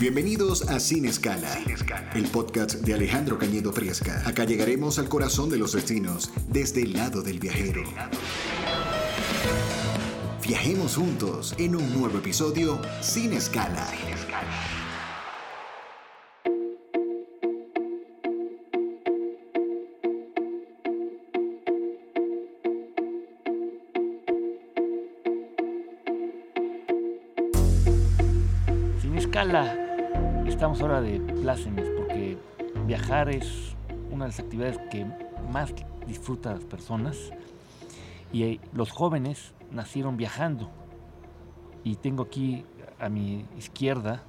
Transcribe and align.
Bienvenidos 0.00 0.62
a 0.68 0.78
Sin 0.78 1.06
Escala, 1.06 1.58
el 2.14 2.26
podcast 2.28 2.74
de 2.74 2.94
Alejandro 2.94 3.36
Cañedo 3.36 3.72
Friesca. 3.72 4.22
Acá 4.28 4.44
llegaremos 4.44 5.00
al 5.00 5.08
corazón 5.08 5.50
de 5.50 5.58
los 5.58 5.72
destinos 5.72 6.30
desde 6.46 6.82
el 6.82 6.92
lado 6.92 7.20
del 7.20 7.40
viajero. 7.40 7.82
Viajemos 10.46 10.94
juntos 10.94 11.52
en 11.58 11.74
un 11.74 11.92
nuevo 11.98 12.18
episodio 12.18 12.80
Sin 13.00 13.32
Escala. 13.32 13.88
Sin 13.88 14.77
ahora 30.80 31.00
de 31.00 31.18
plácemes 31.20 31.88
porque 31.96 32.38
viajar 32.86 33.28
es 33.30 33.74
una 34.10 34.24
de 34.26 34.30
las 34.30 34.38
actividades 34.38 34.78
que 34.90 35.06
más 35.50 35.74
disfrutan 36.06 36.54
las 36.54 36.64
personas 36.64 37.30
y 38.32 38.44
eh, 38.44 38.60
los 38.72 38.90
jóvenes 38.90 39.54
nacieron 39.72 40.16
viajando. 40.16 40.70
Y 41.84 41.96
tengo 41.96 42.24
aquí 42.24 42.64
a 43.00 43.08
mi 43.08 43.44
izquierda 43.56 44.22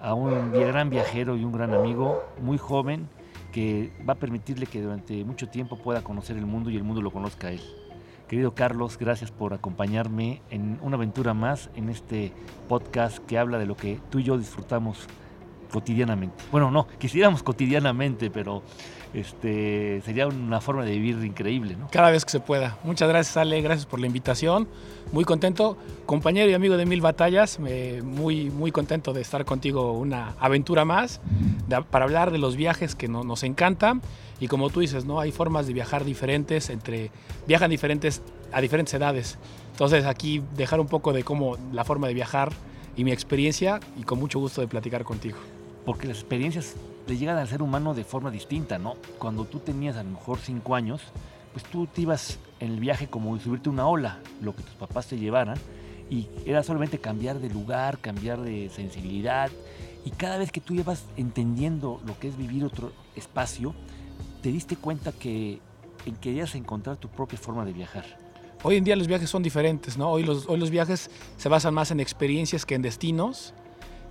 a 0.00 0.14
un 0.14 0.52
gran 0.52 0.90
viajero 0.90 1.36
y 1.36 1.44
un 1.44 1.52
gran 1.52 1.72
amigo, 1.72 2.22
muy 2.40 2.58
joven, 2.58 3.08
que 3.52 3.92
va 4.08 4.14
a 4.14 4.16
permitirle 4.16 4.66
que 4.66 4.80
durante 4.80 5.24
mucho 5.24 5.48
tiempo 5.48 5.76
pueda 5.76 6.02
conocer 6.02 6.36
el 6.36 6.46
mundo 6.46 6.70
y 6.70 6.76
el 6.76 6.82
mundo 6.82 7.02
lo 7.02 7.12
conozca 7.12 7.48
a 7.48 7.52
él. 7.52 7.60
Querido 8.28 8.54
Carlos, 8.54 8.98
gracias 8.98 9.30
por 9.30 9.54
acompañarme 9.54 10.42
en 10.50 10.78
una 10.82 10.96
aventura 10.96 11.34
más 11.34 11.70
en 11.76 11.88
este 11.88 12.32
podcast 12.68 13.18
que 13.26 13.38
habla 13.38 13.58
de 13.58 13.66
lo 13.66 13.76
que 13.76 14.00
tú 14.10 14.18
y 14.18 14.24
yo 14.24 14.38
disfrutamos 14.38 15.06
cotidianamente. 15.72 16.36
Bueno, 16.52 16.70
no, 16.70 16.86
quisiéramos 16.98 17.42
cotidianamente, 17.42 18.30
pero 18.30 18.62
este 19.14 20.00
sería 20.04 20.26
una 20.26 20.60
forma 20.60 20.84
de 20.84 20.92
vivir 20.92 21.22
increíble, 21.24 21.76
¿no? 21.76 21.88
Cada 21.90 22.10
vez 22.10 22.24
que 22.24 22.30
se 22.30 22.40
pueda. 22.40 22.78
Muchas 22.84 23.08
gracias, 23.08 23.36
Ale, 23.36 23.60
gracias 23.60 23.86
por 23.86 24.00
la 24.00 24.06
invitación. 24.06 24.68
Muy 25.12 25.24
contento, 25.24 25.76
compañero 26.06 26.50
y 26.50 26.54
amigo 26.54 26.76
de 26.76 26.86
Mil 26.86 27.00
Batallas, 27.00 27.58
eh, 27.66 28.00
muy, 28.04 28.50
muy 28.50 28.72
contento 28.72 29.12
de 29.12 29.20
estar 29.20 29.44
contigo 29.44 29.92
una 29.92 30.34
aventura 30.40 30.84
más 30.84 31.20
de- 31.68 31.82
para 31.82 32.04
hablar 32.04 32.30
de 32.30 32.38
los 32.38 32.56
viajes 32.56 32.94
que 32.94 33.08
no- 33.08 33.24
nos 33.24 33.42
encantan. 33.42 34.00
Y 34.40 34.48
como 34.48 34.70
tú 34.70 34.80
dices, 34.80 35.04
¿no? 35.04 35.20
Hay 35.20 35.30
formas 35.32 35.66
de 35.66 35.72
viajar 35.74 36.04
diferentes, 36.04 36.70
entre, 36.70 37.10
viajan 37.46 37.70
diferentes 37.70 38.22
a 38.52 38.60
diferentes 38.60 38.92
edades. 38.94 39.38
Entonces 39.72 40.04
aquí 40.06 40.42
dejar 40.56 40.80
un 40.80 40.86
poco 40.88 41.12
de 41.12 41.22
cómo 41.22 41.56
la 41.72 41.84
forma 41.84 42.08
de 42.08 42.14
viajar 42.14 42.50
y 42.96 43.04
mi 43.04 43.12
experiencia 43.12 43.80
y 43.98 44.02
con 44.02 44.18
mucho 44.18 44.38
gusto 44.38 44.60
de 44.60 44.68
platicar 44.68 45.04
contigo. 45.04 45.36
Porque 45.84 46.06
las 46.06 46.18
experiencias 46.18 46.76
le 47.06 47.16
llegan 47.16 47.38
al 47.38 47.48
ser 47.48 47.62
humano 47.62 47.94
de 47.94 48.04
forma 48.04 48.30
distinta, 48.30 48.78
¿no? 48.78 48.94
Cuando 49.18 49.44
tú 49.44 49.58
tenías 49.58 49.96
a 49.96 50.02
lo 50.02 50.10
mejor 50.10 50.38
cinco 50.38 50.74
años, 50.74 51.02
pues 51.52 51.64
tú 51.64 51.86
te 51.86 52.02
ibas 52.02 52.38
en 52.60 52.72
el 52.72 52.80
viaje 52.80 53.08
como 53.08 53.38
subirte 53.38 53.68
una 53.68 53.86
ola, 53.86 54.20
lo 54.40 54.54
que 54.54 54.62
tus 54.62 54.74
papás 54.74 55.06
te 55.06 55.18
llevaran, 55.18 55.58
y 56.08 56.28
era 56.46 56.62
solamente 56.62 56.98
cambiar 56.98 57.40
de 57.40 57.50
lugar, 57.50 57.98
cambiar 57.98 58.40
de 58.40 58.70
sensibilidad, 58.70 59.50
y 60.04 60.10
cada 60.10 60.38
vez 60.38 60.50
que 60.50 60.60
tú 60.60 60.74
ibas 60.74 61.04
entendiendo 61.16 62.00
lo 62.06 62.18
que 62.18 62.28
es 62.28 62.36
vivir 62.36 62.64
otro 62.64 62.92
espacio, 63.14 63.74
te 64.42 64.50
diste 64.50 64.76
cuenta 64.76 65.12
que 65.12 65.60
querías 66.20 66.54
encontrar 66.54 66.96
tu 66.96 67.08
propia 67.08 67.38
forma 67.38 67.64
de 67.64 67.72
viajar. 67.72 68.04
Hoy 68.64 68.76
en 68.76 68.84
día 68.84 68.96
los 68.96 69.06
viajes 69.06 69.30
son 69.30 69.42
diferentes, 69.42 69.96
¿no? 69.96 70.10
Hoy 70.10 70.22
los, 70.22 70.48
hoy 70.48 70.58
los 70.58 70.70
viajes 70.70 71.10
se 71.36 71.48
basan 71.48 71.74
más 71.74 71.90
en 71.90 72.00
experiencias 72.00 72.64
que 72.64 72.74
en 72.74 72.82
destinos. 72.82 73.54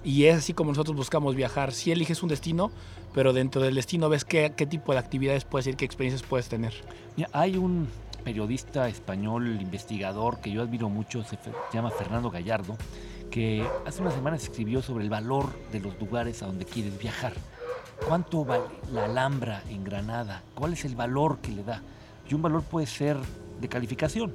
Y 0.04 0.26
es 0.26 0.38
así 0.38 0.54
como 0.54 0.72
nosotros 0.72 0.96
buscamos 0.96 1.36
viajar. 1.36 1.72
Si 1.74 1.92
eliges 1.92 2.24
un 2.24 2.30
destino, 2.30 2.72
pero 3.14 3.34
dentro 3.34 3.62
del 3.62 3.76
destino 3.76 4.10
ves 4.10 4.26
qué, 4.26 4.54
qué 4.56 4.66
tipo 4.66 4.94
de 4.94 5.00
actividades 5.00 5.46
puedes 5.46 5.68
ir, 5.68 5.76
qué 5.76 5.86
experiencias 5.86 6.28
puedes 6.28 6.50
tener. 6.50 6.74
Mira, 7.16 7.30
hay 7.34 7.58
un 7.58 7.88
periodista 8.24 8.88
español, 8.88 9.60
investigador, 9.62 10.40
que 10.40 10.52
yo 10.52 10.62
admiro 10.62 10.90
mucho, 10.90 11.24
se 11.24 11.38
llama 11.74 11.92
Fernando 11.92 12.30
Gallardo, 12.30 12.78
que 13.30 13.66
hace 13.86 14.02
unas 14.02 14.14
semanas 14.14 14.44
escribió 14.44 14.82
sobre 14.82 15.04
el 15.04 15.10
valor 15.10 15.50
de 15.72 15.80
los 15.80 16.00
lugares 16.00 16.42
a 16.44 16.48
donde 16.48 16.66
quieres 16.66 16.98
viajar. 17.00 17.34
¿Cuánto 18.08 18.44
vale 18.46 18.64
la 18.92 19.06
Alhambra 19.06 19.64
en 19.70 19.84
Granada? 19.84 20.44
¿Cuál 20.56 20.74
es 20.74 20.86
el 20.86 20.96
valor 20.96 21.40
que 21.40 21.52
le 21.52 21.64
da? 21.64 21.82
Y 22.30 22.34
un 22.34 22.42
valor 22.42 22.64
puede 22.64 22.88
ser 22.88 23.18
de 23.60 23.68
calificación. 23.68 24.34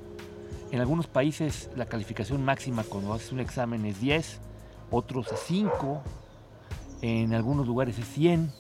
En 0.71 0.81
algunos 0.81 1.07
países 1.07 1.71
la 1.77 1.87
calificación 1.87 2.45
máxima 2.45 2.85
cuando 2.85 3.13
haces 3.13 3.33
un 3.33 3.41
examen 3.41 3.85
es 3.85 4.01
10, 4.01 4.41
otros 4.91 5.31
es 5.33 5.41
5, 5.47 6.03
en 7.03 7.35
algunos 7.35 7.67
lugares 7.67 7.99
es 7.99 8.07
100. 8.09 8.53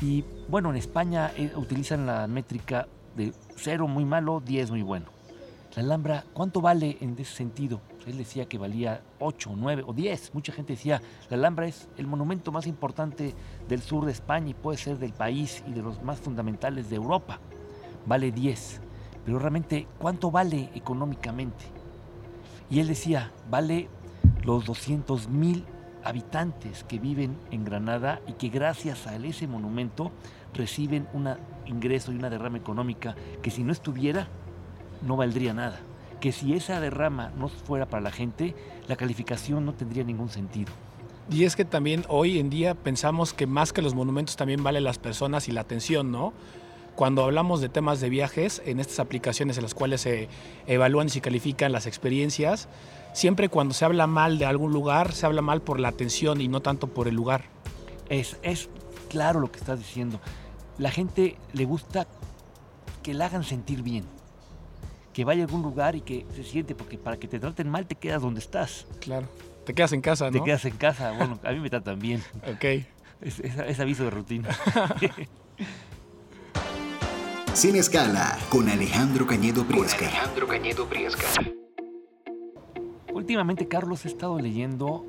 Y 0.00 0.24
bueno, 0.48 0.70
en 0.70 0.76
España 0.76 1.32
eh, 1.36 1.52
utilizan 1.56 2.06
la 2.06 2.26
métrica 2.26 2.88
de 3.16 3.32
0 3.56 3.86
muy 3.88 4.04
malo, 4.04 4.42
10 4.44 4.70
muy 4.70 4.82
bueno. 4.82 5.06
La 5.76 5.82
Alhambra, 5.82 6.24
¿cuánto 6.34 6.60
vale 6.60 6.98
en 7.00 7.16
ese 7.18 7.34
sentido? 7.34 7.80
Él 8.06 8.18
decía 8.18 8.46
que 8.46 8.58
valía 8.58 9.00
8, 9.20 9.52
9 9.56 9.84
o 9.86 9.92
10. 9.92 10.34
Mucha 10.34 10.52
gente 10.52 10.74
decía, 10.74 11.00
la 11.30 11.36
Alhambra 11.36 11.66
es 11.66 11.88
el 11.96 12.06
monumento 12.06 12.52
más 12.52 12.66
importante 12.66 13.34
del 13.68 13.80
sur 13.80 14.04
de 14.04 14.12
España 14.12 14.50
y 14.50 14.54
puede 14.54 14.76
ser 14.76 14.98
del 14.98 15.12
país 15.12 15.62
y 15.66 15.72
de 15.72 15.82
los 15.82 16.02
más 16.02 16.20
fundamentales 16.20 16.90
de 16.90 16.96
Europa. 16.96 17.38
Vale 18.04 18.32
10. 18.32 18.80
Pero 19.24 19.38
realmente, 19.38 19.86
¿cuánto 19.98 20.30
vale 20.30 20.70
económicamente? 20.74 21.64
Y 22.68 22.80
él 22.80 22.88
decía, 22.88 23.30
vale 23.48 23.88
los 24.44 24.64
200 24.64 25.28
mil 25.28 25.64
habitantes 26.04 26.84
que 26.84 26.98
viven 26.98 27.36
en 27.50 27.64
Granada 27.64 28.20
y 28.26 28.32
que 28.32 28.48
gracias 28.48 29.06
a 29.06 29.14
ese 29.16 29.46
monumento 29.46 30.10
reciben 30.54 31.06
un 31.12 31.28
ingreso 31.66 32.12
y 32.12 32.16
una 32.16 32.30
derrama 32.30 32.58
económica 32.58 33.14
que 33.40 33.50
si 33.50 33.62
no 33.62 33.72
estuviera 33.72 34.28
no 35.06 35.16
valdría 35.16 35.54
nada. 35.54 35.80
Que 36.20 36.32
si 36.32 36.54
esa 36.54 36.80
derrama 36.80 37.32
no 37.36 37.48
fuera 37.48 37.86
para 37.86 38.02
la 38.02 38.12
gente, 38.12 38.54
la 38.86 38.96
calificación 38.96 39.66
no 39.66 39.74
tendría 39.74 40.04
ningún 40.04 40.28
sentido. 40.28 40.72
Y 41.30 41.44
es 41.44 41.56
que 41.56 41.64
también 41.64 42.04
hoy 42.08 42.38
en 42.38 42.50
día 42.50 42.74
pensamos 42.74 43.32
que 43.32 43.46
más 43.46 43.72
que 43.72 43.82
los 43.82 43.94
monumentos 43.94 44.36
también 44.36 44.62
vale 44.62 44.80
las 44.80 44.98
personas 44.98 45.48
y 45.48 45.52
la 45.52 45.62
atención, 45.62 46.12
¿no? 46.12 46.32
Cuando 46.96 47.24
hablamos 47.24 47.60
de 47.60 47.68
temas 47.68 48.00
de 48.00 48.08
viajes, 48.10 48.60
en 48.66 48.78
estas 48.80 49.00
aplicaciones 49.00 49.56
en 49.56 49.62
las 49.62 49.74
cuales 49.74 50.02
se 50.02 50.28
evalúan 50.66 51.06
y 51.06 51.10
se 51.10 51.20
califican 51.20 51.72
las 51.72 51.86
experiencias, 51.86 52.68
siempre 53.14 53.48
cuando 53.48 53.72
se 53.74 53.84
habla 53.84 54.06
mal 54.06 54.38
de 54.38 54.46
algún 54.46 54.72
lugar, 54.72 55.12
se 55.12 55.24
habla 55.26 55.40
mal 55.42 55.62
por 55.62 55.80
la 55.80 55.88
atención 55.88 56.40
y 56.40 56.48
no 56.48 56.60
tanto 56.60 56.88
por 56.88 57.08
el 57.08 57.14
lugar. 57.14 57.44
Es, 58.08 58.36
es 58.42 58.68
claro 59.08 59.40
lo 59.40 59.50
que 59.50 59.58
estás 59.58 59.78
diciendo. 59.78 60.20
La 60.78 60.90
gente 60.90 61.36
le 61.54 61.64
gusta 61.64 62.06
que 63.02 63.14
la 63.14 63.26
hagan 63.26 63.42
sentir 63.44 63.82
bien. 63.82 64.04
Que 65.14 65.24
vaya 65.24 65.42
a 65.42 65.46
algún 65.46 65.62
lugar 65.62 65.94
y 65.96 66.00
que 66.02 66.24
se 66.34 66.44
siente, 66.44 66.74
porque 66.74 66.96
para 66.98 67.16
que 67.18 67.26
te 67.28 67.38
traten 67.40 67.68
mal 67.68 67.86
te 67.86 67.94
quedas 67.96 68.22
donde 68.22 68.40
estás. 68.40 68.86
Claro. 69.00 69.26
Te 69.64 69.74
quedas 69.74 69.92
en 69.92 70.00
casa, 70.02 70.26
¿no? 70.26 70.32
Te 70.32 70.42
quedas 70.42 70.64
en 70.66 70.76
casa. 70.76 71.12
Bueno, 71.16 71.38
a 71.42 71.52
mí 71.52 71.60
me 71.60 71.70
tratan 71.70 71.98
bien. 71.98 72.22
Ok. 72.52 72.64
Es, 73.20 73.38
es- 73.40 73.58
es 73.58 73.80
aviso 73.80 74.04
de 74.04 74.10
rutina. 74.10 74.48
Sin 77.54 77.76
Escala 77.76 78.38
con 78.48 78.66
Alejandro 78.70 79.26
Cañedo 79.26 79.64
Priesca. 79.64 80.06
Alejandro 80.06 80.48
Cañedo 80.48 80.88
Priesca. 80.88 81.26
Últimamente, 83.12 83.68
Carlos, 83.68 84.06
he 84.06 84.08
estado 84.08 84.38
leyendo 84.38 85.04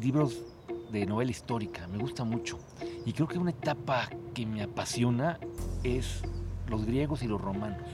libros 0.00 0.42
de 0.90 1.06
novela 1.06 1.30
histórica. 1.30 1.86
Me 1.86 1.98
gusta 1.98 2.24
mucho. 2.24 2.58
Y 3.06 3.12
creo 3.12 3.28
que 3.28 3.38
una 3.38 3.52
etapa 3.52 4.10
que 4.34 4.44
me 4.46 4.64
apasiona 4.64 5.38
es 5.84 6.22
los 6.68 6.84
griegos 6.84 7.22
y 7.22 7.28
los 7.28 7.40
romanos. 7.40 7.88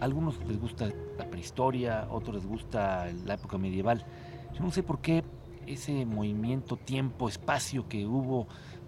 A 0.00 0.04
algunos 0.04 0.38
les 0.46 0.60
gusta 0.60 0.88
la 1.18 1.28
prehistoria, 1.28 2.06
otros 2.10 2.36
les 2.36 2.46
gusta 2.46 3.08
la 3.24 3.34
época 3.34 3.58
medieval. 3.58 4.06
Yo 4.54 4.60
no 4.62 4.70
sé 4.70 4.84
por 4.84 5.00
qué 5.00 5.24
ese 5.66 6.06
movimiento, 6.06 6.76
tiempo, 6.76 7.28
espacio 7.28 7.88
que 7.88 8.06
hubo 8.06 8.46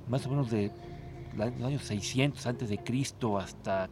más 0.09 0.25
o 0.27 0.31
menos 0.31 0.49
de 0.49 0.71
los 1.37 1.47
años 1.63 1.83
600 1.85 2.47
antes 2.47 2.69
de 2.69 2.79
Cristo 2.79 3.39
hasta 3.39 3.89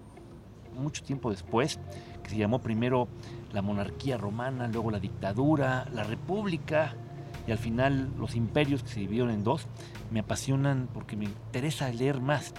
mucho 0.74 1.02
tiempo 1.02 1.30
después, 1.30 1.78
que 2.22 2.30
se 2.30 2.36
llamó 2.36 2.60
primero 2.60 3.08
la 3.52 3.62
monarquía 3.62 4.16
romana, 4.16 4.68
luego 4.68 4.90
la 4.90 5.00
dictadura, 5.00 5.86
la 5.92 6.04
república 6.04 6.94
y 7.46 7.52
al 7.52 7.58
final 7.58 8.10
los 8.18 8.34
imperios 8.34 8.82
que 8.82 8.88
se 8.88 9.00
dividieron 9.00 9.30
en 9.30 9.44
dos, 9.44 9.66
me 10.10 10.20
apasionan 10.20 10.88
porque 10.92 11.16
me 11.16 11.26
interesa 11.26 11.88
leer 11.90 12.20
más. 12.20 12.54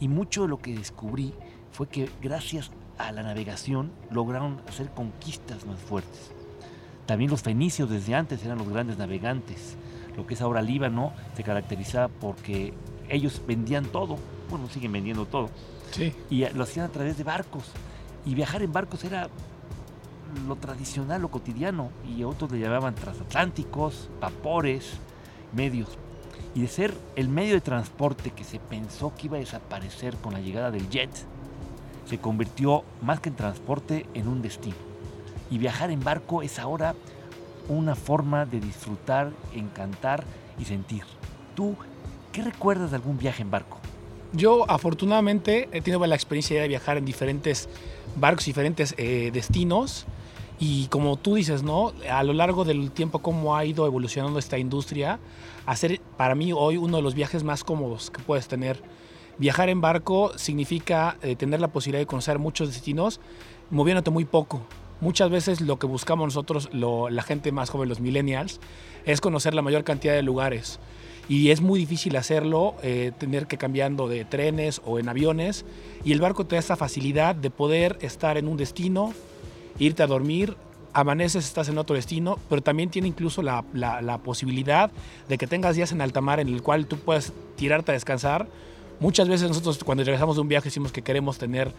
Y 0.00 0.08
mucho 0.08 0.42
de 0.42 0.48
lo 0.48 0.58
que 0.58 0.74
descubrí 0.74 1.34
fue 1.70 1.88
que 1.88 2.08
gracias 2.20 2.70
a 2.98 3.12
la 3.12 3.22
navegación 3.22 3.92
lograron 4.10 4.60
hacer 4.68 4.90
conquistas 4.90 5.66
más 5.66 5.78
fuertes. 5.78 6.32
También 7.06 7.30
los 7.30 7.42
fenicios 7.42 7.90
desde 7.90 8.14
antes 8.14 8.44
eran 8.44 8.58
los 8.58 8.68
grandes 8.68 8.98
navegantes. 8.98 9.76
Lo 10.16 10.26
que 10.26 10.34
es 10.34 10.40
ahora 10.40 10.62
Líbano 10.62 11.12
se 11.34 11.42
caracterizaba 11.42 12.08
porque 12.08 12.74
ellos 13.08 13.42
vendían 13.46 13.84
todo, 13.86 14.18
bueno, 14.50 14.68
siguen 14.68 14.92
vendiendo 14.92 15.26
todo, 15.26 15.50
Sí. 15.90 16.14
y 16.30 16.46
lo 16.50 16.62
hacían 16.64 16.86
a 16.86 16.88
través 16.88 17.16
de 17.18 17.24
barcos. 17.24 17.64
Y 18.24 18.34
viajar 18.34 18.62
en 18.62 18.72
barcos 18.72 19.04
era 19.04 19.28
lo 20.46 20.56
tradicional, 20.56 21.20
lo 21.20 21.30
cotidiano, 21.30 21.90
y 22.08 22.24
otros 22.24 22.50
le 22.52 22.58
llamaban 22.60 22.94
transatlánticos, 22.94 24.08
vapores, 24.20 24.92
medios. 25.54 25.88
Y 26.54 26.60
de 26.62 26.68
ser 26.68 26.94
el 27.16 27.28
medio 27.28 27.54
de 27.54 27.60
transporte 27.60 28.30
que 28.30 28.44
se 28.44 28.58
pensó 28.58 29.12
que 29.14 29.26
iba 29.26 29.36
a 29.36 29.40
desaparecer 29.40 30.16
con 30.16 30.32
la 30.32 30.40
llegada 30.40 30.70
del 30.70 30.88
jet, 30.88 31.10
se 32.06 32.18
convirtió 32.18 32.84
más 33.02 33.20
que 33.20 33.28
en 33.28 33.36
transporte 33.36 34.06
en 34.14 34.28
un 34.28 34.42
destino. 34.42 34.76
Y 35.50 35.58
viajar 35.58 35.90
en 35.90 36.02
barco 36.02 36.42
es 36.42 36.58
ahora 36.58 36.94
una 37.68 37.94
forma 37.94 38.44
de 38.46 38.60
disfrutar, 38.60 39.30
encantar 39.54 40.24
y 40.58 40.64
sentir. 40.64 41.04
¿Tú 41.54 41.76
qué 42.32 42.42
recuerdas 42.42 42.90
de 42.90 42.96
algún 42.96 43.18
viaje 43.18 43.42
en 43.42 43.50
barco? 43.50 43.78
Yo 44.32 44.68
afortunadamente 44.70 45.68
he 45.72 45.82
tenido 45.82 46.04
la 46.06 46.14
experiencia 46.14 46.60
de 46.60 46.66
viajar 46.66 46.96
en 46.96 47.04
diferentes 47.04 47.68
barcos, 48.16 48.46
diferentes 48.46 48.94
eh, 48.96 49.30
destinos. 49.32 50.06
Y 50.58 50.86
como 50.86 51.16
tú 51.16 51.34
dices, 51.34 51.62
¿no? 51.62 51.92
A 52.10 52.22
lo 52.22 52.32
largo 52.32 52.64
del 52.64 52.90
tiempo, 52.92 53.18
cómo 53.18 53.56
ha 53.56 53.64
ido 53.64 53.84
evolucionando 53.84 54.38
esta 54.38 54.58
industria, 54.58 55.18
hacer 55.66 56.00
para 56.16 56.34
mí 56.34 56.52
hoy 56.52 56.76
uno 56.76 56.98
de 56.98 57.02
los 57.02 57.14
viajes 57.14 57.42
más 57.42 57.64
cómodos 57.64 58.10
que 58.10 58.22
puedes 58.22 58.48
tener. 58.48 58.80
Viajar 59.38 59.68
en 59.68 59.80
barco 59.80 60.32
significa 60.36 61.16
eh, 61.22 61.36
tener 61.36 61.60
la 61.60 61.68
posibilidad 61.68 62.00
de 62.00 62.06
conocer 62.06 62.38
muchos 62.38 62.68
destinos 62.68 63.20
moviéndote 63.70 64.10
muy 64.10 64.24
poco. 64.24 64.62
Muchas 65.00 65.30
veces 65.30 65.60
lo 65.60 65.80
que 65.80 65.88
buscamos 65.88 66.26
nosotros, 66.26 66.70
la 66.72 67.22
gente 67.22 67.50
más 67.50 67.70
joven, 67.70 67.88
los 67.88 67.98
millennials, 67.98 68.60
es 69.04 69.20
conocer 69.20 69.52
la 69.52 69.62
mayor 69.62 69.82
cantidad 69.82 70.14
de 70.14 70.22
lugares. 70.22 70.78
Y 71.28 71.50
es 71.50 71.60
muy 71.60 71.78
difícil 71.80 72.16
hacerlo, 72.16 72.74
eh, 72.82 73.12
tener 73.16 73.46
que 73.46 73.56
cambiando 73.56 74.08
de 74.08 74.24
trenes 74.24 74.80
o 74.84 74.98
en 74.98 75.08
aviones. 75.08 75.64
Y 76.04 76.12
el 76.12 76.20
barco 76.20 76.44
te 76.46 76.56
da 76.56 76.60
esa 76.60 76.76
facilidad 76.76 77.34
de 77.34 77.50
poder 77.50 77.98
estar 78.00 78.36
en 78.36 78.48
un 78.48 78.56
destino, 78.56 79.14
irte 79.78 80.02
a 80.02 80.06
dormir, 80.06 80.56
amaneces, 80.92 81.44
estás 81.44 81.68
en 81.68 81.78
otro 81.78 81.96
destino, 81.96 82.38
pero 82.48 82.62
también 82.62 82.90
tiene 82.90 83.08
incluso 83.08 83.42
la, 83.42 83.64
la, 83.72 84.18
posibilidad 84.18 84.90
de 85.28 85.38
que 85.38 85.46
tengas 85.46 85.76
días 85.76 85.92
en 85.92 86.00
alta 86.00 86.20
mar 86.20 86.40
en 86.40 86.48
el 86.48 86.62
cual 86.62 86.86
tú 86.86 86.98
puedes 86.98 87.32
tirarte 87.56 87.92
a 87.92 87.94
descansar. 87.94 88.46
Muchas 89.00 89.28
veces 89.28 89.48
nosotros 89.48 89.82
cuando 89.84 90.04
regresamos 90.04 90.36
de 90.36 90.42
un 90.42 90.48
viaje 90.48 90.66
decimos 90.66 90.92
que 90.92 91.02
queremos 91.02 91.38
tener 91.38 91.72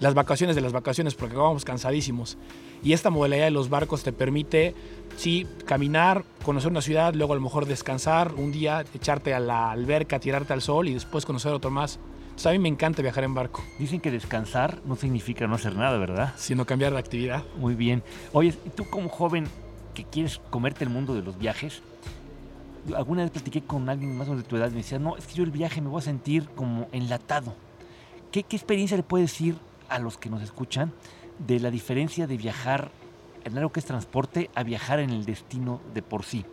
las 0.00 0.14
vacaciones 0.14 0.56
de 0.56 0.62
las 0.62 0.72
vacaciones 0.72 1.14
porque 1.14 1.36
vamos 1.36 1.64
cansadísimos. 1.64 2.36
Y 2.82 2.92
esta 2.92 3.10
modalidad 3.10 3.46
de 3.46 3.50
los 3.50 3.68
barcos 3.68 4.02
te 4.02 4.12
permite, 4.12 4.74
sí, 5.16 5.46
caminar, 5.64 6.24
conocer 6.44 6.70
una 6.70 6.82
ciudad, 6.82 7.14
luego 7.14 7.32
a 7.32 7.36
lo 7.36 7.42
mejor 7.42 7.66
descansar, 7.66 8.34
un 8.34 8.52
día 8.52 8.84
echarte 8.94 9.34
a 9.34 9.40
la 9.40 9.70
alberca, 9.70 10.18
tirarte 10.18 10.52
al 10.52 10.62
sol 10.62 10.88
y 10.88 10.94
después 10.94 11.24
conocer 11.24 11.52
otro 11.52 11.70
más. 11.70 11.98
Entonces 12.36 12.46
a 12.46 12.52
mí 12.52 12.58
me 12.58 12.68
encanta 12.68 13.00
viajar 13.00 13.24
en 13.24 13.34
barco. 13.34 13.64
Dicen 13.78 14.00
que 14.00 14.10
descansar 14.10 14.80
no 14.84 14.94
significa 14.96 15.46
no 15.46 15.54
hacer 15.54 15.74
nada, 15.74 15.96
¿verdad? 15.96 16.34
Sino 16.36 16.66
cambiar 16.66 16.92
de 16.92 16.98
actividad. 16.98 17.44
Muy 17.58 17.74
bien. 17.74 18.02
Oye, 18.32 18.52
tú 18.74 18.84
como 18.90 19.08
joven 19.08 19.46
que 19.94 20.04
quieres 20.04 20.38
comerte 20.50 20.84
el 20.84 20.90
mundo 20.90 21.14
de 21.14 21.22
los 21.22 21.38
viajes, 21.38 21.80
alguna 22.94 23.22
vez 23.22 23.30
platiqué 23.30 23.62
con 23.62 23.88
alguien 23.88 24.16
más 24.16 24.28
de 24.28 24.42
tu 24.42 24.56
edad 24.56 24.68
y 24.68 24.72
me 24.72 24.76
decía, 24.78 24.98
no, 24.98 25.16
es 25.16 25.26
que 25.26 25.34
yo 25.34 25.44
el 25.44 25.50
viaje 25.50 25.80
me 25.80 25.88
voy 25.88 26.00
a 26.00 26.02
sentir 26.02 26.46
como 26.54 26.88
enlatado. 26.92 27.54
¿Qué, 28.30 28.42
qué 28.42 28.56
experiencia 28.56 28.98
le 28.98 29.02
puedes 29.02 29.30
decir 29.30 29.56
a 29.88 29.98
los 29.98 30.18
que 30.18 30.30
nos 30.30 30.42
escuchan 30.42 30.92
de 31.38 31.60
la 31.60 31.70
diferencia 31.70 32.26
de 32.26 32.36
viajar 32.36 32.90
en 33.44 33.56
algo 33.56 33.70
que 33.70 33.80
es 33.80 33.86
transporte 33.86 34.50
a 34.54 34.62
viajar 34.62 35.00
en 35.00 35.10
el 35.10 35.24
destino 35.24 35.80
de 35.94 36.02
por 36.02 36.24
sí? 36.24 36.44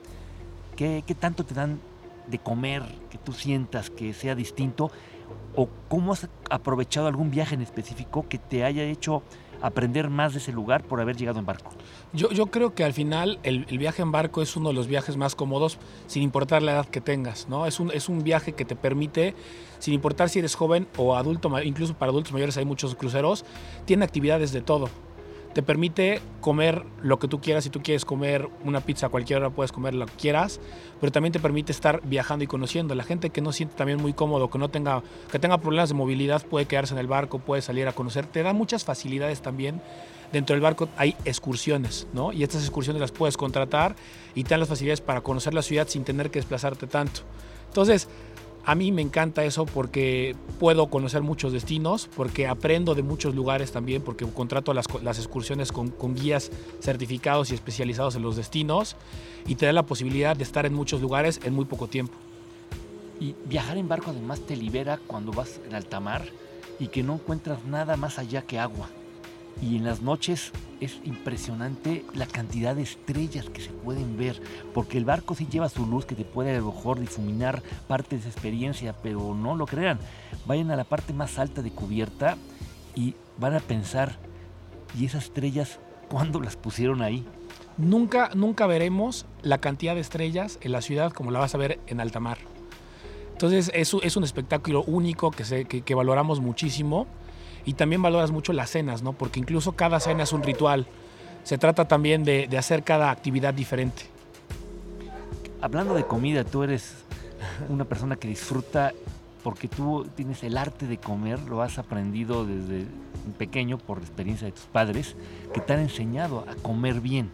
¿Qué, 0.75 1.03
qué 1.05 1.15
tanto 1.15 1.43
te 1.43 1.53
dan 1.53 1.79
de 2.27 2.39
comer 2.39 2.83
que 3.09 3.17
tú 3.17 3.33
sientas 3.33 3.89
que 3.89 4.13
sea 4.13 4.35
distinto? 4.35 4.91
¿O 5.55 5.69
cómo 5.87 6.13
has 6.13 6.27
aprovechado 6.49 7.07
algún 7.07 7.31
viaje 7.31 7.55
en 7.55 7.61
específico 7.61 8.27
que 8.27 8.37
te 8.37 8.63
haya 8.63 8.83
hecho 8.83 9.23
aprender 9.63 10.09
más 10.09 10.33
de 10.33 10.39
ese 10.39 10.51
lugar 10.51 10.83
por 10.83 11.01
haber 11.01 11.15
llegado 11.17 11.39
en 11.39 11.45
barco? 11.45 11.71
Yo, 12.13 12.29
yo 12.29 12.47
creo 12.47 12.75
que 12.75 12.83
al 12.83 12.93
final 12.93 13.39
el, 13.41 13.65
viaje 13.65 14.03
en 14.03 14.11
barco 14.11 14.43
es 14.43 14.55
uno 14.55 14.69
de 14.69 14.75
los 14.75 14.85
viajes 14.87 15.17
más 15.17 15.33
cómodos 15.33 15.79
sin 16.05 16.21
importar 16.21 16.61
la 16.61 16.73
edad 16.73 16.85
que 16.85 17.01
tengas, 17.01 17.49
¿no? 17.49 17.65
Es 17.65 17.79
un, 17.79 17.89
es 17.91 18.09
un 18.09 18.23
viaje 18.23 18.53
que 18.53 18.65
te 18.65 18.75
permite, 18.75 19.33
sin 19.79 19.95
importar 19.95 20.29
si 20.29 20.39
eres 20.39 20.53
joven 20.53 20.87
o 20.97 21.15
adulto, 21.15 21.49
incluso 21.63 21.95
para 21.95 22.11
adultos 22.11 22.33
mayores 22.33 22.57
hay 22.57 22.65
muchos 22.65 22.93
cruceros, 22.93 23.45
tiene 23.85 24.05
actividades 24.05 24.51
de 24.51 24.61
todo 24.61 24.89
te 25.53 25.61
permite 25.61 26.21
comer 26.41 26.83
lo 27.01 27.19
que 27.19 27.27
tú 27.27 27.39
quieras. 27.39 27.63
Si 27.63 27.69
tú 27.69 27.81
quieres 27.81 28.05
comer 28.05 28.49
una 28.63 28.81
pizza 28.81 29.07
a 29.07 29.09
cualquier 29.09 29.39
hora, 29.39 29.49
puedes 29.51 29.71
comer 29.71 29.93
lo 29.93 30.05
que 30.05 30.13
quieras, 30.13 30.59
pero 30.99 31.11
también 31.11 31.31
te 31.31 31.39
permite 31.39 31.71
estar 31.71 32.01
viajando 32.03 32.43
y 32.43 32.47
conociendo. 32.47 32.95
La 32.95 33.03
gente 33.03 33.29
que 33.29 33.41
no 33.41 33.51
siente 33.51 33.75
también 33.75 34.01
muy 34.01 34.13
cómodo, 34.13 34.49
que 34.49 34.57
no 34.57 34.69
tenga, 34.69 35.03
que 35.31 35.39
tenga 35.39 35.59
problemas 35.59 35.89
de 35.89 35.95
movilidad, 35.95 36.45
puede 36.45 36.65
quedarse 36.65 36.93
en 36.93 36.99
el 36.99 37.07
barco, 37.07 37.39
puede 37.39 37.61
salir 37.61 37.87
a 37.87 37.93
conocer. 37.93 38.25
Te 38.25 38.43
da 38.43 38.53
muchas 38.53 38.83
facilidades 38.83 39.41
también. 39.41 39.81
Dentro 40.31 40.55
del 40.55 40.61
barco 40.61 40.89
hay 40.97 41.15
excursiones, 41.25 42.07
¿no? 42.11 42.33
Y 42.33 42.41
estas 42.41 42.63
excursiones 42.63 42.99
las 42.99 43.11
puedes 43.11 43.37
contratar 43.37 43.95
y 44.33 44.43
te 44.43 44.49
dan 44.49 44.61
las 44.61 44.69
facilidades 44.69 45.01
para 45.01 45.21
conocer 45.21 45.53
la 45.53 45.61
ciudad 45.61 45.87
sin 45.87 46.03
tener 46.03 46.31
que 46.31 46.39
desplazarte 46.39 46.87
tanto. 46.87 47.21
Entonces, 47.67 48.07
a 48.65 48.75
mí 48.75 48.91
me 48.91 49.01
encanta 49.01 49.43
eso 49.43 49.65
porque 49.65 50.35
puedo 50.59 50.87
conocer 50.87 51.21
muchos 51.21 51.51
destinos, 51.51 52.09
porque 52.15 52.47
aprendo 52.47 52.95
de 52.95 53.03
muchos 53.03 53.35
lugares 53.35 53.71
también, 53.71 54.01
porque 54.01 54.25
contrato 54.25 54.73
las, 54.73 54.87
excursiones 55.19 55.71
con, 55.71 55.89
con, 55.89 56.15
guías 56.15 56.49
certificados 56.79 57.51
y 57.51 57.55
especializados 57.55 58.15
en 58.15 58.21
los 58.21 58.37
destinos 58.37 58.95
y 59.45 59.55
te 59.55 59.65
da 59.65 59.73
la 59.73 59.85
posibilidad 59.85 60.35
de 60.35 60.43
estar 60.43 60.65
en 60.65 60.73
muchos 60.73 61.01
lugares 61.01 61.41
en 61.43 61.53
muy 61.53 61.65
poco 61.65 61.87
tiempo. 61.87 62.13
Y 63.19 63.35
viajar 63.45 63.77
en 63.77 63.87
barco 63.87 64.11
además 64.11 64.39
te 64.41 64.55
libera 64.55 64.99
cuando 65.07 65.31
vas 65.31 65.59
en 65.67 65.75
alta 65.75 65.99
mar 65.99 66.23
y 66.79 66.87
que 66.87 67.03
no 67.03 67.15
encuentras 67.15 67.65
nada 67.65 67.97
más 67.97 68.17
allá 68.17 68.43
que 68.43 68.59
agua 68.59 68.89
y 69.61 69.77
en 69.77 69.85
las 69.85 70.01
noches 70.01 70.51
es 70.81 70.99
impresionante 71.03 72.05
la 72.13 72.25
cantidad 72.25 72.75
de 72.75 72.81
estrellas 72.81 73.49
que 73.49 73.61
se 73.61 73.69
pueden 73.69 74.17
ver, 74.17 74.41
porque 74.73 74.97
el 74.97 75.05
barco 75.05 75.35
sí 75.35 75.47
lleva 75.49 75.69
su 75.69 75.85
luz 75.85 76.05
que 76.05 76.15
te 76.15 76.25
puede 76.25 76.55
a 76.55 76.59
lo 76.59 76.71
mejor 76.71 76.99
difuminar 76.99 77.61
parte 77.87 78.15
de 78.15 78.21
esa 78.21 78.29
experiencia, 78.29 78.93
pero 79.01 79.33
no 79.33 79.55
lo 79.55 79.65
crean. 79.65 79.99
Vayan 80.45 80.71
a 80.71 80.75
la 80.75 80.83
parte 80.83 81.13
más 81.13 81.39
alta 81.39 81.61
de 81.61 81.71
cubierta 81.71 82.37
y 82.95 83.15
van 83.37 83.55
a 83.55 83.59
pensar, 83.59 84.17
¿y 84.97 85.05
esas 85.05 85.25
estrellas 85.25 85.79
cuándo 86.09 86.39
las 86.39 86.57
pusieron 86.57 87.01
ahí? 87.01 87.25
Nunca, 87.77 88.29
nunca 88.35 88.67
veremos 88.67 89.25
la 89.41 89.57
cantidad 89.59 89.95
de 89.95 90.01
estrellas 90.01 90.59
en 90.61 90.71
la 90.71 90.81
ciudad 90.81 91.11
como 91.11 91.31
la 91.31 91.39
vas 91.39 91.55
a 91.55 91.57
ver 91.57 91.79
en 91.87 91.99
alta 91.99 92.19
mar. 92.19 92.37
Entonces 93.31 93.71
es, 93.73 93.95
es 94.01 94.15
un 94.15 94.23
espectáculo 94.23 94.83
único 94.83 95.31
que, 95.31 95.95
valoramos 95.95 96.39
muchísimo 96.39 97.07
y 97.65 97.73
también 97.73 98.01
valoras 98.01 98.31
mucho 98.31 98.53
las 98.53 98.69
cenas, 98.69 99.03
¿no? 99.03 99.13
Porque 99.13 99.39
incluso 99.39 99.73
cada 99.73 99.99
cena 99.99 100.23
es 100.23 100.33
un 100.33 100.43
ritual. 100.43 100.87
Se 101.43 101.57
trata 101.57 101.87
también 101.87 102.23
de, 102.23 102.49
hacer 102.57 102.83
cada 102.83 103.11
actividad 103.11 103.53
diferente. 103.53 104.03
Hablando 105.61 105.93
de 105.93 106.05
comida, 106.05 106.43
tú 106.43 106.63
eres 106.63 106.95
una 107.69 107.85
persona 107.85 108.15
que 108.15 108.27
disfruta 108.27 108.93
porque 109.43 109.67
tú 109.67 110.07
tienes 110.15 110.43
el 110.43 110.57
arte 110.57 110.87
de 110.87 110.97
comer, 110.97 111.39
lo 111.41 111.61
has 111.61 111.77
aprendido 111.77 112.45
desde 112.45 112.85
pequeño 113.37 113.77
por 113.77 113.97
la 113.97 114.05
experiencia 114.05 114.45
de 114.45 114.53
tus 114.53 114.63
padres, 114.63 115.15
que 115.53 115.59
te 115.59 115.73
han 115.73 115.81
enseñado 115.81 116.45
a 116.47 116.55
comer 116.55 117.01
bien, 117.01 117.29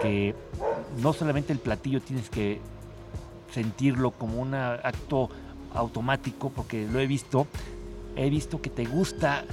que 0.00 0.34
no 1.02 1.12
solamente 1.12 1.52
el 1.52 1.58
platillo 1.58 2.00
tienes 2.00 2.30
que 2.30 2.60
sentirlo 3.52 4.10
como 4.12 4.40
un 4.40 4.54
acto 4.54 5.28
automático, 5.74 6.50
porque 6.50 6.86
lo 6.90 6.98
he 6.98 7.06
visto, 7.06 7.46
he 8.16 8.30
visto 8.30 8.62
que 8.62 8.70
te 8.70 8.86
gusta 8.86 9.44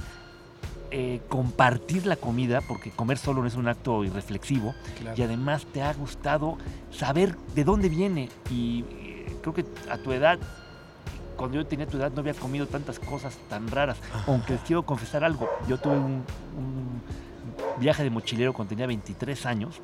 eh, 0.90 1.20
compartir 1.28 2.06
la 2.06 2.16
comida, 2.16 2.62
porque 2.62 2.90
comer 2.90 3.18
solo 3.18 3.42
no 3.42 3.48
es 3.48 3.56
un 3.56 3.68
acto 3.68 4.04
irreflexivo, 4.04 4.74
y 5.16 5.22
además 5.22 5.66
te 5.66 5.82
ha 5.82 5.92
gustado 5.92 6.56
saber 6.90 7.36
de 7.54 7.64
dónde 7.64 7.90
viene. 7.90 8.30
Y 8.50 8.84
eh, 8.90 9.36
creo 9.42 9.52
que 9.52 9.66
a 9.90 9.98
tu 9.98 10.12
edad, 10.12 10.38
cuando 11.36 11.58
yo 11.58 11.66
tenía 11.66 11.86
tu 11.86 11.98
edad, 11.98 12.10
no 12.12 12.20
había 12.20 12.32
comido 12.32 12.66
tantas 12.66 12.98
cosas 12.98 13.36
tan 13.50 13.68
raras. 13.68 13.98
Aunque 14.26 14.56
quiero 14.66 14.84
confesar 14.84 15.24
algo, 15.24 15.48
yo 15.68 15.76
tuve 15.78 15.96
un, 15.96 16.24
viaje 17.78 18.02
de 18.02 18.10
mochilero 18.10 18.54
cuando 18.54 18.70
tenía 18.70 18.86
23 18.86 19.44
años, 19.44 19.80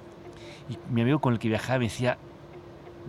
y 0.70 0.78
mi 0.90 1.02
amigo 1.02 1.20
con 1.20 1.34
el 1.34 1.38
que 1.38 1.48
viajaba 1.48 1.80
me 1.80 1.84
decía, 1.84 2.16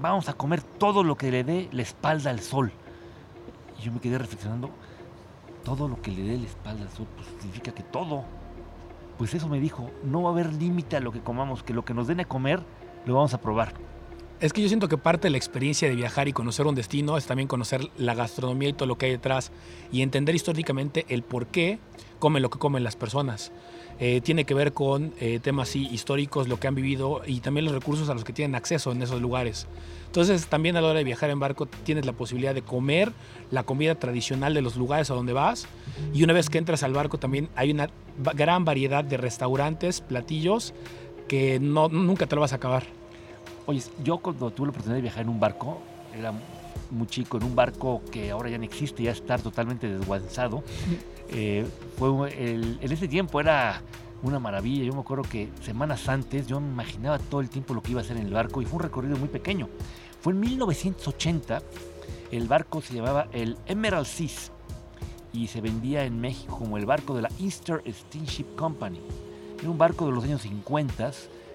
vamos 0.01 0.27
a 0.27 0.33
comer 0.33 0.61
todo 0.61 1.03
lo 1.03 1.15
que 1.15 1.31
le 1.31 1.45
dé 1.45 1.69
la 1.71 1.81
espalda 1.81 2.29
al 2.29 2.41
sol. 2.41 2.73
Y 3.79 3.83
yo 3.83 3.93
me 3.93 4.01
quedé 4.01 4.17
reflexionando, 4.17 4.69
todo 5.65 5.89
lo 5.89 6.01
que 6.01 6.11
le 6.11 6.23
dé 6.23 6.37
la 6.37 6.45
espalda 6.45 6.83
al 6.83 6.87
pues 6.89 7.27
significa 7.41 7.73
que 7.73 7.83
todo. 7.83 8.23
Pues 9.17 9.33
eso 9.33 9.49
me 9.49 9.59
dijo, 9.59 9.91
no 10.03 10.23
va 10.23 10.29
a 10.29 10.33
haber 10.33 10.53
límite 10.53 10.95
a 10.95 10.99
lo 11.01 11.11
que 11.11 11.19
comamos, 11.19 11.63
que 11.63 11.73
lo 11.73 11.83
que 11.83 11.93
nos 11.93 12.07
den 12.07 12.21
a 12.21 12.25
comer 12.25 12.61
lo 13.05 13.15
vamos 13.15 13.33
a 13.33 13.41
probar. 13.41 13.73
Es 14.39 14.53
que 14.53 14.61
yo 14.61 14.67
siento 14.67 14.87
que 14.87 14.97
parte 14.97 15.27
de 15.27 15.31
la 15.31 15.37
experiencia 15.37 15.87
de 15.87 15.95
viajar 15.95 16.27
y 16.27 16.33
conocer 16.33 16.67
un 16.67 16.75
destino 16.75 17.17
es 17.17 17.25
también 17.25 17.47
conocer 17.47 17.89
la 17.97 18.13
gastronomía 18.13 18.69
y 18.69 18.73
todo 18.73 18.87
lo 18.87 18.97
que 18.97 19.07
hay 19.07 19.13
detrás 19.13 19.51
y 19.91 20.01
entender 20.01 20.35
históricamente 20.35 21.05
el 21.09 21.23
por 21.23 21.47
qué 21.47 21.79
comen 22.19 22.41
lo 22.41 22.49
que 22.49 22.59
comen 22.59 22.83
las 22.83 22.95
personas. 22.95 23.51
Eh, 23.97 24.19
tiene 24.21 24.43
que 24.43 24.53
ver 24.53 24.73
con 24.73 25.13
eh, 25.21 25.39
temas 25.41 25.73
históricos, 25.75 26.49
lo 26.49 26.59
que 26.59 26.67
han 26.67 26.75
vivido 26.75 27.21
y 27.25 27.39
también 27.39 27.65
los 27.65 27.73
recursos 27.73 28.09
a 28.09 28.13
los 28.13 28.25
que 28.25 28.33
tienen 28.33 28.55
acceso 28.55 28.91
en 28.91 29.01
esos 29.01 29.21
lugares. 29.21 29.67
Entonces 30.07 30.47
también 30.47 30.75
a 30.75 30.81
la 30.81 30.89
hora 30.89 30.97
de 30.97 31.05
viajar 31.05 31.29
en 31.29 31.39
barco 31.39 31.65
tienes 31.65 32.05
la 32.05 32.11
posibilidad 32.11 32.53
de 32.53 32.61
comer 32.61 33.13
la 33.51 33.63
comida 33.63 33.95
tradicional 33.95 34.53
de 34.53 34.61
los 34.61 34.75
lugares 34.75 35.11
a 35.11 35.13
donde 35.13 35.33
vas 35.33 35.67
y 36.13 36.23
una 36.23 36.33
vez 36.33 36.49
que 36.49 36.57
entras 36.57 36.83
al 36.83 36.93
barco 36.93 37.17
también 37.17 37.49
hay 37.55 37.71
una 37.71 37.89
gran 38.17 38.65
variedad 38.65 39.03
de 39.03 39.17
restaurantes, 39.17 40.01
platillos 40.01 40.73
que 41.27 41.59
no, 41.59 41.87
nunca 41.87 42.27
te 42.27 42.35
lo 42.35 42.41
vas 42.41 42.53
a 42.53 42.57
acabar. 42.57 42.83
Oye, 43.65 43.81
yo 44.03 44.17
cuando 44.17 44.51
tuve 44.51 44.67
la 44.67 44.71
oportunidad 44.71 44.97
de 44.97 45.01
viajar 45.01 45.23
en 45.23 45.29
un 45.29 45.39
barco, 45.39 45.81
era 46.17 46.33
muy 46.91 47.07
chico, 47.07 47.37
en 47.37 47.43
un 47.43 47.55
barco 47.55 48.01
que 48.11 48.31
ahora 48.31 48.49
ya 48.49 48.57
no 48.57 48.63
existe, 48.63 49.03
ya 49.03 49.11
está 49.11 49.37
totalmente 49.37 49.87
desguazado. 49.87 50.63
Eh, 51.29 51.65
fue 51.97 52.31
en 52.31 52.79
ese 52.81 53.07
tiempo 53.07 53.39
era 53.39 53.81
una 54.23 54.39
maravilla. 54.39 54.83
Yo 54.83 54.93
me 54.93 55.01
acuerdo 55.01 55.23
que 55.23 55.49
semanas 55.61 56.07
antes 56.09 56.47
yo 56.47 56.59
me 56.59 56.69
imaginaba 56.69 57.19
todo 57.19 57.41
el 57.41 57.49
tiempo 57.49 57.73
lo 57.73 57.81
que 57.81 57.91
iba 57.91 58.01
a 58.01 58.03
hacer 58.03 58.17
en 58.17 58.27
el 58.27 58.33
barco 58.33 58.61
y 58.61 58.65
fue 58.65 58.77
un 58.77 58.83
recorrido 58.83 59.17
muy 59.17 59.29
pequeño. 59.29 59.69
Fue 60.21 60.33
en 60.33 60.39
1980, 60.39 61.61
el 62.31 62.47
barco 62.47 62.81
se 62.81 62.95
llamaba 62.95 63.27
el 63.31 63.57
Emerald 63.67 64.07
Seas 64.07 64.51
y 65.31 65.47
se 65.47 65.61
vendía 65.61 66.05
en 66.05 66.19
México 66.19 66.57
como 66.57 66.77
el 66.77 66.85
barco 66.85 67.15
de 67.15 67.21
la 67.21 67.29
Easter 67.39 67.83
Steamship 67.87 68.55
Company. 68.55 68.99
Era 69.59 69.69
un 69.69 69.77
barco 69.77 70.05
de 70.05 70.11
los 70.11 70.23
años 70.23 70.41
50 70.41 71.11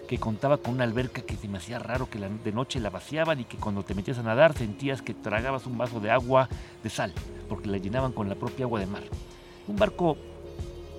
que 0.08 0.18
contaba 0.18 0.58
con 0.58 0.74
una 0.74 0.84
alberca 0.84 1.22
que 1.22 1.36
se 1.36 1.48
me 1.48 1.58
hacía 1.58 1.78
raro 1.78 2.10
que 2.10 2.18
de 2.18 2.52
noche 2.52 2.80
la 2.80 2.90
vaciaban 2.90 3.40
y 3.40 3.44
que 3.44 3.56
cuando 3.56 3.84
te 3.84 3.94
metías 3.94 4.18
a 4.18 4.22
nadar 4.22 4.56
sentías 4.56 5.02
que 5.02 5.14
tragabas 5.14 5.66
un 5.66 5.78
vaso 5.78 6.00
de 6.00 6.10
agua 6.10 6.48
de 6.82 6.90
sal, 6.90 7.12
porque 7.48 7.68
la 7.68 7.78
llenaban 7.78 8.12
con 8.12 8.28
la 8.28 8.34
propia 8.34 8.64
agua 8.64 8.80
de 8.80 8.86
mar. 8.86 9.04
Un 9.68 9.76
barco, 9.76 10.16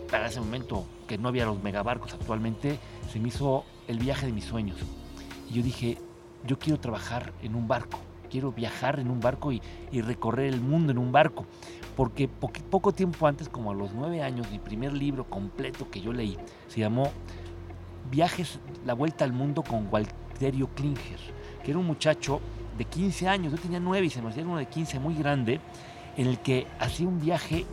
para 0.10 0.28
ese 0.28 0.40
momento 0.40 0.86
que 1.08 1.18
no 1.18 1.28
había 1.28 1.46
los 1.46 1.62
megabarcos 1.62 2.14
actualmente, 2.14 2.80
se 3.12 3.20
me 3.20 3.30
hizo 3.30 3.66
el 3.88 4.00
viaje 4.00 4.26
de 4.26 4.32
mis 4.32 4.46
sueños. 4.46 4.78
Y 5.50 5.56
yo 5.56 5.64
dije, 5.64 5.98
yo 6.46 6.58
quiero 6.58 6.80
trabajar 6.80 7.34
en 7.42 7.56
un 7.56 7.68
barco, 7.68 8.00
quiero 8.30 8.52
viajar 8.52 9.00
en 9.00 9.12
un 9.12 9.20
barco 9.20 9.52
y, 9.52 9.62
recorrer 9.92 10.54
el 10.54 10.62
mundo 10.62 10.92
en 10.92 10.98
un 10.98 11.12
barco. 11.12 11.46
Porque 11.96 12.28
poco 12.28 12.94
tiempo 12.94 13.28
antes, 13.28 13.50
como 13.50 13.72
a 13.72 13.76
los 13.76 13.94
nueve 13.94 14.24
años, 14.24 14.50
mi 14.50 14.60
primer 14.60 14.94
libro 14.94 15.26
completo 15.26 15.90
que 15.92 16.02
yo 16.02 16.14
leí 16.14 16.38
se 16.68 16.80
llamó 16.80 17.12
Viajes, 18.10 18.60
la 18.86 18.94
vuelta 18.94 19.26
al 19.26 19.34
mundo 19.34 19.62
con 19.62 19.88
Walterio 19.92 20.70
Klinger, 20.74 21.20
que 21.64 21.72
era 21.72 21.80
un 21.80 21.86
muchacho 21.86 22.42
de 22.78 22.86
15 22.86 23.28
años, 23.28 23.54
yo 23.54 23.60
tenía 23.60 23.80
9 23.80 24.08
y 24.08 24.10
se 24.10 24.22
me 24.22 24.30
hacía 24.30 24.44
uno 24.44 24.58
de 24.58 24.66
15 24.66 25.00
muy 25.00 25.16
grande, 25.16 25.60
en 26.18 26.28
el 26.28 26.40
que 26.40 26.68
hacía 26.80 27.08
un 27.08 27.20
viaje 27.20 27.66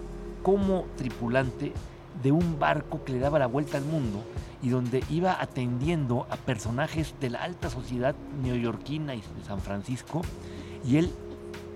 como 0.49 0.87
tripulante 0.97 1.75
de 2.23 2.33
un 2.33 2.59
barco 2.59 3.05
que 3.05 3.12
le 3.12 3.19
daba 3.19 3.38
la 3.38 3.47
vuelta 3.47 3.76
al 3.76 3.85
mundo 3.85 4.25
y 4.62 4.71
donde 4.71 5.05
iba 5.11 5.37
atendiendo 5.38 6.26
a 6.31 6.37
personajes 6.37 7.14
de 7.21 7.28
la 7.28 7.43
alta 7.43 7.69
sociedad 7.69 8.14
neoyorquina 8.43 9.14
y 9.14 9.19
de 9.21 9.45
San 9.47 9.61
Francisco 9.61 10.23
y 10.87 10.97
él, 10.97 11.11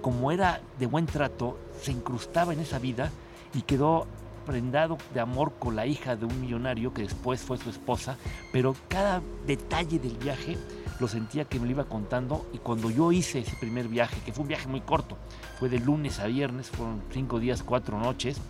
como 0.01 0.33
era 0.33 0.63
de 0.79 0.87
buen 0.87 1.05
trato, 1.05 1.59
se 1.83 1.93
incrustaba 1.93 2.55
en 2.55 2.61
esa 2.61 2.79
vida 2.79 3.11
y 3.53 3.61
quedó 3.61 4.07
prendado 4.47 4.97
de 5.13 5.21
amor 5.21 5.53
con 5.59 5.77
la 5.77 5.85
hija 5.85 6.17
de 6.17 6.25
un 6.25 6.41
millonario 6.41 6.95
que 6.95 7.03
después 7.03 7.43
fue 7.43 7.59
su 7.59 7.69
esposa, 7.69 8.17
pero 8.55 8.75
cada 8.89 9.21
detalle 9.47 9.99
del 9.99 10.17
viaje 10.17 10.57
lo 11.03 11.09
sentía 11.09 11.45
que 11.45 11.59
me 11.59 11.67
lo 11.67 11.73
iba 11.73 11.85
contando 11.85 12.47
y 12.53 12.59
cuando 12.59 12.89
yo 12.89 13.11
hice 13.11 13.41
ese 13.41 13.57
primer 13.57 13.89
viaje, 13.89 14.21
que 14.25 14.33
fue 14.33 14.43
un 14.43 14.49
viaje 14.49 14.69
muy 14.69 14.81
corto, 14.81 15.19
fue 15.59 15.69
de 15.69 15.81
lunes 15.81 16.21
a 16.21 16.29
viernes, 16.29 16.71
fueron 16.71 17.03
cinco 17.11 17.41
días, 17.41 17.65
cuatro 17.65 17.99
noches, 17.99 18.41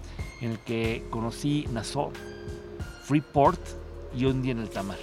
en 0.43 0.53
el 0.53 0.59
que 0.59 1.07
conocí 1.09 1.67
Nassau, 1.73 2.13
Freeport 3.05 3.59
y 4.15 4.27
un 4.27 4.43
día 4.43 4.53
en 4.53 4.59
el 4.59 4.69
Tamar. 4.69 4.99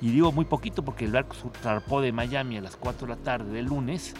Y 0.00 0.12
digo 0.12 0.30
muy 0.30 0.44
poquito 0.44 0.84
porque 0.84 1.06
el 1.06 1.12
barco 1.12 1.34
zarpó 1.60 2.00
de 2.00 2.12
Miami 2.12 2.56
a 2.56 2.60
las 2.60 2.76
4 2.76 3.08
de 3.08 3.14
la 3.16 3.20
tarde 3.20 3.52
del 3.52 3.66
lunes, 3.66 4.14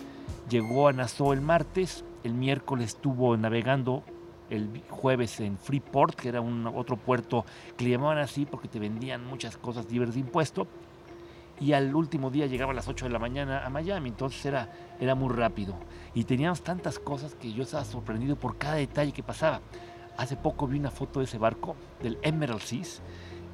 llegó 0.50 0.88
a 0.88 0.92
Nassau 0.92 1.33
el 1.33 1.40
martes, 1.40 2.04
el 2.25 2.35
miércoles 2.35 2.88
estuvo 2.88 3.37
navegando 3.37 4.02
el 4.50 4.83
jueves 4.90 5.38
en 5.38 5.57
Freeport, 5.57 6.16
que 6.16 6.28
era 6.28 6.40
un 6.40 6.66
otro 6.66 6.97
puerto 6.97 7.45
que 7.76 7.85
le 7.85 7.90
llamaban 7.90 8.19
así 8.19 8.45
porque 8.45 8.66
te 8.66 8.80
vendían 8.80 9.25
muchas 9.25 9.57
cosas 9.57 9.88
libres 9.88 10.14
de 10.14 10.21
impuesto. 10.21 10.66
Y 11.61 11.75
al 11.75 11.95
último 11.95 12.31
día 12.31 12.47
llegaba 12.47 12.73
a 12.73 12.75
las 12.75 12.88
8 12.88 13.05
de 13.05 13.11
la 13.11 13.19
mañana 13.19 13.67
a 13.67 13.71
Miami, 13.71 14.09
entonces 14.09 14.45
era, 14.47 14.71
era 14.99 15.14
muy 15.14 15.29
rápido. 15.35 15.75
Y 16.14 16.25
teníamos 16.25 16.62
tantas 16.62 16.99
cosas 16.99 17.35
que 17.35 17.52
yo 17.52 17.64
estaba 17.64 17.85
sorprendido 17.85 18.37
por 18.37 18.57
cada 18.57 18.76
detalle 18.76 19.12
que 19.12 19.23
pasaba. 19.23 19.61
Hace 20.17 20.37
poco 20.37 20.67
vi 20.67 20.79
una 20.79 20.90
foto 20.90 21.21
de 21.21 21.26
ese 21.26 21.38
barco, 21.38 21.76
del 22.02 22.19
Emerald 22.23 22.62
Seas, 22.62 23.02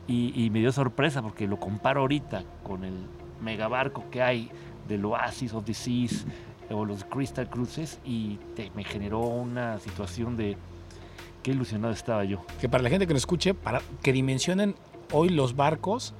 y, 0.08 0.50
me 0.50 0.60
dio 0.60 0.70
sorpresa 0.70 1.20
porque 1.20 1.48
lo 1.48 1.58
comparo 1.58 2.02
ahorita 2.02 2.44
con 2.62 2.84
el 2.84 2.94
megabarco 3.42 4.04
que 4.10 4.22
hay 4.22 4.50
del 4.86 5.04
Oasis 5.04 5.52
of 5.52 5.64
the 5.64 5.74
Seas 5.74 6.24
o 6.70 6.84
los 6.84 7.04
Crystal 7.04 7.48
Cruises 7.48 7.98
y 8.04 8.38
me 8.74 8.84
generó 8.84 9.20
una 9.20 9.78
situación 9.78 10.36
de 10.36 10.56
qué 11.42 11.52
ilusionado 11.52 11.92
estaba 11.92 12.24
yo. 12.24 12.44
Que 12.60 12.68
para 12.68 12.82
la 12.82 12.90
gente 12.90 13.06
que 13.06 13.14
nos 13.14 13.22
escuche, 13.22 13.54
para 13.54 13.82
que 14.02 14.12
dimensionen 14.12 14.74
hoy 15.12 15.28
los 15.28 15.56
barcos, 15.56 16.14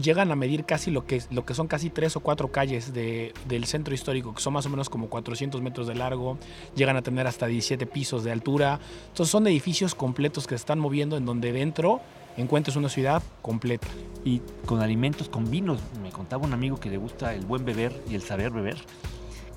llegan 0.00 0.30
a 0.32 0.36
medir 0.36 0.64
casi 0.64 0.90
lo 0.90 1.06
que, 1.06 1.22
lo 1.30 1.44
que 1.44 1.54
son 1.54 1.68
casi 1.68 1.90
tres 1.90 2.16
o 2.16 2.20
cuatro 2.20 2.50
calles 2.50 2.92
del 2.92 3.64
centro 3.66 3.94
histórico, 3.94 4.34
que 4.34 4.40
son 4.40 4.52
más 4.52 4.66
o 4.66 4.70
menos 4.70 4.88
como 4.88 5.08
400 5.08 5.60
metros 5.62 5.86
de 5.86 5.94
largo, 5.94 6.38
llegan 6.74 6.96
a 6.96 7.02
tener 7.02 7.26
hasta 7.26 7.46
17 7.46 7.86
pisos 7.86 8.24
de 8.24 8.32
altura. 8.32 8.80
Entonces 9.08 9.30
son 9.30 9.46
edificios 9.46 9.94
completos 9.94 10.46
que 10.46 10.50
se 10.50 10.62
están 10.62 10.78
moviendo 10.78 11.16
en 11.16 11.24
donde 11.24 11.52
dentro 11.52 12.00
encuentres 12.36 12.76
una 12.76 12.88
ciudad 12.88 13.22
completa. 13.42 13.88
Y 14.24 14.42
con 14.66 14.80
alimentos, 14.80 15.28
con 15.28 15.50
vinos. 15.50 15.80
Me 16.02 16.10
contaba 16.10 16.44
un 16.44 16.52
amigo 16.52 16.78
que 16.78 16.90
le 16.90 16.96
gusta 16.96 17.34
el 17.34 17.44
buen 17.44 17.64
beber 17.64 17.92
y 18.08 18.14
el 18.14 18.22
saber 18.22 18.50
beber, 18.50 18.76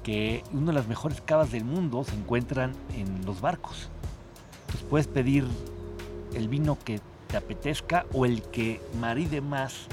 que 0.03 0.43
una 0.51 0.67
de 0.67 0.73
las 0.73 0.87
mejores 0.87 1.21
cavas 1.21 1.51
del 1.51 1.65
mundo 1.65 2.03
se 2.03 2.15
encuentran 2.15 2.73
en 2.95 3.25
los 3.25 3.41
barcos. 3.41 3.89
Entonces 4.67 4.87
puedes 4.89 5.07
pedir 5.07 5.45
el 6.33 6.47
vino 6.47 6.77
que 6.83 6.99
te 7.27 7.37
apetezca 7.37 8.05
o 8.13 8.25
el 8.25 8.41
que 8.43 8.81
maride 8.99 9.41
más 9.41 9.87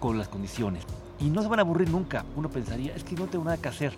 con 0.00 0.18
las 0.18 0.28
condiciones. 0.28 0.84
Y 1.20 1.30
no 1.30 1.42
se 1.42 1.48
van 1.48 1.58
a 1.58 1.62
aburrir 1.62 1.90
nunca. 1.90 2.24
Uno 2.36 2.48
pensaría, 2.48 2.94
es 2.94 3.04
que 3.04 3.16
no 3.16 3.26
tengo 3.26 3.44
nada 3.44 3.56
que 3.56 3.68
hacer. 3.68 3.92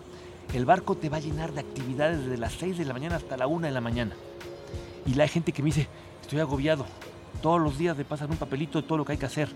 El 0.54 0.64
barco 0.64 0.96
te 0.96 1.08
va 1.08 1.18
a 1.18 1.20
llenar 1.20 1.52
de 1.52 1.60
actividades 1.60 2.20
desde 2.20 2.38
las 2.38 2.54
6 2.54 2.78
de 2.78 2.84
la 2.84 2.92
mañana 2.92 3.16
hasta 3.16 3.36
la 3.36 3.46
1 3.46 3.66
de 3.66 3.72
la 3.72 3.80
mañana. 3.80 4.14
Y 5.06 5.14
la 5.14 5.28
gente 5.28 5.52
que 5.52 5.62
me 5.62 5.66
dice, 5.66 5.86
estoy 6.22 6.40
agobiado. 6.40 6.86
Todos 7.42 7.60
los 7.60 7.78
días 7.78 7.96
me 7.96 8.04
pasan 8.04 8.30
un 8.30 8.36
papelito 8.36 8.80
de 8.80 8.86
todo 8.86 8.98
lo 8.98 9.04
que 9.04 9.12
hay 9.12 9.18
que 9.18 9.26
hacer. 9.26 9.48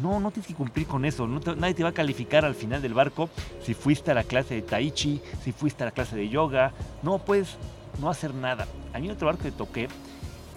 No, 0.00 0.18
no 0.18 0.30
tienes 0.30 0.48
que 0.48 0.54
cumplir 0.54 0.86
con 0.86 1.04
eso. 1.04 1.28
nadie 1.28 1.74
te 1.74 1.82
va 1.84 1.90
a 1.90 1.94
calificar 1.94 2.44
al 2.44 2.54
final 2.54 2.82
del 2.82 2.94
barco 2.94 3.28
si 3.62 3.74
fuiste 3.74 4.10
a 4.10 4.14
la 4.14 4.24
clase 4.24 4.54
de 4.54 4.62
tai 4.62 4.90
chi, 4.90 5.20
si 5.42 5.52
fuiste 5.52 5.84
a 5.84 5.86
la 5.86 5.92
clase 5.92 6.16
de 6.16 6.28
yoga. 6.28 6.72
No 7.02 7.18
puedes 7.18 7.56
no 8.00 8.10
hacer 8.10 8.34
nada. 8.34 8.66
A 8.92 8.98
mí 8.98 9.06
en 9.06 9.12
otro 9.12 9.26
barco 9.26 9.44
que 9.44 9.52
toqué 9.52 9.88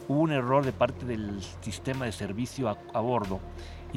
hubo 0.07 0.21
un 0.21 0.31
error 0.31 0.65
de 0.65 0.71
parte 0.71 1.05
del 1.05 1.39
sistema 1.61 2.05
de 2.05 2.13
servicio 2.13 2.69
a 2.69 2.99
bordo 2.99 3.39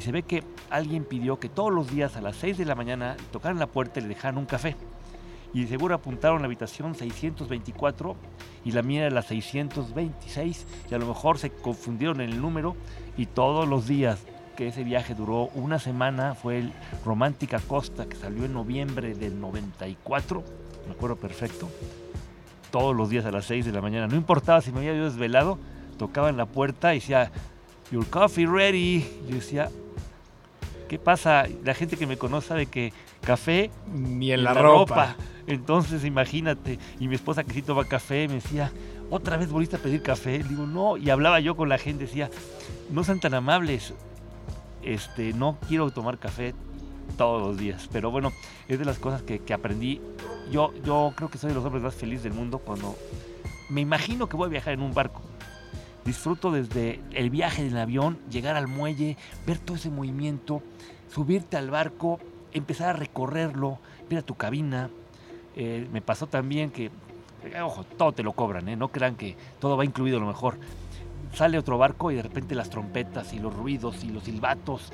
y 0.00 0.02
se 0.02 0.12
ve 0.12 0.22
que 0.22 0.42
alguien 0.70 1.04
pidió 1.04 1.38
que 1.38 1.50
todos 1.50 1.70
los 1.70 1.90
días 1.90 2.16
a 2.16 2.22
las 2.22 2.36
6 2.36 2.56
de 2.56 2.64
la 2.64 2.74
mañana 2.74 3.18
tocaran 3.32 3.58
la 3.58 3.66
puerta 3.66 4.00
y 4.00 4.02
le 4.04 4.08
dejaran 4.08 4.38
un 4.38 4.46
café. 4.46 4.74
Y 5.52 5.66
seguro 5.66 5.94
apuntaron 5.94 6.40
la 6.40 6.46
habitación 6.46 6.94
624 6.94 8.16
y 8.64 8.72
la 8.72 8.80
mía 8.80 9.02
era 9.02 9.10
la 9.10 9.20
626 9.20 10.66
y 10.90 10.94
a 10.94 10.96
lo 10.96 11.06
mejor 11.06 11.36
se 11.36 11.50
confundieron 11.50 12.22
en 12.22 12.30
el 12.30 12.40
número 12.40 12.76
y 13.18 13.26
todos 13.26 13.68
los 13.68 13.86
días 13.86 14.20
que 14.56 14.68
ese 14.68 14.84
viaje 14.84 15.14
duró 15.14 15.50
una 15.54 15.78
semana 15.78 16.34
fue 16.34 16.60
el 16.60 16.72
Romántica 17.04 17.58
Costa 17.58 18.06
que 18.06 18.16
salió 18.16 18.46
en 18.46 18.54
noviembre 18.54 19.14
del 19.14 19.38
94, 19.38 20.42
me 20.86 20.92
acuerdo 20.94 21.16
perfecto, 21.16 21.68
todos 22.70 22.96
los 22.96 23.10
días 23.10 23.26
a 23.26 23.30
las 23.30 23.44
6 23.44 23.66
de 23.66 23.72
la 23.72 23.82
mañana, 23.82 24.06
no 24.06 24.16
importaba 24.16 24.62
si 24.62 24.72
me 24.72 24.78
había 24.78 24.94
desvelado, 24.94 25.58
tocaba 25.98 26.30
en 26.30 26.38
la 26.38 26.46
puerta 26.46 26.94
y 26.94 27.00
decía, 27.00 27.30
Your 27.90 28.06
coffee 28.06 28.46
ready. 28.46 29.04
Yo 29.28 29.36
decía, 29.36 29.70
¿qué 30.88 30.98
pasa? 30.98 31.46
La 31.64 31.74
gente 31.74 31.96
que 31.96 32.06
me 32.06 32.16
conoce 32.16 32.48
sabe 32.48 32.66
que 32.66 32.92
café 33.20 33.70
ni 33.92 34.32
en 34.32 34.44
la, 34.44 34.54
ropa. 34.54 35.16
Entonces, 35.46 36.04
imagínate. 36.04 36.78
Y 37.00 37.08
mi 37.08 37.16
esposa 37.16 37.42
que 37.42 37.52
sí 37.52 37.62
toma 37.62 37.84
café 37.84 38.28
me 38.28 38.34
decía, 38.34 38.70
¿otra 39.10 39.36
vez 39.36 39.50
volviste 39.50 39.76
a 39.76 39.78
pedir 39.80 40.02
café? 40.02 40.42
digo, 40.42 40.66
no. 40.66 40.96
Y 40.96 41.10
hablaba 41.10 41.40
yo 41.40 41.56
con 41.56 41.68
la 41.68 41.78
gente, 41.78 42.04
decía, 42.04 42.30
no 42.90 43.02
sean 43.02 43.18
tan 43.18 43.34
amables. 43.34 43.92
Este, 44.82 45.32
no 45.32 45.58
quiero 45.68 45.90
tomar 45.90 46.18
café 46.18 46.54
todos 47.16 47.42
los 47.42 47.58
días. 47.58 47.88
Pero 47.90 48.12
bueno, 48.12 48.32
es 48.68 48.78
de 48.78 48.84
las 48.84 49.00
cosas 49.00 49.22
que, 49.22 49.40
que 49.40 49.52
aprendí. 49.52 50.00
Yo, 50.52 50.72
yo 50.84 51.12
creo 51.16 51.28
que 51.28 51.38
soy 51.38 51.48
de 51.48 51.56
los 51.56 51.64
hombres 51.64 51.82
más 51.82 51.94
felices 51.94 52.22
del 52.22 52.34
mundo 52.34 52.58
cuando 52.58 52.96
me 53.68 53.80
imagino 53.80 54.28
que 54.28 54.36
voy 54.36 54.46
a 54.46 54.50
viajar 54.50 54.74
en 54.74 54.82
un 54.82 54.94
barco 54.94 55.22
Disfruto 56.10 56.50
desde 56.50 56.98
el 57.12 57.30
viaje 57.30 57.62
del 57.62 57.78
avión, 57.78 58.18
llegar 58.28 58.56
al 58.56 58.66
muelle, 58.66 59.16
ver 59.46 59.60
todo 59.60 59.76
ese 59.76 59.90
movimiento, 59.90 60.60
subirte 61.08 61.56
al 61.56 61.70
barco, 61.70 62.18
empezar 62.52 62.88
a 62.88 62.92
recorrerlo, 62.94 63.78
ver 64.08 64.18
a 64.18 64.22
tu 64.22 64.34
cabina. 64.34 64.90
Eh, 65.54 65.86
me 65.92 66.02
pasó 66.02 66.26
también 66.26 66.72
que, 66.72 66.86
eh, 67.44 67.60
ojo, 67.62 67.84
todo 67.84 68.10
te 68.10 68.24
lo 68.24 68.32
cobran, 68.32 68.68
¿eh? 68.68 68.74
no 68.74 68.88
crean 68.88 69.14
que 69.14 69.36
todo 69.60 69.76
va 69.76 69.84
incluido 69.84 70.16
a 70.16 70.20
lo 70.20 70.26
mejor. 70.26 70.58
Sale 71.32 71.56
otro 71.56 71.78
barco 71.78 72.10
y 72.10 72.16
de 72.16 72.22
repente 72.22 72.56
las 72.56 72.70
trompetas 72.70 73.32
y 73.32 73.38
los 73.38 73.54
ruidos 73.54 74.02
y 74.02 74.08
los 74.08 74.24
silbatos, 74.24 74.92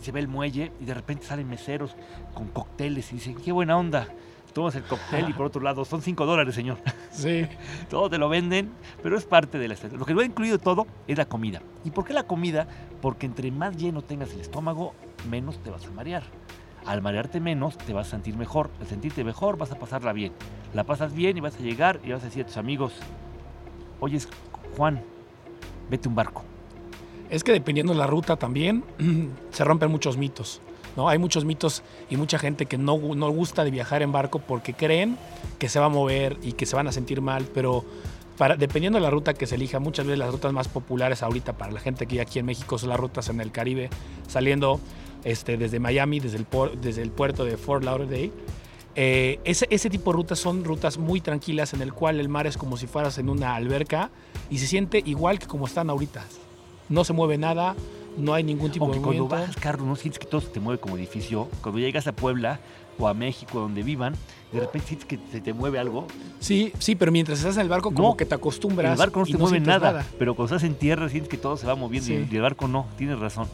se 0.00 0.12
ve 0.12 0.20
el 0.20 0.28
muelle 0.28 0.70
y 0.80 0.84
de 0.84 0.94
repente 0.94 1.26
salen 1.26 1.48
meseros 1.48 1.96
con 2.32 2.46
cócteles 2.46 3.10
y 3.10 3.16
dicen, 3.16 3.34
qué 3.34 3.50
buena 3.50 3.76
onda 3.76 4.06
tomas 4.54 4.74
el 4.76 4.84
cóctel 4.84 5.28
y 5.28 5.32
por 5.34 5.46
otro 5.46 5.60
lado 5.60 5.84
son 5.84 6.00
5 6.00 6.24
dólares, 6.24 6.54
señor. 6.54 6.78
Sí. 7.10 7.46
todo 7.90 8.10
te 8.10 8.18
lo 8.18 8.28
venden, 8.28 8.72
pero 9.00 9.16
es 9.16 9.24
parte 9.24 9.58
de 9.58 9.68
la 9.68 9.74
estrategia. 9.74 10.00
Lo 10.00 10.04
que 10.04 10.14
lo 10.14 10.20
ha 10.20 10.24
incluido 10.24 10.58
todo 10.58 10.86
es 11.06 11.16
la 11.16 11.26
comida. 11.26 11.62
¿Y 11.84 11.90
por 11.90 12.04
qué 12.04 12.12
la 12.12 12.24
comida? 12.24 12.66
Porque 13.00 13.26
entre 13.26 13.52
más 13.52 13.76
lleno 13.76 14.02
tengas 14.02 14.32
el 14.32 14.40
estómago, 14.40 14.94
menos 15.30 15.62
te 15.62 15.70
vas 15.70 15.86
a 15.86 15.90
marear. 15.90 16.24
Al 16.86 17.02
marearte 17.02 17.38
menos, 17.38 17.78
te 17.78 17.92
vas 17.92 18.08
a 18.08 18.10
sentir 18.10 18.36
mejor. 18.36 18.70
Al 18.80 18.86
sentirte 18.88 19.22
mejor, 19.22 19.56
vas 19.56 19.70
a 19.70 19.78
pasarla 19.78 20.12
bien. 20.12 20.32
La 20.74 20.84
pasas 20.84 21.14
bien 21.14 21.36
y 21.36 21.40
vas 21.40 21.56
a 21.56 21.60
llegar 21.60 22.00
y 22.02 22.10
vas 22.10 22.22
a 22.22 22.26
decir 22.26 22.42
a 22.42 22.46
tus 22.46 22.56
amigos, 22.56 22.94
oye, 24.00 24.18
Juan, 24.76 25.00
vete 25.88 26.08
un 26.08 26.16
barco. 26.16 26.42
Es 27.30 27.44
que 27.44 27.52
dependiendo 27.52 27.92
de 27.92 27.98
la 28.00 28.08
ruta 28.08 28.36
también, 28.36 28.84
se 29.50 29.64
rompen 29.64 29.90
muchos 29.90 30.16
mitos. 30.16 30.60
¿No? 30.96 31.08
Hay 31.08 31.18
muchos 31.18 31.44
mitos 31.44 31.82
y 32.10 32.16
mucha 32.16 32.38
gente 32.38 32.66
que 32.66 32.78
no, 32.78 32.98
no 32.98 33.30
gusta 33.30 33.64
de 33.64 33.70
viajar 33.70 34.02
en 34.02 34.12
barco 34.12 34.38
porque 34.38 34.74
creen 34.74 35.16
que 35.58 35.68
se 35.68 35.78
va 35.80 35.86
a 35.86 35.90
mover 35.90 36.38
y 36.42 36.52
que 36.52 36.66
se 36.66 36.76
van 36.76 36.86
a 36.86 36.92
sentir 36.92 37.20
mal, 37.20 37.46
pero 37.52 37.84
para, 38.36 38.56
dependiendo 38.56 38.98
de 38.98 39.02
la 39.02 39.10
ruta 39.10 39.34
que 39.34 39.46
se 39.46 39.54
elija, 39.54 39.78
muchas 39.78 40.06
veces 40.06 40.18
las 40.18 40.32
rutas 40.32 40.52
más 40.52 40.68
populares 40.68 41.22
ahorita 41.22 41.52
para 41.52 41.72
la 41.72 41.80
gente 41.80 42.06
que 42.06 42.16
hay 42.16 42.20
aquí 42.20 42.38
en 42.38 42.46
México 42.46 42.78
son 42.78 42.88
las 42.88 42.98
rutas 42.98 43.28
en 43.28 43.40
el 43.40 43.52
Caribe, 43.52 43.90
saliendo 44.26 44.80
este, 45.24 45.56
desde 45.56 45.78
Miami, 45.78 46.20
desde 46.20 46.38
el, 46.38 46.46
desde 46.80 47.02
el 47.02 47.10
puerto 47.10 47.44
de 47.44 47.56
Fort 47.56 47.84
Lauderdale. 47.84 48.32
Eh, 48.96 49.40
ese, 49.44 49.66
ese, 49.70 49.90
tipo 49.90 50.12
de 50.12 50.16
rutas 50.18 50.38
son 50.38 50.62
rutas 50.62 50.98
muy 50.98 51.20
tranquilas 51.20 51.74
en 51.74 51.82
el 51.82 51.92
cual 51.92 52.20
el 52.20 52.28
mar 52.28 52.46
es 52.46 52.56
como 52.56 52.76
si 52.76 52.86
fueras 52.86 53.18
en 53.18 53.28
una 53.28 53.56
alberca 53.56 54.10
y 54.50 54.58
se 54.58 54.68
siente 54.68 55.02
igual 55.04 55.38
que 55.38 55.46
como 55.46 55.66
están 55.66 55.90
ahorita. 55.90 56.24
No 56.88 57.02
se 57.02 57.12
mueve 57.12 57.38
nada, 57.38 57.74
no 58.16 58.34
hay 58.34 58.42
ningún 58.44 58.70
tipo 58.70 58.84
Aunque 58.84 58.98
de 58.98 59.04
cuando 59.04 59.24
movimiento. 59.24 59.46
bajas 59.48 59.62
carro 59.62 59.84
no 59.84 59.96
sientes 59.96 60.18
que 60.18 60.26
todo 60.26 60.40
se 60.40 60.48
te 60.48 60.60
mueve 60.60 60.80
como 60.80 60.96
edificio. 60.96 61.48
Cuando 61.62 61.78
llegas 61.80 62.06
a 62.06 62.12
Puebla 62.12 62.60
o 62.98 63.08
a 63.08 63.14
México, 63.14 63.58
donde 63.60 63.82
vivan, 63.82 64.14
de 64.52 64.60
repente 64.60 64.88
sientes 64.88 65.06
que 65.08 65.18
se 65.32 65.40
te 65.40 65.52
mueve 65.52 65.78
algo. 65.78 66.06
Sí, 66.38 66.72
sí, 66.78 66.94
pero 66.94 67.10
mientras 67.10 67.38
estás 67.38 67.56
en 67.56 67.62
el 67.62 67.68
barco 67.68 67.92
como 67.92 68.10
No, 68.10 68.16
que 68.16 68.24
te 68.24 68.34
acostumbras. 68.34 68.92
el 68.92 68.98
barco 68.98 69.20
no 69.20 69.26
se 69.26 69.32
mueve 69.32 69.48
sientes 69.58 69.66
nada, 69.68 70.04
pero 70.18 70.34
cuando 70.34 70.54
estás 70.54 70.68
en 70.68 70.76
tierra 70.76 71.08
sientes 71.08 71.28
que 71.28 71.36
todo 71.38 71.56
se 71.56 71.66
va 71.66 71.74
moviendo 71.74 72.12
y- 72.12 72.18
Sí. 72.24 72.28
y 72.30 72.36
el 72.36 72.42
barco 72.42 72.68
no, 72.68 72.86
tienes 72.96 73.18
razón. 73.18 73.48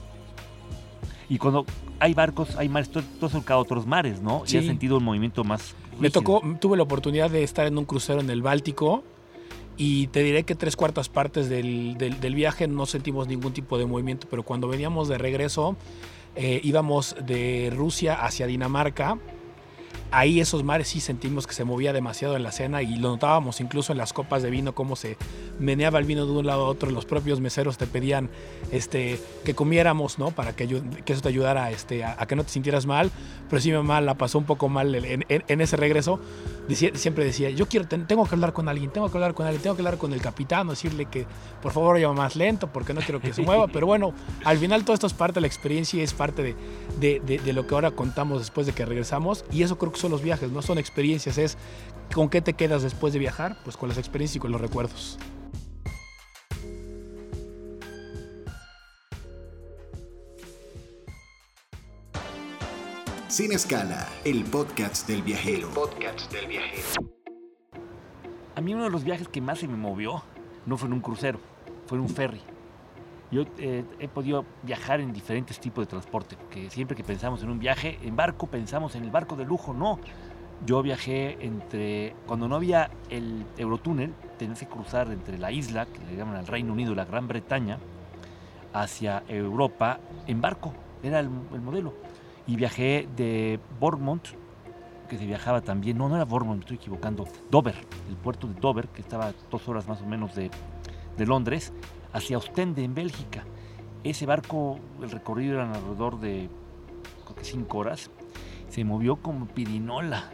Y 1.29 1.39
cuando 1.39 1.65
hay 2.01 2.13
barcos, 2.13 2.57
hay 2.57 2.69
mares, 2.69 2.91
todo 2.91 3.29
son 3.31 3.43
cada 3.43 3.61
otros 3.61 3.87
mares, 3.87 4.21
¿no? 4.21 4.39
Y 4.49 4.57
has 4.57 4.63
Sí. 4.63 4.67
sentido 4.67 4.97
un 4.99 5.05
movimiento 5.05 5.45
más. 5.45 5.75
Me 6.01 6.11
tocó, 6.11 6.43
tuve 6.61 6.77
la 6.77 6.83
oportunidad 6.83 7.31
de 7.31 7.43
estar 7.45 7.67
en 7.67 7.79
un 7.79 7.85
crucero 7.85 8.21
en 8.21 8.31
el 8.31 8.43
Báltico 8.43 9.05
y 9.83 10.09
te 10.09 10.23
diré 10.23 10.43
que 10.45 10.55
tres 10.55 10.77
cuartas 10.77 11.09
partes 11.09 11.49
del, 11.49 11.97
del- 11.97 12.21
viaje 12.35 12.69
no 12.69 12.85
sentimos 12.85 13.29
ningún 13.29 13.55
tipo 13.55 13.79
de 13.79 13.87
movimiento, 13.87 14.27
pero 14.31 14.43
cuando 14.43 14.69
veníamos 14.69 15.09
de 15.09 15.17
regreso 15.17 15.75
eh, 16.37 16.61
íbamos 16.63 17.17
de 17.25 17.73
Rusia 17.75 18.15
hacia 18.27 18.47
Dinamarca. 18.47 19.17
Ahí 20.13 20.41
esos 20.41 20.65
mares 20.65 20.89
sí 20.89 21.01
sentimos 21.01 21.47
que 21.47 21.55
se 21.55 21.65
movía 21.65 21.93
demasiado 21.93 22.35
en 22.37 22.43
la 22.43 22.51
cena 22.53 22.83
y 22.83 22.97
lo 22.97 23.11
notábamos 23.11 23.61
incluso 23.61 23.93
en 23.93 23.99
las 23.99 24.13
copas 24.13 24.43
de 24.43 24.51
vino 24.51 24.75
cómo 24.75 24.97
se 24.97 25.17
meneaba 25.61 25.99
el 26.01 26.05
vino 26.05 26.27
de 26.27 26.33
un 26.33 26.47
lado 26.47 26.65
a 26.65 26.69
otro. 26.69 26.91
Los 26.91 27.05
propios 27.07 27.41
meseros 27.41 27.79
te 27.79 27.87
pedían 27.87 28.29
este, 28.73 29.21
que 29.45 29.55
comiéramos, 29.55 30.19
¿no? 30.19 30.31
Para 30.33 30.55
que, 30.57 30.67
que 31.05 31.13
eso 31.13 31.23
te 31.23 31.29
ayudara 31.29 31.71
este, 31.71 32.03
a, 32.05 32.17
a 32.19 32.27
que 32.27 32.35
no 32.37 32.43
te 32.45 32.51
sintieras 32.51 32.87
mal. 32.87 33.11
Pero 33.49 33.63
sí 33.63 33.71
mi 33.71 33.77
mamá 33.77 34.01
la 34.01 34.15
pasó 34.15 34.39
un 34.39 34.45
poco 34.45 34.69
mal 34.69 34.95
en, 34.95 35.25
en- 35.29 35.45
en 35.47 35.61
ese 35.61 35.77
regreso. 35.77 36.21
Decía- 36.69 36.93
siempre 36.95 37.25
decía, 37.25 37.51
yo 37.51 37.67
quiero, 37.67 37.87
ten- 37.89 38.07
tengo 38.07 38.25
que 38.27 38.35
hablar 38.35 38.53
con 38.53 38.69
alguien, 38.69 38.91
tengo 38.91 39.11
que 39.11 39.17
hablar 39.17 39.35
con 39.35 39.47
alguien, 39.47 39.63
tengo 39.63 39.75
que 39.77 39.83
hablar 39.83 39.99
con 39.99 40.13
el 40.13 40.21
capitán, 40.21 40.69
decirle 40.69 41.07
que 41.07 41.27
por 41.63 41.73
favor 41.73 41.95
vaya 41.95 42.09
más 42.13 42.37
lento 42.37 42.69
porque 42.73 42.95
no 42.95 43.01
quiero 43.01 43.21
que 43.21 43.33
se 43.33 43.43
mueva. 43.43 43.67
Pero 43.69 43.87
bueno, 43.87 44.13
al 44.45 44.59
final 44.59 44.85
todo 44.85 44.95
esto 44.95 45.07
es 45.07 45.13
parte 45.15 45.35
de 45.35 45.41
la 45.43 45.47
experiencia 45.49 45.99
y 46.01 46.03
es 46.03 46.15
parte 46.15 46.43
de, 46.43 46.57
de- 47.01 47.21
de- 47.27 47.39
de 47.39 47.53
lo 47.53 47.67
que 47.67 47.75
ahora 47.75 47.91
contamos 47.91 48.39
después 48.41 48.67
de 48.67 48.73
que 48.73 48.85
regresamos. 48.85 49.45
Y 49.53 49.63
eso 49.63 49.79
creo 49.79 49.93
que 49.93 50.00
son 50.01 50.11
los 50.11 50.23
viajes, 50.23 50.51
no 50.51 50.63
son 50.63 50.79
experiencias, 50.79 51.39
es 51.39 51.57
con 52.15 52.29
qué 52.29 52.41
te 52.41 52.55
quedas 52.55 52.83
después 52.83 53.13
de 53.13 53.19
viajar, 53.19 53.59
pues 53.63 53.77
con 53.77 53.89
las 53.89 53.99
experiencias 53.99 54.37
y 54.37 54.41
con 54.41 54.51
los 54.51 54.61
recuerdos. 54.61 55.19
Sin 63.29 63.53
escala, 63.53 64.09
el 64.25 64.45
podcast 64.45 65.07
del 65.07 65.23
viajero. 65.23 65.71
podcast 65.71 66.33
del 66.33 66.47
viajero. 66.49 66.83
A 68.57 68.61
mí 68.61 68.75
uno 68.75 68.85
de 68.85 68.91
los 68.91 69.05
viajes 69.05 69.29
que 69.29 69.41
más 69.41 69.61
se 69.61 69.69
me 69.69 69.77
movió 69.77 70.25
no 70.67 70.77
fue 70.77 70.89
en 70.89 70.95
un 70.95 71.01
crucero, 71.01 71.39
fue 71.87 71.97
en 71.97 72.03
un 72.03 72.11
ferry. 72.11 72.41
Yo 73.31 73.45
eh, 73.59 73.85
he 74.01 74.09
podido 74.09 74.45
viajar 74.63 75.01
en 75.01 75.13
diferentes 75.13 75.61
tipos 75.61 75.85
de 75.85 75.87
transporte, 75.87 76.37
porque 76.37 76.69
siempre 76.69 76.97
que 76.97 77.05
pensamos 77.05 77.43
en 77.43 77.51
un 77.51 77.61
viaje 77.61 77.99
en 78.03 78.17
barco, 78.17 78.49
pensamos 78.49 78.97
en 78.97 79.05
el 79.05 79.11
barco 79.11 79.37
de 79.37 79.45
lujo, 79.45 79.73
no. 79.73 80.01
Yo 80.67 80.83
viajé 80.83 81.39
entre, 81.45 82.15
cuando 82.27 82.49
no 82.49 82.57
había 82.57 82.91
el 83.09 83.47
Eurotúnel, 83.57 84.13
tenías 84.37 84.59
que 84.59 84.67
cruzar 84.67 85.11
entre 85.11 85.39
la 85.39 85.53
isla, 85.53 85.87
que 85.87 86.01
le 86.05 86.17
llaman 86.17 86.37
al 86.37 86.47
Reino 86.47 86.73
Unido 86.73 86.95
la 86.95 87.05
Gran 87.05 87.29
Bretaña, 87.29 87.79
hacia 88.73 89.23
Europa 89.29 90.01
en 90.27 90.41
barco, 90.41 90.75
era 91.03 91.21
el, 91.21 91.31
el 91.55 91.61
modelo. 91.61 91.95
Y 92.47 92.57
viajé 92.57 93.09
de 93.17 93.61
Bournemouth, 93.79 94.29
que 95.09 95.17
se 95.17 95.25
viajaba 95.25 95.61
también, 95.61 95.97
no, 95.97 96.09
no 96.09 96.17
era 96.17 96.25
Bournemouth, 96.25 96.57
me 96.57 96.61
estoy 96.63 96.77
equivocando, 96.77 97.27
Dover, 97.51 97.77
el 98.09 98.17
puerto 98.17 98.49
de 98.49 98.55
Dover, 98.55 98.89
que 98.89 99.01
estaba 99.03 99.33
dos 99.51 99.69
horas 99.69 99.87
más 99.89 100.03
o 100.03 100.07
menos 100.07 100.35
de, 100.35 100.51
de 101.17 101.27
Londres, 101.27 101.73
hacia 102.13 102.39
Ostende, 102.39 102.85
en 102.85 102.95
Bélgica. 102.95 103.45
Ese 104.05 104.27
barco, 104.27 104.79
el 105.03 105.11
recorrido 105.11 105.55
era 105.55 105.71
alrededor 105.71 106.21
de, 106.21 106.49
creo 107.25 107.37
que 107.37 107.45
cinco 107.45 107.79
horas, 107.79 108.11
se 108.69 108.85
movió 108.85 109.17
como 109.17 109.47
pirinola. 109.47 110.31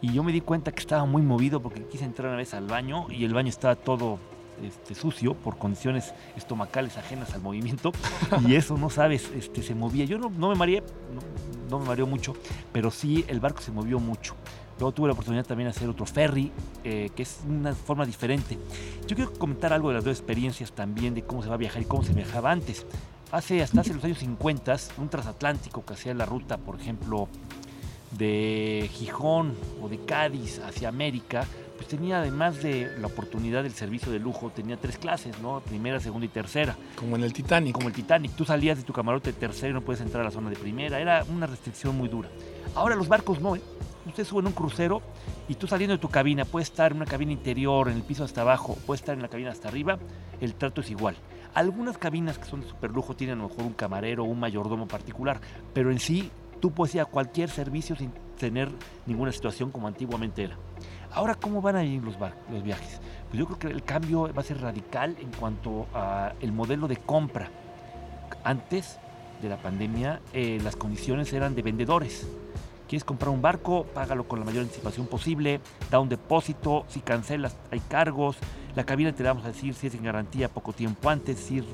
Y 0.00 0.12
yo 0.12 0.22
me 0.22 0.32
di 0.32 0.40
cuenta 0.40 0.72
que 0.72 0.80
estaba 0.80 1.04
muy 1.04 1.22
movido 1.22 1.60
porque 1.60 1.86
quise 1.86 2.04
entrar 2.04 2.28
una 2.28 2.38
vez 2.38 2.54
al 2.54 2.66
baño 2.66 3.06
y 3.10 3.24
el 3.24 3.34
baño 3.34 3.50
estaba 3.50 3.76
todo 3.76 4.18
este, 4.62 4.94
sucio 4.94 5.34
por 5.34 5.58
condiciones 5.58 6.12
estomacales 6.36 6.96
ajenas 6.96 7.34
al 7.34 7.40
movimiento 7.40 7.92
y 8.46 8.54
eso 8.56 8.76
no 8.76 8.90
sabes, 8.90 9.30
este, 9.36 9.62
se 9.62 9.74
movía. 9.74 10.04
Yo 10.04 10.18
no, 10.18 10.30
no 10.30 10.48
me 10.48 10.54
mareé, 10.54 10.80
no, 10.80 11.20
no 11.70 11.78
me 11.78 11.86
mareó 11.86 12.06
mucho, 12.06 12.34
pero 12.72 12.90
sí 12.90 13.24
el 13.28 13.40
barco 13.40 13.60
se 13.60 13.70
movió 13.70 13.98
mucho. 14.00 14.34
Luego 14.78 14.92
tuve 14.92 15.08
la 15.08 15.12
oportunidad 15.12 15.44
también 15.44 15.70
de 15.70 15.76
hacer 15.76 15.88
otro 15.88 16.06
ferry, 16.06 16.50
eh, 16.84 17.10
que 17.14 17.22
es 17.22 17.40
una 17.48 17.74
forma 17.74 18.04
diferente. 18.06 18.58
Yo 19.06 19.16
quiero 19.16 19.32
comentar 19.32 19.72
algo 19.72 19.88
de 19.88 19.96
las 19.96 20.04
dos 20.04 20.18
experiencias 20.18 20.72
también, 20.72 21.14
de 21.14 21.22
cómo 21.22 21.42
se 21.42 21.48
va 21.48 21.54
a 21.54 21.58
viajar 21.58 21.82
y 21.82 21.84
cómo 21.84 22.02
se 22.02 22.12
viajaba 22.12 22.50
antes. 22.50 22.86
Hace, 23.30 23.62
hasta 23.62 23.80
hace 23.80 23.94
los 23.94 24.04
años 24.04 24.18
50, 24.18 24.76
un 24.98 25.08
transatlántico 25.08 25.84
que 25.84 25.94
hacía 25.94 26.12
la 26.14 26.26
ruta, 26.26 26.58
por 26.58 26.78
ejemplo, 26.78 27.28
de 28.10 28.90
Gijón 28.92 29.54
o 29.82 29.88
de 29.88 29.98
Cádiz 30.04 30.60
hacia 30.60 30.88
América, 30.88 31.46
pues 31.76 31.88
tenía 31.88 32.20
además 32.20 32.62
de 32.62 32.90
la 32.98 33.06
oportunidad 33.06 33.62
del 33.62 33.72
servicio 33.72 34.12
de 34.12 34.18
lujo, 34.18 34.50
tenía 34.50 34.76
tres 34.76 34.98
clases, 34.98 35.40
¿no? 35.40 35.60
Primera, 35.60 35.98
segunda 35.98 36.26
y 36.26 36.28
tercera. 36.28 36.76
Como 36.96 37.16
en 37.16 37.24
el 37.24 37.32
Titanic. 37.32 37.74
Como 37.74 37.88
el 37.88 37.94
Titanic, 37.94 38.32
tú 38.36 38.44
salías 38.44 38.78
de 38.78 38.84
tu 38.84 38.92
camarote 38.92 39.32
de 39.32 39.38
tercera 39.38 39.70
y 39.70 39.72
no 39.72 39.80
puedes 39.80 40.00
entrar 40.00 40.20
a 40.20 40.24
la 40.26 40.30
zona 40.30 40.50
de 40.50 40.56
primera, 40.56 41.00
era 41.00 41.24
una 41.24 41.46
restricción 41.46 41.96
muy 41.96 42.08
dura. 42.08 42.28
Ahora 42.74 42.94
los 42.94 43.08
barcos 43.08 43.40
no, 43.40 43.56
¿eh? 43.56 43.62
Usted 44.06 44.24
sube 44.24 44.40
en 44.40 44.48
un 44.48 44.52
crucero 44.52 45.00
y 45.48 45.54
tú 45.54 45.66
saliendo 45.66 45.94
de 45.94 46.00
tu 46.00 46.08
cabina, 46.08 46.44
puedes 46.44 46.68
estar 46.68 46.90
en 46.90 46.98
una 46.98 47.06
cabina 47.06 47.32
interior, 47.32 47.88
en 47.88 47.96
el 47.96 48.02
piso 48.02 48.24
hasta 48.24 48.40
abajo, 48.40 48.76
puedes 48.86 49.00
estar 49.00 49.14
en 49.14 49.22
la 49.22 49.28
cabina 49.28 49.50
hasta 49.50 49.68
arriba, 49.68 49.98
el 50.40 50.54
trato 50.54 50.80
es 50.80 50.90
igual. 50.90 51.16
Algunas 51.54 51.98
cabinas 51.98 52.38
que 52.38 52.46
son 52.46 52.62
de 52.62 52.68
superlujo 52.68 53.14
tienen 53.14 53.38
a 53.38 53.42
lo 53.42 53.48
mejor 53.48 53.64
un 53.64 53.74
camarero 53.74 54.24
o 54.24 54.26
un 54.26 54.40
mayordomo 54.40 54.88
particular, 54.88 55.40
pero 55.72 55.92
en 55.92 56.00
sí 56.00 56.30
tú 56.60 56.72
puedes 56.72 56.94
ir 56.94 57.00
a 57.00 57.04
cualquier 57.04 57.50
servicio 57.50 57.94
sin 57.94 58.12
tener 58.38 58.68
ninguna 59.06 59.30
situación 59.30 59.70
como 59.70 59.86
antiguamente 59.86 60.44
era. 60.44 60.56
Ahora, 61.12 61.34
¿cómo 61.34 61.60
van 61.60 61.76
a 61.76 61.84
ir 61.84 62.02
los, 62.02 62.16
los 62.50 62.62
viajes? 62.62 63.00
Pues 63.28 63.38
yo 63.38 63.46
creo 63.46 63.58
que 63.58 63.66
el 63.68 63.82
cambio 63.82 64.32
va 64.32 64.40
a 64.40 64.44
ser 64.44 64.60
radical 64.60 65.16
en 65.20 65.30
cuanto 65.32 65.86
al 65.92 66.52
modelo 66.52 66.88
de 66.88 66.96
compra. 66.96 67.50
Antes 68.44 68.98
de 69.42 69.48
la 69.48 69.58
pandemia, 69.58 70.20
eh, 70.32 70.58
las 70.62 70.76
condiciones 70.76 71.32
eran 71.32 71.54
de 71.54 71.62
vendedores. 71.62 72.26
Quieres 72.92 73.04
comprar 73.04 73.30
un 73.30 73.40
barco, 73.40 73.86
págalo 73.94 74.24
con 74.24 74.38
la 74.38 74.44
mayor 74.44 74.64
anticipación 74.64 75.06
posible, 75.06 75.62
da 75.90 75.98
un 75.98 76.10
depósito, 76.10 76.84
si 76.88 77.00
cancelas 77.00 77.56
hay 77.70 77.80
cargos, 77.80 78.36
la 78.76 78.84
cabina 78.84 79.14
te 79.14 79.22
la 79.22 79.30
vamos 79.30 79.46
a 79.46 79.48
decir 79.48 79.72
si 79.72 79.86
es 79.86 79.94
en 79.94 80.02
garantía 80.02 80.50
poco 80.50 80.74
tiempo 80.74 81.08
antes, 81.08 81.38
si 81.38 81.64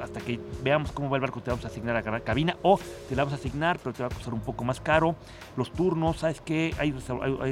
hasta 0.00 0.20
que 0.20 0.38
veamos 0.62 0.92
cómo 0.92 1.10
va 1.10 1.16
el 1.16 1.20
barco 1.22 1.40
te 1.40 1.50
vamos 1.50 1.64
a 1.64 1.66
asignar 1.66 1.96
a 1.96 2.08
la 2.08 2.20
cabina 2.20 2.56
o 2.62 2.78
te 3.08 3.16
la 3.16 3.24
vamos 3.24 3.36
a 3.36 3.40
asignar 3.40 3.80
pero 3.80 3.92
te 3.92 4.04
va 4.04 4.06
a 4.06 4.14
costar 4.14 4.32
un 4.32 4.38
poco 4.38 4.62
más 4.62 4.80
caro. 4.80 5.16
Los 5.56 5.72
turnos, 5.72 6.18
¿sabes 6.18 6.40
qué? 6.42 6.72
Hay, 6.78 6.92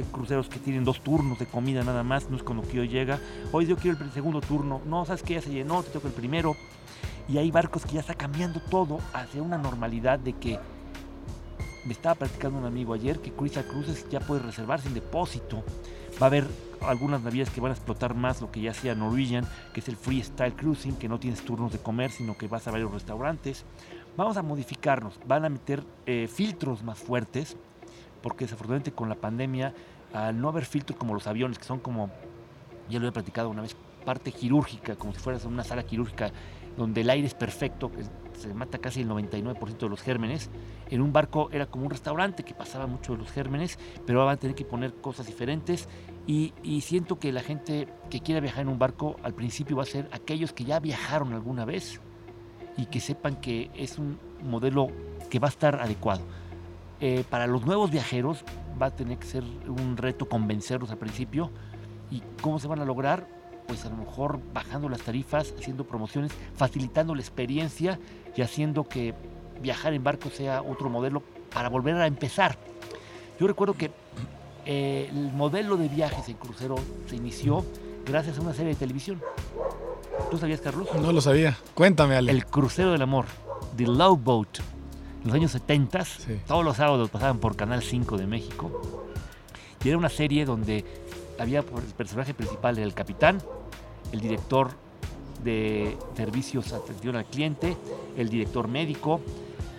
cruceros 0.09 0.47
que 0.47 0.59
tienen 0.59 0.85
dos 0.85 1.01
turnos 1.01 1.37
de 1.37 1.47
comida 1.47 1.83
nada 1.83 2.03
más, 2.03 2.29
no 2.29 2.37
es 2.37 2.43
cuando 2.43 2.63
yo 2.71 2.85
llega. 2.85 3.19
Hoy 3.51 3.65
yo 3.65 3.75
quiero 3.75 4.01
el 4.05 4.11
segundo 4.13 4.39
turno, 4.39 4.79
no, 4.85 5.03
¿sabes 5.03 5.21
qué? 5.21 5.33
Ya 5.33 5.41
se 5.41 5.49
llenó, 5.49 5.83
te 5.83 5.89
toca 5.89 6.07
el 6.07 6.13
primero. 6.13 6.55
Y 7.27 7.39
hay 7.39 7.51
barcos 7.51 7.85
que 7.85 7.95
ya 7.95 7.99
está 7.99 8.13
cambiando 8.13 8.61
todo 8.61 8.99
hacia 9.11 9.41
una 9.41 9.57
normalidad 9.57 10.17
de 10.17 10.31
que 10.31 10.57
me 11.87 11.93
estaba 11.93 12.15
platicando 12.15 12.59
un 12.59 12.65
amigo 12.65 12.93
ayer 12.93 13.19
que 13.19 13.31
Crystal 13.31 13.65
Cruises 13.65 14.07
ya 14.09 14.19
puede 14.19 14.41
reservar 14.41 14.81
sin 14.81 14.93
depósito. 14.93 15.63
Va 16.21 16.25
a 16.25 16.27
haber 16.27 16.45
algunas 16.81 17.21
navieras 17.21 17.49
que 17.49 17.61
van 17.61 17.71
a 17.71 17.75
explotar 17.75 18.13
más 18.13 18.41
lo 18.41 18.51
que 18.51 18.59
ya 18.59 18.71
hacía 18.71 18.93
Norwegian, 18.93 19.47
que 19.73 19.79
es 19.79 19.87
el 19.87 19.95
freestyle 19.95 20.53
cruising, 20.53 20.97
que 20.97 21.07
no 21.07 21.17
tienes 21.17 21.43
turnos 21.45 21.71
de 21.71 21.79
comer, 21.79 22.11
sino 22.11 22.37
que 22.37 22.47
vas 22.47 22.67
a 22.67 22.71
varios 22.71 22.91
restaurantes. 22.91 23.63
Vamos 24.17 24.35
a 24.35 24.41
modificarnos, 24.41 25.17
van 25.25 25.45
a 25.45 25.49
meter 25.49 25.81
eh, 26.05 26.27
filtros 26.27 26.83
más 26.83 26.99
fuertes, 26.99 27.55
porque 28.21 28.45
desafortunadamente 28.45 28.91
con 28.91 29.07
la 29.07 29.15
pandemia, 29.15 29.73
al 30.13 30.39
no 30.41 30.49
haber 30.49 30.65
filtros 30.65 30.99
como 30.99 31.13
los 31.13 31.25
aviones, 31.25 31.57
que 31.57 31.65
son 31.65 31.79
como, 31.79 32.09
ya 32.89 32.99
lo 32.99 33.07
he 33.07 33.11
platicado 33.13 33.49
una 33.49 33.61
vez, 33.61 33.77
parte 34.03 34.33
quirúrgica, 34.33 34.95
como 34.95 35.13
si 35.13 35.19
fueras 35.19 35.45
una 35.45 35.63
sala 35.63 35.83
quirúrgica 35.83 36.31
donde 36.77 37.01
el 37.01 37.09
aire 37.09 37.27
es 37.27 37.33
perfecto, 37.33 37.91
se 38.37 38.53
mata 38.53 38.77
casi 38.77 39.01
el 39.01 39.09
99% 39.09 39.77
de 39.77 39.89
los 39.89 40.01
gérmenes, 40.01 40.49
en 40.89 41.01
un 41.01 41.13
barco 41.13 41.49
era 41.51 41.65
como 41.65 41.85
un 41.85 41.91
restaurante 41.91 42.43
que 42.43 42.53
pasaba 42.53 42.87
mucho 42.87 43.13
de 43.13 43.19
los 43.19 43.31
gérmenes, 43.31 43.77
pero 44.05 44.19
ahora 44.19 44.27
van 44.27 44.37
a 44.37 44.39
tener 44.39 44.55
que 44.55 44.65
poner 44.65 44.93
cosas 44.95 45.25
diferentes 45.25 45.87
y, 46.25 46.53
y, 46.63 46.81
siento 46.81 47.19
que 47.19 47.31
la 47.31 47.41
gente 47.41 47.87
que 48.09 48.19
quiera 48.19 48.41
viajar 48.41 48.63
en 48.63 48.69
un 48.69 48.79
barco 48.79 49.15
al 49.23 49.33
principio 49.33 49.77
va 49.77 49.83
a 49.83 49.85
ser 49.85 50.09
aquellos 50.11 50.51
que 50.51 50.65
ya 50.65 50.79
viajaron 50.79 51.33
alguna 51.33 51.63
vez 51.63 52.01
y 52.77 52.85
que 52.85 52.99
sepan 52.99 53.37
que 53.37 53.71
es 53.75 53.97
un 53.97 54.19
modelo 54.43 54.87
que 55.29 55.39
va 55.39 55.47
a 55.47 55.51
estar 55.51 55.81
adecuado. 55.81 56.21
Eh, 56.99 57.23
para 57.29 57.45
los 57.45 57.65
nuevos 57.65 57.91
viajeros 57.91 58.43
va 58.81 58.87
a 58.87 58.95
tener 58.95 59.19
que 59.19 59.27
ser 59.27 59.43
un 59.43 59.97
reto 59.97 60.27
convencerlos 60.27 60.89
al 60.91 60.97
principio. 60.97 61.51
¿Y 62.09 62.21
cómo 62.41 62.59
se 62.59 62.67
van 62.67 62.79
a 62.79 62.85
lograr? 62.85 63.27
Pues 63.67 63.85
a 63.85 63.89
lo 63.89 63.97
mejor 63.97 64.39
bajando 64.53 64.89
las 64.89 65.01
tarifas, 65.01 65.53
haciendo 65.57 65.85
promociones, 65.85 66.31
facilitando 66.55 67.13
la 67.13 67.21
experiencia 67.21 67.99
y 68.35 68.41
haciendo 68.41 68.85
que 68.85 69.13
viajar 69.61 69.93
en 69.93 70.03
barco 70.03 70.29
sea 70.29 70.61
otro 70.61 70.89
modelo 70.89 71.21
para 71.53 71.69
volver 71.69 71.95
a 71.95 72.07
empezar. 72.07 72.57
Yo 73.39 73.47
recuerdo 73.47 73.73
que 73.73 73.91
eh, 74.65 75.09
el 75.11 75.31
modelo 75.33 75.77
de 75.77 75.87
viajes 75.87 76.27
en 76.29 76.35
crucero 76.35 76.75
se 77.07 77.15
inició 77.15 77.63
gracias 78.05 78.37
a 78.37 78.41
una 78.41 78.53
serie 78.53 78.73
de 78.73 78.79
televisión. 78.79 79.21
¿Tú 80.31 80.37
sabías, 80.37 80.61
Carlos? 80.61 80.87
No 81.01 81.11
lo 81.11 81.21
sabía. 81.21 81.57
Cuéntame, 81.73 82.15
Ale. 82.15 82.31
El 82.31 82.45
crucero 82.45 82.91
del 82.91 83.01
amor, 83.01 83.25
The 83.75 83.85
Love 83.85 84.19
Boat. 84.23 84.59
En 85.21 85.27
los 85.27 85.35
años 85.35 85.51
70, 85.51 86.03
todos 86.47 86.63
los 86.63 86.77
sábados 86.77 87.09
pasaban 87.09 87.39
por 87.39 87.55
Canal 87.55 87.81
5 87.81 88.17
de 88.17 88.27
México. 88.27 89.05
Y 89.83 89.89
era 89.89 89.97
una 89.97 90.09
serie 90.09 90.45
donde 90.45 90.83
había 91.39 91.59
el 91.59 91.93
personaje 91.95 92.33
principal, 92.33 92.77
el 92.77 92.93
capitán, 92.93 93.41
el 94.11 94.19
director 94.19 94.71
de 95.43 95.97
servicios 96.15 96.73
atención 96.73 97.15
al 97.15 97.25
cliente, 97.25 97.77
el 98.17 98.29
director 98.29 98.67
médico, 98.67 99.21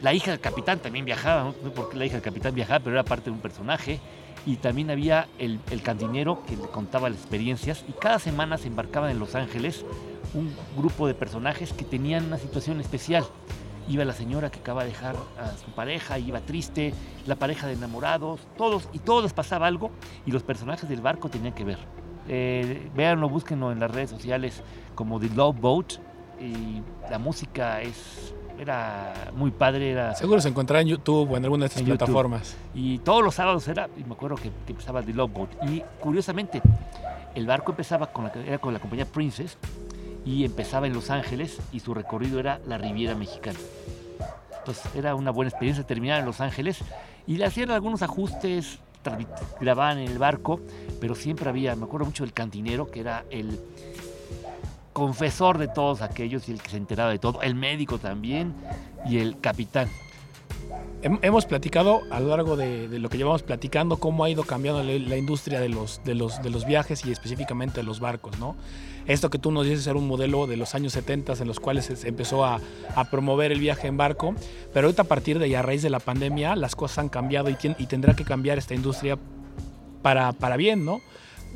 la 0.02 0.14
hija 0.14 0.30
del 0.30 0.40
capitán 0.40 0.78
también 0.78 1.04
viajaba, 1.04 1.44
no 1.44 1.52
sé 1.52 1.70
por 1.70 1.90
qué 1.90 1.96
la 1.96 2.06
hija 2.06 2.14
del 2.14 2.22
capitán 2.22 2.54
viajaba, 2.54 2.80
pero 2.80 2.96
era 2.96 3.04
parte 3.04 3.26
de 3.26 3.32
un 3.32 3.40
personaje. 3.40 4.00
Y 4.46 4.56
también 4.56 4.90
había 4.90 5.28
el, 5.38 5.60
el 5.70 5.82
cantinero 5.82 6.42
que 6.46 6.56
le 6.56 6.68
contaba 6.68 7.10
las 7.10 7.18
experiencias. 7.18 7.84
Y 7.88 7.92
cada 7.92 8.18
semana 8.18 8.56
se 8.56 8.68
embarcaban 8.68 9.10
en 9.10 9.18
Los 9.18 9.34
Ángeles 9.34 9.84
un 10.34 10.54
grupo 10.76 11.06
de 11.06 11.14
personajes 11.14 11.72
que 11.72 11.84
tenían 11.84 12.26
una 12.26 12.38
situación 12.38 12.80
especial. 12.80 13.24
Iba 13.88 14.04
la 14.04 14.12
señora 14.12 14.50
que 14.50 14.60
acaba 14.60 14.84
de 14.84 14.90
dejar 14.90 15.16
a 15.38 15.56
su 15.56 15.70
pareja, 15.72 16.18
iba 16.18 16.40
triste, 16.40 16.92
la 17.26 17.36
pareja 17.36 17.66
de 17.66 17.72
enamorados, 17.72 18.40
todos, 18.56 18.88
y 18.92 18.98
todos 18.98 19.22
les 19.22 19.32
pasaba 19.32 19.66
algo, 19.66 19.90
y 20.26 20.30
los 20.30 20.42
personajes 20.42 20.88
del 20.88 21.00
barco 21.00 21.30
tenían 21.30 21.54
que 21.54 21.64
ver. 21.64 21.78
Eh, 22.28 22.90
véanlo, 22.94 23.30
búsquenlo 23.30 23.72
en 23.72 23.80
las 23.80 23.90
redes 23.90 24.10
sociales 24.10 24.62
como 24.94 25.18
The 25.18 25.30
Love 25.30 25.58
Boat, 25.58 25.92
y 26.38 26.82
la 27.10 27.18
música 27.18 27.80
es 27.80 28.34
era 28.58 29.30
muy 29.34 29.50
padre. 29.50 29.92
Era, 29.92 30.14
Seguro 30.14 30.40
se 30.40 30.48
encontraba 30.48 30.80
en 30.82 30.88
YouTube 30.88 31.30
o 31.30 31.36
en 31.36 31.44
alguna 31.44 31.62
de 31.62 31.66
estas 31.66 31.82
plataformas. 31.82 32.56
Y 32.74 32.98
todos 32.98 33.22
los 33.22 33.34
sábados 33.34 33.66
era, 33.68 33.88
y 33.96 34.04
me 34.04 34.14
acuerdo 34.14 34.36
que, 34.36 34.50
que, 34.66 34.72
empezaba 34.72 35.02
The 35.02 35.12
Love 35.12 35.32
Boat. 35.32 35.50
Y 35.68 35.82
curiosamente, 36.00 36.60
el 37.34 37.46
barco 37.46 37.72
empezaba 37.72 38.08
con 38.08 38.24
la, 38.24 38.32
era 38.46 38.58
con 38.58 38.72
la 38.72 38.80
compañía 38.80 39.06
Princess 39.06 39.56
y 40.24 40.44
empezaba 40.44 40.86
en 40.86 40.92
Los 40.92 41.10
Ángeles 41.10 41.58
y 41.72 41.80
su 41.80 41.94
recorrido 41.94 42.38
era 42.40 42.60
la 42.66 42.78
Riviera 42.78 43.14
Mexicana. 43.14 43.58
Entonces 44.58 44.94
era 44.94 45.14
una 45.14 45.30
buena 45.30 45.48
experiencia 45.48 45.84
terminar 45.86 46.20
en 46.20 46.26
Los 46.26 46.40
Ángeles 46.40 46.80
y 47.26 47.36
le 47.36 47.44
hacían 47.44 47.70
algunos 47.70 48.02
ajustes, 48.02 48.80
grababan 49.60 49.98
en 49.98 50.10
el 50.10 50.18
barco, 50.18 50.60
pero 51.00 51.14
siempre 51.14 51.48
había, 51.48 51.74
me 51.76 51.84
acuerdo 51.84 52.06
mucho 52.06 52.24
del 52.24 52.32
cantinero 52.32 52.90
que 52.90 53.00
era 53.00 53.24
el 53.30 53.58
confesor 54.98 55.58
de 55.58 55.68
todos 55.68 56.02
aquellos 56.02 56.48
y 56.48 56.52
el 56.52 56.60
que 56.60 56.70
se 56.70 56.76
enteraba 56.76 57.10
de 57.10 57.20
todo, 57.20 57.40
el 57.42 57.54
médico 57.54 57.98
también 57.98 58.52
y 59.06 59.18
el 59.18 59.38
capitán. 59.40 59.88
Hemos 61.02 61.46
platicado 61.46 62.02
a 62.10 62.18
lo 62.18 62.28
largo 62.28 62.56
de, 62.56 62.88
lo 62.98 63.08
que 63.08 63.16
llevamos 63.16 63.44
platicando 63.44 63.98
cómo 63.98 64.24
ha 64.24 64.30
ido 64.30 64.42
cambiando 64.42 64.82
la, 64.82 65.16
industria 65.16 65.60
de 65.60 65.68
los, 65.68 66.02
de, 66.04 66.16
los, 66.16 66.42
de 66.42 66.50
los 66.50 66.66
viajes 66.66 67.06
y 67.06 67.12
específicamente 67.12 67.76
de 67.76 67.84
los 67.84 68.00
barcos, 68.00 68.38
¿no? 68.40 68.56
Esto 69.06 69.30
que 69.30 69.38
tú 69.38 69.52
nos 69.52 69.64
dices 69.64 69.86
era 69.86 69.96
un 69.96 70.08
modelo 70.08 70.48
de 70.48 70.56
los 70.56 70.74
años 70.74 70.92
70 70.94 71.34
en 71.34 71.46
los 71.46 71.60
cuales 71.60 71.84
se 71.84 72.08
empezó 72.08 72.44
a, 72.44 72.60
a 72.96 73.04
promover 73.10 73.52
el 73.52 73.60
viaje 73.60 73.86
en 73.86 73.96
barco, 73.96 74.34
pero 74.74 74.88
ahorita 74.88 75.02
a 75.02 75.06
partir 75.06 75.38
de 75.38 75.46
y 75.46 75.54
a 75.54 75.62
raíz 75.62 75.82
de 75.82 75.90
la 75.90 76.00
pandemia 76.00 76.56
las 76.56 76.74
cosas 76.74 76.98
han 76.98 77.08
cambiado 77.08 77.48
y, 77.48 77.56
y 77.78 77.86
tendrá 77.86 78.14
que 78.14 78.24
cambiar 78.24 78.58
esta 78.58 78.74
industria 78.74 79.16
para, 80.02 80.32
para 80.32 80.56
bien, 80.56 80.84
¿no? 80.84 81.00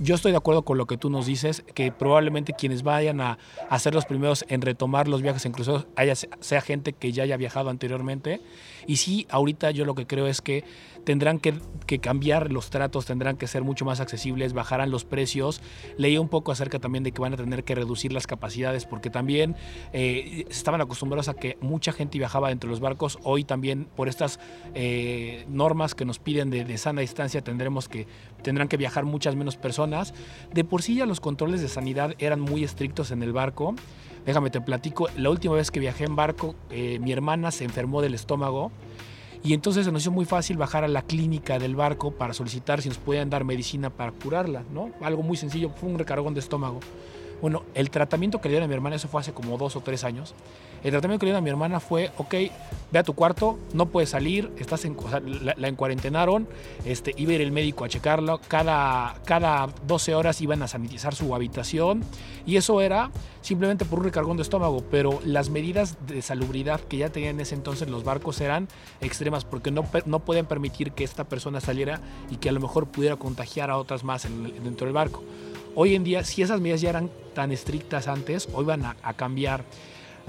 Yo 0.01 0.15
estoy 0.15 0.33
de 0.33 0.39
acuerdo 0.39 0.63
con 0.63 0.79
lo 0.79 0.87
que 0.87 0.97
tú 0.97 1.11
nos 1.11 1.27
dices, 1.27 1.65
que 1.75 1.93
probablemente 1.93 2.53
quienes 2.53 2.83
vayan 2.83 3.21
a, 3.21 3.39
a 3.69 3.79
ser 3.79 3.95
los 3.95 4.07
primeros 4.07 4.45
en 4.49 4.63
retomar 4.63 5.09
los 5.09 5.23
viajes 5.23 5.45
en 5.47 5.53
cruceros 5.53 5.87
haya, 5.97 6.15
sea 6.15 6.61
gente 6.61 6.93
que 6.93 7.13
ya 7.13 7.25
haya 7.25 7.37
viajado 7.37 7.71
anteriormente. 7.71 8.41
Y 8.87 8.97
sí, 8.97 9.27
ahorita 9.31 9.71
yo 9.71 9.85
lo 9.85 9.95
que 9.95 10.07
creo 10.07 10.27
es 10.27 10.41
que 10.41 10.65
tendrán 11.05 11.39
que, 11.39 11.55
que, 11.87 11.99
cambiar 11.99 12.53
los 12.53 12.71
tratos, 12.71 13.07
tendrán 13.07 13.37
que 13.37 13.47
ser 13.47 13.63
mucho 13.63 13.85
más 13.85 14.01
accesibles, 14.01 14.53
bajarán 14.53 14.91
los 14.91 15.05
precios. 15.05 15.61
Leí 15.97 16.19
un 16.19 16.29
poco 16.29 16.53
acerca 16.53 16.79
también 16.79 17.05
de 17.05 17.13
que 17.13 17.21
van 17.21 17.35
a 17.35 17.37
tener 17.37 17.65
que 17.65 17.75
reducir 17.75 18.13
las 18.13 18.27
capacidades 18.27 18.87
porque 18.87 19.11
también 19.11 19.57
eh, 19.93 20.45
estaban 20.51 20.81
acostumbrados 20.81 21.29
a 21.29 21.35
que 21.35 21.59
mucha 21.61 21.93
gente 21.93 22.19
viajaba 22.19 22.49
dentro 22.49 22.69
de 22.69 22.73
los 22.73 22.81
barcos. 22.81 23.19
Hoy 23.23 23.45
también 23.45 23.87
por 23.97 24.09
estas 24.09 24.39
eh, 24.75 25.45
normas 25.49 25.95
que 25.95 26.05
nos 26.05 26.19
piden 26.19 26.51
de, 26.51 26.65
de, 26.65 26.79
sana 26.79 27.01
distancia 27.01 27.43
tendremos 27.43 27.89
que, 27.89 28.07
tendrán 28.43 28.69
que 28.69 28.77
viajar 28.77 29.05
muchas 29.05 29.37
menos 29.37 29.57
personas. 29.57 30.15
De 30.53 30.65
por 30.65 30.83
sí 30.83 30.97
ya 30.97 31.07
los 31.07 31.21
controles 31.21 31.61
de 31.61 31.69
sanidad 31.69 32.15
eran 32.19 32.41
muy 32.41 32.65
estrictos 32.65 33.11
en 33.11 33.23
el 33.23 33.33
barco. 33.33 33.75
Déjame 34.25 34.51
te 34.51 34.61
platico, 34.61 35.09
la 35.17 35.31
última 35.31 35.57
vez 35.57 35.73
que 35.73 35.81
viajé 35.81 36.05
en 36.05 36.15
barco, 36.15 36.55
eh, 36.71 37.01
mi 37.01 37.11
hermana 37.11 37.51
se 37.51 37.65
enfermó 37.65 38.03
del 38.03 38.15
estómago 38.15 38.71
y 39.45 39.55
entonces 39.55 39.85
se 39.85 39.93
nos 39.93 40.03
hizo 40.03 40.11
muy 40.13 40.25
fácil 40.25 40.57
bajar 40.57 40.85
a 40.85 40.89
la 40.89 41.03
clínica 41.03 41.59
del 41.59 41.75
barco 41.75 42.13
para 42.13 42.33
solicitar 42.33 42.81
si 42.81 42.89
nos 42.89 42.99
podían 42.99 43.29
dar 43.29 43.45
medicina 43.45 43.91
para 43.91 44.13
curarla, 44.13 44.63
¿no? 44.73 44.91
Algo 45.01 45.23
muy 45.23 45.37
sencillo, 45.37 45.71
fue 45.71 45.89
un 45.89 45.99
recargón 45.99 46.35
de 46.35 46.41
estómago. 46.41 46.81
Bueno, 47.43 47.65
el 47.75 47.91
tratamiento 47.91 48.41
que 48.41 48.49
le 48.49 48.53
dieron 48.53 48.67
a 48.67 48.69
mi 48.69 48.75
hermana, 48.75 48.95
eso 48.95 49.09
fue 49.09 49.21
hace 49.21 49.33
como 49.33 49.59
dos 49.59 49.75
o 49.75 49.81
tres 49.81 50.05
años. 50.05 50.33
El 50.85 50.93
tratamiento 50.93 51.21
que 51.21 51.27
le 51.27 51.31
dieron 51.33 51.43
a 51.43 51.45
mi 51.45 51.51
hermana 51.51 51.81
fue, 51.81 52.13
ok, 52.17 52.35
ve 52.93 52.99
a 53.01 53.03
tu 53.03 53.15
cuarto, 53.15 53.59
no 53.75 53.87
puedes 53.87 54.11
salir, 54.11 54.53
estás 54.59 54.85
en, 54.85 54.97
la, 55.43 55.69
encuarentenaron, 55.69 56.47
este, 56.85 57.13
iba 57.17 57.33
a 57.33 57.35
ir 57.35 57.41
el 57.41 57.51
médico 57.51 57.85
a 57.85 57.89
checarlo, 57.89 58.41
cada, 58.47 59.17
cada 59.25 59.69
12 59.89 60.15
horas 60.15 60.41
iban 60.41 60.63
a 60.63 60.69
sanitizar 60.69 61.17
su 61.17 61.35
habitación 61.35 62.05
y 62.47 62.57
eso 62.57 62.81
era 62.81 63.11
simplemente 63.41 63.85
por 63.85 63.99
un 63.99 64.05
recargón 64.05 64.37
de 64.37 64.45
estómago, 64.45 64.85
pero 64.89 65.19
las 65.25 65.51
medidas 65.51 65.99
de 66.07 66.23
salubridad 66.23 66.81
que 66.81 66.99
ya 66.99 67.11
tenían 67.11 67.35
en 67.37 67.41
ese 67.41 67.57
entonces 67.57 67.89
los 67.89 68.05
barcos 68.05 68.41
eran 68.41 68.69
extremas 69.01 69.45
porque 69.45 69.73
no, 69.73 69.85
no 70.07 70.21
pueden 70.21 70.47
permitir 70.47 70.93
que 70.93 71.03
esta 71.03 71.25
persona 71.25 71.61
saliera 71.61 72.01
y 72.31 72.37
que 72.37 72.51
a 72.51 72.53
lo 72.53 72.61
mejor 72.61 72.87
pudiera 72.87 73.17
contagiar 73.17 73.69
a 73.71 73.79
otras 73.79 74.05
más 74.05 74.27
en, 74.27 74.63
dentro 74.63 74.87
del 74.87 74.95
barco. 74.95 75.25
Hoy 75.75 75.95
en 75.95 76.05
día, 76.05 76.23
si 76.23 76.43
esas 76.43 76.61
medidas 76.61 76.83
ya 76.83 76.91
eran 76.91 77.11
tan 77.35 77.51
estrictas 77.51 78.07
antes, 78.07 78.47
hoy 78.53 78.67
van 78.67 78.85
a, 78.85 79.15
cambiar. 79.15 79.65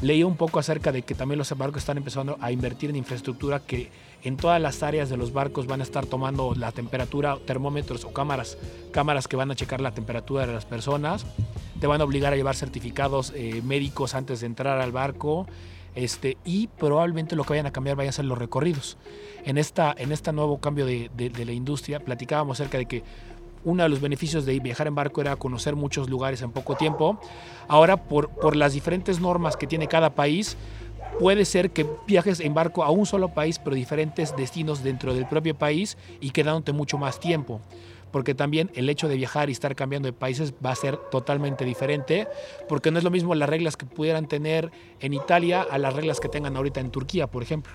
Leí 0.02 0.24
un 0.24 0.38
poco 0.38 0.58
acerca 0.58 0.94
de 0.94 1.02
que 1.02 1.16
también 1.16 1.38
los 1.38 1.56
barcos 1.58 1.80
están 1.80 1.98
empezando 1.98 2.38
a 2.40 2.52
invertir 2.52 2.90
en 2.90 2.96
infraestructura 2.96 3.60
que 3.60 3.92
en 4.24 4.38
todas 4.38 4.62
las 4.62 4.84
áreas 4.84 5.10
de 5.10 5.18
los 5.18 5.34
barcos 5.34 5.68
van 5.68 5.82
a 5.82 5.84
estar 5.84 6.06
tomando 6.06 6.56
la 6.56 6.72
temperatura, 6.72 7.38
termómetros 7.46 8.06
o 8.06 8.14
cámaras, 8.14 8.58
cámaras 8.92 9.28
que 9.28 9.36
van 9.36 9.52
a 9.52 9.56
checar 9.56 9.82
la 9.82 9.92
temperatura 9.92 10.48
de 10.48 10.54
las 10.54 10.66
personas. 10.66 11.26
Te 11.80 11.88
van 11.88 12.00
a 12.00 12.06
obligar 12.06 12.32
a 12.32 12.38
llevar 12.38 12.56
certificados 12.56 13.34
eh, 13.36 13.62
médicos 13.66 14.16
antes 14.16 14.40
de 14.40 14.46
entrar 14.46 14.80
al 14.80 14.94
barco. 14.94 15.46
Este, 15.94 16.38
y 16.44 16.68
probablemente 16.68 17.36
lo 17.36 17.44
que 17.44 17.52
vayan 17.52 17.68
a 17.68 17.72
cambiar 17.72 17.98
vayan 17.98 18.10
a 18.10 18.14
ser 18.14 18.26
los 18.26 18.38
recorridos. 18.38 18.98
En, 19.46 19.58
en 19.58 20.12
este 20.12 20.32
nuevo 20.32 20.60
cambio 20.60 20.86
de, 20.86 21.12
de, 21.16 21.30
de 21.30 21.46
la 21.46 21.52
industria, 21.52 22.00
platicábamos 22.00 22.60
acerca 22.60 22.78
de 22.78 22.86
que 22.86 23.04
uno 23.66 23.84
de 23.84 23.90
los 23.90 24.02
beneficios 24.02 24.46
de 24.46 24.60
viajar 24.60 24.88
en 24.88 24.96
barco 24.96 25.22
era 25.22 25.36
conocer 25.36 25.76
muchos 25.76 26.10
lugares 26.10 26.42
en 26.42 26.52
poco 26.52 26.76
tiempo. 26.76 27.20
Ahora, 27.68 27.98
por, 27.98 28.30
por 28.30 28.56
las 28.56 28.74
diferentes 28.74 29.20
normas 29.20 29.58
que 29.58 29.68
tiene 29.68 29.88
cada 29.88 30.12
país, 30.12 30.58
puede 31.20 31.46
ser 31.46 31.72
que 31.72 31.86
viajes 32.08 32.40
en 32.40 32.54
barco 32.54 32.84
a 32.84 32.90
un 32.90 33.06
solo 33.06 33.30
país, 33.30 33.60
pero 33.60 33.76
diferentes 33.76 34.36
destinos 34.36 34.84
dentro 34.84 35.14
del 35.14 35.28
propio 35.28 35.56
país 35.56 35.98
y 36.20 36.32
quedándote 36.32 36.74
mucho 36.74 36.98
más 36.98 37.20
tiempo. 37.20 37.62
Porque 38.12 38.36
también 38.36 38.70
el 38.76 38.90
hecho 38.90 39.08
de 39.08 39.16
viajar 39.16 39.50
y 39.50 39.54
estar 39.54 39.76
cambiando 39.76 40.08
de 40.08 40.14
países 40.14 40.54
va 40.64 40.72
a 40.72 40.76
ser 40.76 40.98
totalmente 40.98 41.66
diferente, 41.66 42.28
porque 42.70 42.92
no 42.92 43.00
es 43.00 43.04
lo 43.04 43.10
mismo 43.10 43.34
las 43.34 43.50
reglas 43.50 43.76
que 43.76 43.88
pudieran 43.88 44.28
tener 44.28 44.72
en 45.00 45.14
Italia 45.14 45.66
a 45.68 45.78
las 45.80 45.96
reglas 45.96 46.20
que 46.20 46.30
tengan 46.30 46.56
ahorita 46.56 46.80
en 46.80 46.92
Turquía, 46.92 47.28
por 47.28 47.42
ejemplo. 47.42 47.74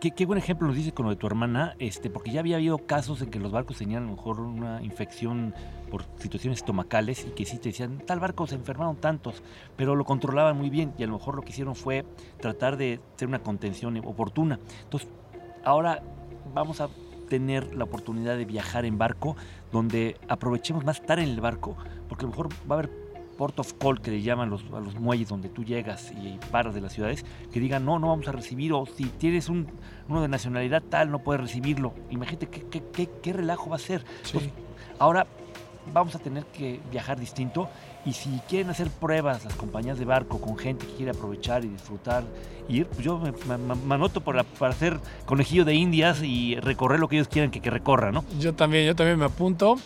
Qué, 0.00 0.26
buen 0.26 0.38
ejemplo 0.38 0.68
nos 0.68 0.76
dices 0.76 0.92
con 0.92 1.06
lo 1.06 1.10
de 1.10 1.16
tu 1.16 1.26
hermana, 1.26 1.74
este, 1.78 2.10
porque 2.10 2.30
ya 2.30 2.40
había 2.40 2.56
habido 2.56 2.78
casos 2.78 3.22
en 3.22 3.30
que 3.30 3.40
los 3.40 3.50
barcos 3.50 3.78
tenían 3.78 4.02
a 4.02 4.06
lo 4.06 4.12
mejor 4.16 4.40
una 4.40 4.82
infección 4.82 5.54
por 5.90 6.04
situaciones 6.18 6.58
estomacales 6.58 7.26
y 7.26 7.30
que 7.30 7.46
sí 7.46 7.56
te 7.56 7.70
decían, 7.70 8.02
tal 8.06 8.20
barco 8.20 8.46
se 8.46 8.56
enfermaron 8.56 8.96
tantos, 8.96 9.42
pero 9.74 9.96
lo 9.96 10.04
controlaban 10.04 10.56
muy 10.56 10.68
bien 10.68 10.92
y 10.98 11.02
a 11.02 11.06
lo 11.06 11.14
mejor 11.14 11.34
lo 11.34 11.42
que 11.42 11.50
hicieron 11.50 11.74
fue 11.74 12.04
tratar 12.40 12.76
de 12.76 13.00
hacer 13.14 13.26
una 13.26 13.38
contención 13.38 13.96
oportuna. 14.04 14.60
Entonces, 14.84 15.08
ahora 15.64 16.02
vamos 16.52 16.82
a 16.82 16.90
tener 17.30 17.74
la 17.74 17.84
oportunidad 17.84 18.36
de 18.36 18.44
viajar 18.44 18.84
en 18.84 18.98
barco 18.98 19.34
donde 19.72 20.16
aprovechemos 20.28 20.84
más 20.84 21.00
estar 21.00 21.18
en 21.18 21.30
el 21.30 21.40
barco, 21.40 21.74
porque 22.08 22.26
a 22.26 22.28
lo 22.28 22.30
mejor 22.32 22.52
va 22.70 22.76
a 22.76 22.78
haber 22.80 23.05
port 23.36 23.58
of 23.58 23.72
call 23.74 24.00
que 24.00 24.10
le 24.10 24.22
llaman 24.22 24.50
los, 24.50 24.64
a 24.72 24.80
los 24.80 24.94
muelles 24.96 25.28
donde 25.28 25.48
tú 25.48 25.64
llegas 25.64 26.12
y 26.12 26.38
paras 26.50 26.74
de 26.74 26.80
las 26.80 26.92
ciudades, 26.92 27.24
que 27.52 27.60
digan, 27.60 27.84
no, 27.84 27.98
no 27.98 28.08
vamos 28.08 28.28
a 28.28 28.32
recibir, 28.32 28.72
o 28.72 28.86
si 28.86 29.04
tienes 29.04 29.48
un, 29.48 29.66
uno 30.08 30.22
de 30.22 30.28
nacionalidad 30.28 30.82
tal, 30.82 31.10
no 31.10 31.20
puedes 31.20 31.40
recibirlo. 31.40 31.94
Imagínate 32.10 32.48
qué, 32.48 32.62
qué, 32.62 32.82
qué, 32.92 33.08
qué 33.22 33.32
relajo 33.32 33.70
va 33.70 33.76
a 33.76 33.80
ser. 33.80 34.04
Entonces, 34.24 34.50
ahora 34.98 35.26
vamos 35.92 36.14
a 36.14 36.18
tener 36.18 36.44
que 36.46 36.80
viajar 36.90 37.18
distinto 37.18 37.68
y 38.04 38.12
si 38.12 38.30
quieren 38.48 38.70
hacer 38.70 38.88
pruebas 38.88 39.44
las 39.44 39.54
compañías 39.54 39.98
de 39.98 40.04
barco 40.04 40.40
con 40.40 40.56
gente 40.56 40.86
que 40.86 40.94
quiere 40.94 41.10
aprovechar 41.10 41.64
y 41.64 41.68
disfrutar, 41.68 42.24
ir, 42.68 42.86
pues 42.86 43.04
yo 43.04 43.18
me, 43.18 43.32
me, 43.32 43.74
me 43.74 43.94
anoto 43.94 44.20
para, 44.20 44.44
para, 44.44 44.72
hacer 44.72 44.98
conejillo 45.24 45.64
de 45.64 45.74
indias 45.74 46.22
y 46.22 46.54
recorrer 46.56 47.00
lo 47.00 47.08
que 47.08 47.16
ellos 47.16 47.28
quieran 47.28 47.50
que, 47.50 47.60
que 47.60 47.70
recorra, 47.70 48.12
¿no? 48.12 48.24
Yo 48.38 48.54
también, 48.54 48.86
yo 48.86 48.94
también 48.94 49.18
me 49.18 49.24
apunto. 49.24 49.76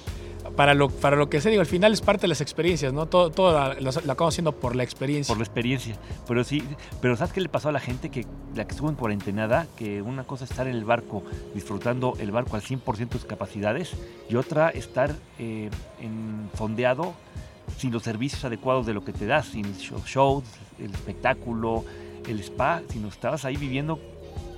Para 0.61 0.75
lo, 0.75 0.91
para 0.91 1.17
lo 1.17 1.31
que 1.31 1.41
sé, 1.41 1.49
digo, 1.49 1.63
al 1.63 1.67
final 1.67 1.91
es 1.91 2.03
parte 2.03 2.21
de 2.21 2.29
las 2.29 2.43
experiencias, 2.43 2.93
¿no? 2.93 3.07
Todo, 3.07 3.31
todo 3.31 3.75
lo, 3.81 3.91
lo 3.91 4.13
acabo 4.13 4.29
haciendo 4.29 4.53
por 4.53 4.77
la 4.77 4.83
experiencia. 4.83 5.33
Por 5.33 5.39
la 5.39 5.45
experiencia. 5.45 5.97
Pero 6.29 6.45
sí, 6.45 6.63
pero 7.01 7.17
¿sabes 7.17 7.33
qué 7.33 7.41
le 7.41 7.49
pasó 7.49 7.71
a 7.71 7.73
la 7.73 7.81
gente 7.81 8.11
que 8.11 8.27
la 8.55 8.67
que 8.67 8.73
estuvo 8.73 8.91
en 8.91 8.95
cuarentenada? 8.95 9.67
Que 9.79 10.03
una 10.03 10.25
cosa 10.25 10.45
es 10.45 10.51
estar 10.51 10.67
en 10.67 10.77
el 10.77 10.85
barco 10.85 11.23
disfrutando 11.55 12.13
el 12.21 12.31
barco 12.31 12.57
al 12.57 12.63
100% 12.63 13.09
de 13.09 13.13
sus 13.13 13.25
capacidades 13.25 13.93
y 14.29 14.37
otra 14.37 14.69
estar 14.69 15.15
eh, 15.39 15.71
en 15.99 16.51
fondeado 16.53 17.15
sin 17.79 17.91
los 17.91 18.03
servicios 18.03 18.45
adecuados 18.45 18.85
de 18.85 18.93
lo 18.93 19.03
que 19.03 19.15
te 19.15 19.25
das, 19.25 19.47
sin 19.47 19.65
el 19.65 19.77
show, 20.05 20.43
el 20.79 20.93
espectáculo, 20.93 21.87
el 22.29 22.39
spa, 22.41 22.83
sino 22.91 23.09
estabas 23.09 23.47
ahí 23.47 23.57
viviendo 23.57 23.99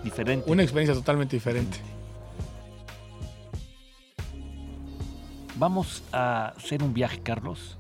diferente. 0.02 0.50
Una 0.50 0.64
experiencia 0.64 0.96
totalmente 0.96 1.36
diferente. 1.36 1.78
Vamos 5.56 6.02
a 6.12 6.48
hacer 6.56 6.82
un 6.82 6.94
viaje, 6.94 7.20
Carlos. 7.20 7.76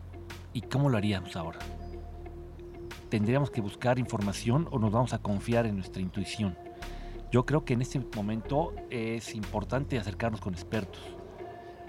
¿Y 0.52 0.60
cómo 0.60 0.90
lo 0.90 0.98
haríamos 0.98 1.36
ahora? 1.36 1.58
¿Tendríamos 3.08 3.50
que 3.50 3.62
buscar 3.62 3.98
información 3.98 4.68
o 4.70 4.78
nos 4.78 4.92
vamos 4.92 5.14
a 5.14 5.18
confiar 5.18 5.64
en 5.64 5.76
nuestra 5.76 6.02
intuición? 6.02 6.54
Yo 7.30 7.46
creo 7.46 7.64
que 7.64 7.72
en 7.72 7.80
este 7.80 7.98
momento 8.14 8.74
es 8.90 9.34
importante 9.34 9.98
acercarnos 9.98 10.42
con 10.42 10.52
expertos, 10.52 11.00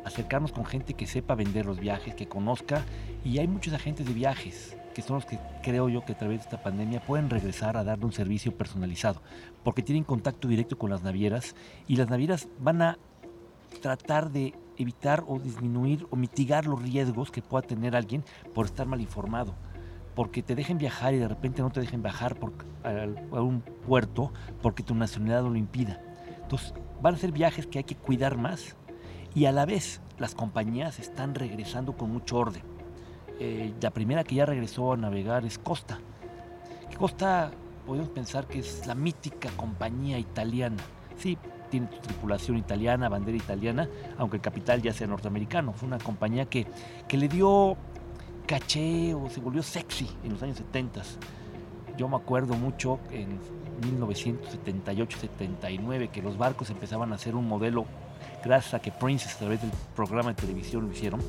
acercarnos 0.06 0.54
con 0.54 0.65
gente 0.65 0.93
que 0.93 1.06
sepa 1.06 1.36
vender 1.36 1.65
los 1.65 1.82
viajes, 1.82 2.15
que 2.15 2.30
conozca. 2.30 2.86
Y 3.26 3.39
hay 3.39 3.50
muchos 3.50 3.74
agentes 3.74 4.08
de 4.08 4.13
viajes 4.13 4.78
que 4.96 5.02
son 5.02 5.17
los 5.17 5.26
que 5.26 5.38
creo 5.63 5.89
yo 5.89 6.06
que 6.06 6.13
a 6.13 6.17
través 6.17 6.38
de 6.39 6.43
esta 6.43 6.63
pandemia 6.63 7.02
pueden 7.02 7.30
regresar 7.30 7.76
a 7.76 7.84
darle 7.84 8.06
un 8.06 8.13
servicio 8.13 8.56
personalizado, 8.56 9.22
porque 9.63 9.82
tienen 9.82 10.06
contacto 10.06 10.48
directo 10.48 10.78
con 10.78 10.91
las 10.91 11.04
navieras 11.04 11.56
y 11.88 11.98
las 11.98 12.10
navieras 12.10 12.48
van 12.60 12.82
a 12.84 12.98
tratar 13.82 14.32
de 14.32 14.54
evitar 14.77 15.23
o 15.27 15.39
disminuir 15.39 16.07
o 16.09 16.15
mitigar 16.15 16.65
los 16.65 16.81
riesgos 16.81 17.31
que 17.31 17.41
pueda 17.41 17.65
tener 17.65 17.95
alguien 17.95 18.23
por 18.53 18.65
estar 18.65 18.88
mal 18.88 19.01
informado. 19.01 19.55
Porque 20.15 20.43
te 20.43 20.55
dejen 20.55 20.77
viajar 20.77 21.13
y 21.13 21.17
de 21.17 21.27
repente 21.27 21.62
no 21.62 21.71
te 21.71 21.79
dejen 21.79 22.03
viajar 22.03 22.36
por, 22.36 22.53
a, 22.83 23.36
a 23.36 23.41
un 23.41 23.62
puerto 23.62 24.31
porque 24.62 24.83
tu 24.83 24.93
nacionalidad 24.93 25.43
no 25.43 25.49
lo 25.49 25.57
impida. 25.57 26.01
Entonces 26.41 26.73
van 27.01 27.15
a 27.15 27.17
ser 27.17 27.31
viajes 27.31 27.67
que 27.67 27.79
hay 27.79 27.83
que 27.83 27.95
cuidar 27.95 28.38
más 28.38 28.75
y 29.36 29.45
a 29.45 29.51
la 29.51 29.65
vez 29.65 30.01
las 30.19 30.36
compañías 30.36 30.99
están 30.99 31.36
regresando 31.36 31.97
con 31.97 32.12
mucho 32.12 32.38
orden. 32.38 32.63
Eh, 33.39 33.73
la 33.81 33.89
primera 33.89 34.23
que 34.23 34.36
ya 34.36 34.45
regresó 34.45 34.93
a 34.93 34.97
navegar 34.97 35.45
es 35.45 35.57
Costa. 35.57 35.99
Costa 36.97 37.51
podemos 37.86 38.09
pensar 38.09 38.47
que 38.47 38.59
es 38.59 38.86
la 38.86 38.95
mítica 38.95 39.49
compañía 39.57 40.19
italiana. 40.19 40.81
Sí, 41.17 41.38
tiene 41.73 41.88
tripulación 41.88 42.57
italiana, 42.57 43.09
bandera 43.09 43.36
italiana, 43.36 43.89
aunque 44.19 44.38
el 44.38 44.43
capital 44.43 44.83
ya 44.83 44.93
sea 44.93 45.07
norteamericano. 45.07 45.73
Fue 45.73 45.88
una 45.88 45.97
compañía 45.97 46.45
que, 46.45 46.67
que 47.07 47.17
le 47.17 47.27
dio 47.27 47.75
caché 48.45 49.15
o 49.15 49.27
se 49.27 49.39
volvió 49.39 49.63
sexy 49.63 50.07
en 50.23 50.33
los 50.33 50.43
años 50.43 50.57
70. 50.57 51.01
Yo 51.97 52.07
me 52.07 52.17
acuerdo 52.17 52.53
mucho 52.53 52.99
en 53.09 53.39
1978-79 53.97 56.12
que 56.12 56.21
los 56.21 56.38
barcos 56.38 56.69
empezaban 56.69 57.12
a 57.12 57.15
hacer 57.15 57.33
un 57.33 57.47
modelo, 57.47 57.86
gracias 58.45 58.75
a 58.75 58.79
que 58.79 58.91
Princess 58.91 59.38
a 59.38 59.39
través 59.39 59.59
del 59.59 59.71
programa 59.95 60.29
de 60.29 60.36
televisión 60.36 60.86
lo 60.86 60.91
hicieron. 60.91 61.21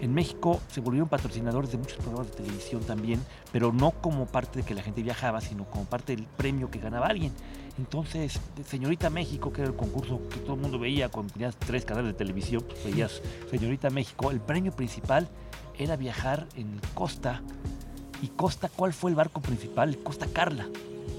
En 0.00 0.14
México 0.14 0.58
se 0.68 0.80
volvieron 0.80 1.10
patrocinadores 1.10 1.70
de 1.70 1.76
muchos 1.76 1.98
programas 1.98 2.30
de 2.30 2.36
televisión 2.36 2.82
también, 2.82 3.20
pero 3.52 3.74
no 3.74 3.90
como 3.90 4.24
parte 4.24 4.60
de 4.60 4.64
que 4.64 4.74
la 4.74 4.82
gente 4.82 5.02
viajaba, 5.02 5.42
sino 5.42 5.66
como 5.66 5.84
parte 5.84 6.16
del 6.16 6.24
premio 6.24 6.70
que 6.70 6.78
ganaba 6.78 7.08
alguien. 7.08 7.32
Entonces, 7.78 8.38
Señorita 8.66 9.10
México, 9.10 9.52
que 9.52 9.62
era 9.62 9.70
el 9.70 9.76
concurso 9.76 10.20
que 10.28 10.38
todo 10.40 10.54
el 10.54 10.60
mundo 10.60 10.78
veía 10.78 11.08
cuando 11.08 11.32
tenías 11.32 11.56
tres 11.56 11.84
canales 11.84 12.12
de 12.12 12.18
televisión, 12.18 12.62
pues 12.66 12.84
veías 12.84 13.22
Señorita 13.50 13.90
México, 13.90 14.30
el 14.30 14.40
premio 14.40 14.72
principal 14.72 15.28
era 15.78 15.96
viajar 15.96 16.46
en 16.56 16.80
Costa. 16.94 17.42
¿Y 18.20 18.28
Costa 18.28 18.70
cuál 18.74 18.92
fue 18.92 19.10
el 19.10 19.16
barco 19.16 19.40
principal? 19.40 19.98
Costa 19.98 20.26
Carla. 20.32 20.68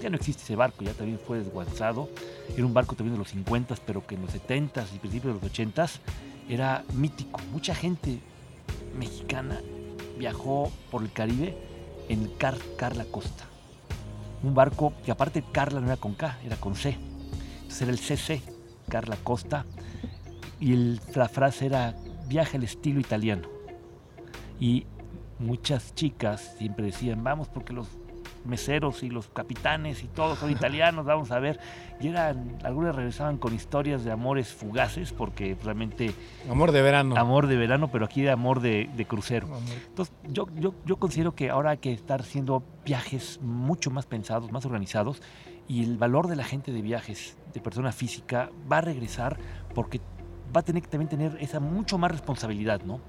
Ya 0.02 0.10
no 0.10 0.16
existe 0.16 0.44
ese 0.44 0.56
barco, 0.56 0.84
ya 0.84 0.94
también 0.94 1.20
fue 1.20 1.40
desguazado. 1.40 2.10
Era 2.56 2.66
un 2.66 2.74
barco 2.74 2.96
también 2.96 3.14
de 3.14 3.20
los 3.20 3.30
50, 3.30 3.76
pero 3.86 4.06
que 4.06 4.16
en 4.16 4.22
los 4.22 4.32
70s 4.32 4.94
y 4.96 5.00
principios 5.00 5.36
de 5.36 5.42
los 5.42 5.52
80s 5.52 6.00
era 6.50 6.84
mítico. 6.94 7.40
Mucha 7.52 7.74
gente 7.74 8.20
mexicana 8.98 9.60
viajó 10.18 10.72
por 10.92 11.04
el 11.04 11.12
Caribe 11.12 11.58
en 12.10 12.28
Car 12.38 12.58
Carla 12.78 13.06
Costa. 13.06 13.46
Un 14.44 14.54
barco 14.54 14.94
que 15.06 15.12
aparte 15.12 15.44
Carla 15.52 15.80
no 15.80 15.88
era 15.88 15.98
con 15.98 16.14
K, 16.14 16.38
era 16.44 16.58
con 16.58 16.76
C. 16.76 16.98
Entonces 17.54 17.82
era 17.82 17.92
el 17.92 18.00
CC, 18.00 18.42
Carla 18.90 19.18
Costa. 19.24 19.66
Y 20.60 20.74
el, 20.74 21.02
la 21.16 21.30
frase 21.30 21.66
era 21.66 21.96
viaje 22.28 22.58
al 22.58 22.64
estilo 22.64 23.00
italiano. 23.00 23.48
Y 24.60 24.86
muchas 25.40 25.96
chicas 25.96 26.56
siempre 26.58 26.86
decían, 26.86 27.24
vamos 27.24 27.48
porque 27.48 27.74
los 27.74 27.88
meseros 28.46 29.04
y 29.04 29.10
los 29.10 29.28
capitanes 29.30 30.04
y 30.04 30.08
todos 30.08 30.40
son 30.40 30.52
italianos, 30.52 31.06
vamos 31.06 31.32
a 31.32 31.40
ver. 31.40 31.60
Y 32.00 32.08
eran, 32.08 32.58
algunas 32.64 32.96
regresaban 32.96 33.38
con 33.38 33.54
historias 33.54 34.04
de 34.04 34.12
amores 34.12 34.54
fugaces, 34.54 35.12
porque 35.12 35.56
realmente... 35.64 36.14
Amor 36.50 36.72
de 36.72 36.82
verano. 36.82 37.16
Amor 37.18 37.48
de 37.48 37.56
verano, 37.56 37.90
pero 37.92 38.06
aquí 38.06 38.22
de 38.22 38.32
amor 38.32 38.60
de, 38.60 38.90
de 38.96 39.06
crucero. 39.06 39.48
Amor. 39.48 39.62
Entonces, 39.88 40.14
yo, 40.30 40.48
yo, 40.56 40.74
yo 40.86 40.98
considero 40.98 41.36
que 41.36 41.50
ahora 41.50 41.72
hay 41.72 41.78
que 41.78 41.94
estar 41.94 42.22
haciendo 42.22 42.64
viajes 42.86 43.40
mucho 43.42 43.92
más 43.92 44.06
pensados, 44.06 44.52
más 44.52 44.66
organizados, 44.66 45.22
y 45.68 45.84
el 45.84 45.98
valor 45.98 46.28
de 46.28 46.36
la 46.36 46.44
gente 46.44 46.72
de 46.72 46.82
viajes, 46.82 47.38
de 47.54 47.62
persona 47.62 47.92
física, 47.92 48.50
va 48.72 48.80
a 48.80 48.82
regresar 48.82 49.38
porque 49.74 50.02
va 50.56 50.62
a 50.62 50.64
tener 50.64 50.82
que 50.84 50.90
también 50.90 51.10
tener 51.10 51.38
esa 51.40 51.60
mucho 51.60 51.98
más 51.98 52.12
responsabilidad, 52.12 52.82
¿no? 52.84 53.00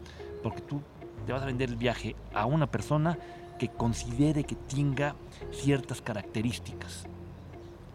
Porque 0.43 0.61
tú 0.61 0.81
te 1.27 1.33
vas 1.33 1.43
a 1.43 1.47
vender 1.47 1.71
el 1.71 1.77
viaje 1.77 2.17
a 2.33 2.47
una 2.47 2.71
persona 2.71 3.19
que 3.69 3.77
considere 3.77 4.45
que 4.45 4.55
tenga 4.55 5.15
ciertas 5.51 6.03
características 6.03 7.07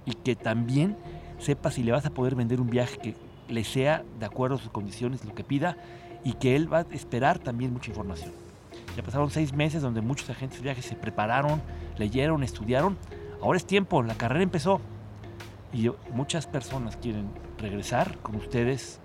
y 0.05 0.13
que 0.13 0.36
también 0.36 0.97
sepa 1.38 1.69
si 1.69 1.84
le 1.84 1.91
vas 1.91 2.05
a 2.05 2.10
poder 2.10 2.36
vender 2.36 2.60
un 2.60 2.69
viaje 2.69 2.97
que 2.97 3.15
le 3.47 3.63
sea 3.63 4.03
de 4.19 4.25
acuerdo 4.25 4.55
a 4.55 4.60
sus 4.60 4.71
condiciones, 4.71 5.23
lo 5.25 5.36
que 5.36 5.43
pida, 5.43 5.77
y 6.23 6.34
que 6.34 6.55
él 6.55 6.71
va 6.71 6.79
a 6.79 6.86
esperar 6.91 7.39
también 7.39 7.71
mucha 7.71 7.91
información. 7.91 8.32
Ya 8.95 9.03
pasaron 9.03 9.29
seis 9.29 9.53
meses 9.53 9.82
donde 9.82 10.01
muchos 10.01 10.29
agentes 10.29 10.58
de 10.58 10.63
viajes 10.63 10.86
se 10.86 10.95
prepararon, 10.95 11.62
leyeron, 11.97 12.43
estudiaron. 12.43 12.97
Ahora 13.41 13.58
es 13.58 13.65
tiempo, 13.65 14.01
la 14.01 14.15
carrera 14.15 14.43
empezó. 14.43 14.82
Y 15.71 15.89
muchas 16.12 16.47
personas 16.47 16.97
quieren 16.97 17.29
regresar 17.60 18.17
con 18.17 18.36
ustedes, 18.36 18.99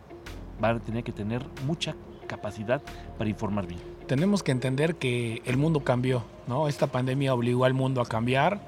van 0.61 0.79
a 0.79 0.81
tener 0.81 1.05
que 1.05 1.13
tener 1.13 1.47
mucha 1.67 1.95
capacidad 2.27 2.81
para 3.19 3.29
informar 3.29 3.67
bien 3.67 3.94
tenemos 4.07 4.43
que 4.43 4.53
entender 4.53 4.97
que 4.97 5.43
el 5.45 5.57
mundo 5.57 5.81
cambió, 5.81 6.25
¿no? 6.47 6.69
Esta 6.69 6.87
pandemia 6.89 7.35
obligó 7.35 7.65
al 7.65 7.75
mundo 7.75 8.01
a 8.01 8.07
cambiar. 8.07 8.61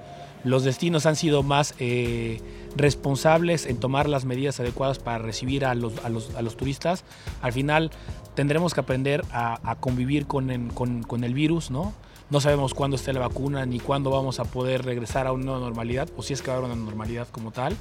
Los 0.44 0.64
destinos 0.64 1.06
han 1.06 1.16
sido 1.16 1.42
más 1.42 1.74
eh, 1.78 2.40
responsables 2.76 3.66
en 3.66 3.78
tomar 3.78 4.08
las 4.08 4.24
medidas 4.24 4.60
adecuadas 4.60 4.98
para 4.98 5.18
recibir 5.18 5.64
a 5.64 5.74
los, 5.74 6.04
a 6.04 6.08
los, 6.08 6.34
a 6.34 6.42
los 6.42 6.56
turistas. 6.56 7.04
Al 7.42 7.52
final 7.52 7.90
tendremos 8.34 8.74
que 8.74 8.80
aprender 8.80 9.24
a, 9.32 9.76
convivir 9.80 10.26
con, 10.26 10.50
en, 10.50 10.68
con, 10.68 11.02
con, 11.02 11.24
el 11.24 11.34
virus, 11.34 11.70
¿no? 11.70 11.92
No 12.30 12.40
sabemos 12.40 12.74
cuándo 12.74 12.96
esté 12.96 13.12
la 13.12 13.20
vacuna 13.20 13.66
ni 13.66 13.80
cuándo 13.80 14.10
vamos 14.10 14.40
a 14.40 14.44
poder 14.44 14.84
regresar 14.84 15.26
a 15.26 15.32
una 15.32 15.58
normalidad, 15.58 16.08
o 16.16 16.22
si 16.22 16.32
es 16.32 16.42
que 16.42 16.48
va 16.48 16.54
a 16.54 16.58
haber 16.58 16.70
una 16.70 16.82
normalidad 16.82 17.28
como 17.28 17.50
tal. 17.50 17.76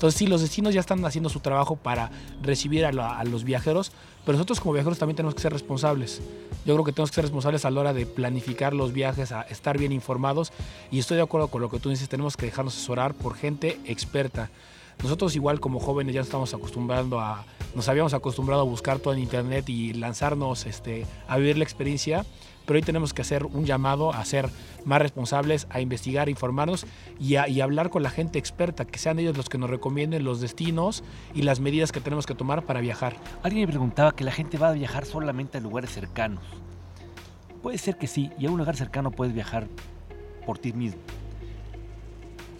Entonces 0.00 0.18
sí, 0.18 0.26
los 0.26 0.40
destinos 0.40 0.72
ya 0.72 0.80
están 0.80 1.04
haciendo 1.04 1.28
su 1.28 1.40
trabajo 1.40 1.76
para 1.76 2.10
recibir 2.40 2.86
a, 2.86 2.90
la, 2.90 3.18
a, 3.18 3.24
los 3.24 3.44
viajeros, 3.44 3.92
pero 4.24 4.38
nosotros 4.38 4.58
como 4.58 4.72
viajeros 4.72 4.98
también 4.98 5.14
tenemos 5.14 5.34
que 5.34 5.42
ser 5.42 5.52
responsables. 5.52 6.22
Yo 6.64 6.72
creo 6.72 6.84
que 6.86 6.92
tenemos 6.92 7.10
que 7.10 7.16
ser 7.16 7.24
responsables 7.24 7.66
a 7.66 7.70
la 7.70 7.80
hora 7.80 7.92
de 7.92 8.06
planificar 8.06 8.72
los 8.72 8.94
viajes, 8.94 9.30
a 9.30 9.42
estar 9.42 9.76
bien 9.76 9.92
informados 9.92 10.54
y 10.90 11.00
estoy 11.00 11.18
de 11.18 11.22
acuerdo 11.22 11.48
con 11.48 11.60
lo 11.60 11.68
que 11.68 11.80
tú 11.80 11.90
dices, 11.90 12.08
tenemos 12.08 12.38
que 12.38 12.46
dejarnos 12.46 12.76
asesorar 12.76 13.12
por 13.12 13.34
gente 13.34 13.78
experta. 13.84 14.48
Nosotros 15.02 15.36
igual 15.36 15.60
como 15.60 15.80
jóvenes 15.80 16.14
ya 16.14 16.22
estamos 16.22 16.54
acostumbrando 16.54 17.20
a, 17.20 17.44
nos 17.74 17.86
habíamos 17.90 18.14
acostumbrado 18.14 18.62
a 18.62 18.64
buscar 18.64 19.00
todo 19.00 19.12
en 19.12 19.20
internet 19.20 19.68
y 19.68 19.92
lanzarnos 19.92 20.64
este, 20.64 21.06
a 21.28 21.36
vivir 21.36 21.58
la 21.58 21.64
experiencia, 21.64 22.24
pero 22.66 22.78
hoy 22.78 22.82
tenemos 22.82 23.12
que 23.12 23.22
hacer 23.22 23.44
un 23.46 23.64
llamado 23.64 24.12
a 24.12 24.24
ser 24.24 24.48
más 24.84 25.00
responsables, 25.00 25.66
a 25.70 25.80
investigar, 25.80 26.28
informarnos 26.28 26.86
y, 27.18 27.36
a, 27.36 27.44
hablar 27.62 27.90
con 27.90 28.02
la 28.02 28.10
gente 28.10 28.38
experta, 28.38 28.84
que 28.84 28.98
sean 28.98 29.18
ellos 29.18 29.36
los 29.36 29.48
que 29.48 29.58
nos 29.58 29.70
recomienden 29.70 30.24
los 30.24 30.40
destinos 30.40 31.02
y 31.34 31.42
las 31.42 31.60
medidas 31.60 31.92
que 31.92 32.00
tenemos 32.00 32.26
que 32.26 32.34
tomar 32.34 32.64
para 32.64 32.80
viajar. 32.80 33.16
Alguien 33.42 33.62
me 33.62 33.68
preguntaba 33.68 34.14
que 34.14 34.24
la 34.24 34.32
gente 34.32 34.58
va 34.58 34.68
a 34.68 34.72
viajar 34.72 35.04
solamente 35.04 35.58
a 35.58 35.60
lugares 35.60 35.90
cercanos. 35.90 36.44
Puede 37.62 37.78
ser 37.78 37.96
que 37.98 38.06
sí, 38.06 38.30
y 38.38 38.46
a 38.46 38.50
un 38.50 38.58
lugar 38.58 38.76
cercano 38.76 39.10
puedes 39.10 39.34
viajar 39.34 39.66
por 40.46 40.58
ti 40.58 40.72
mismo. 40.72 41.00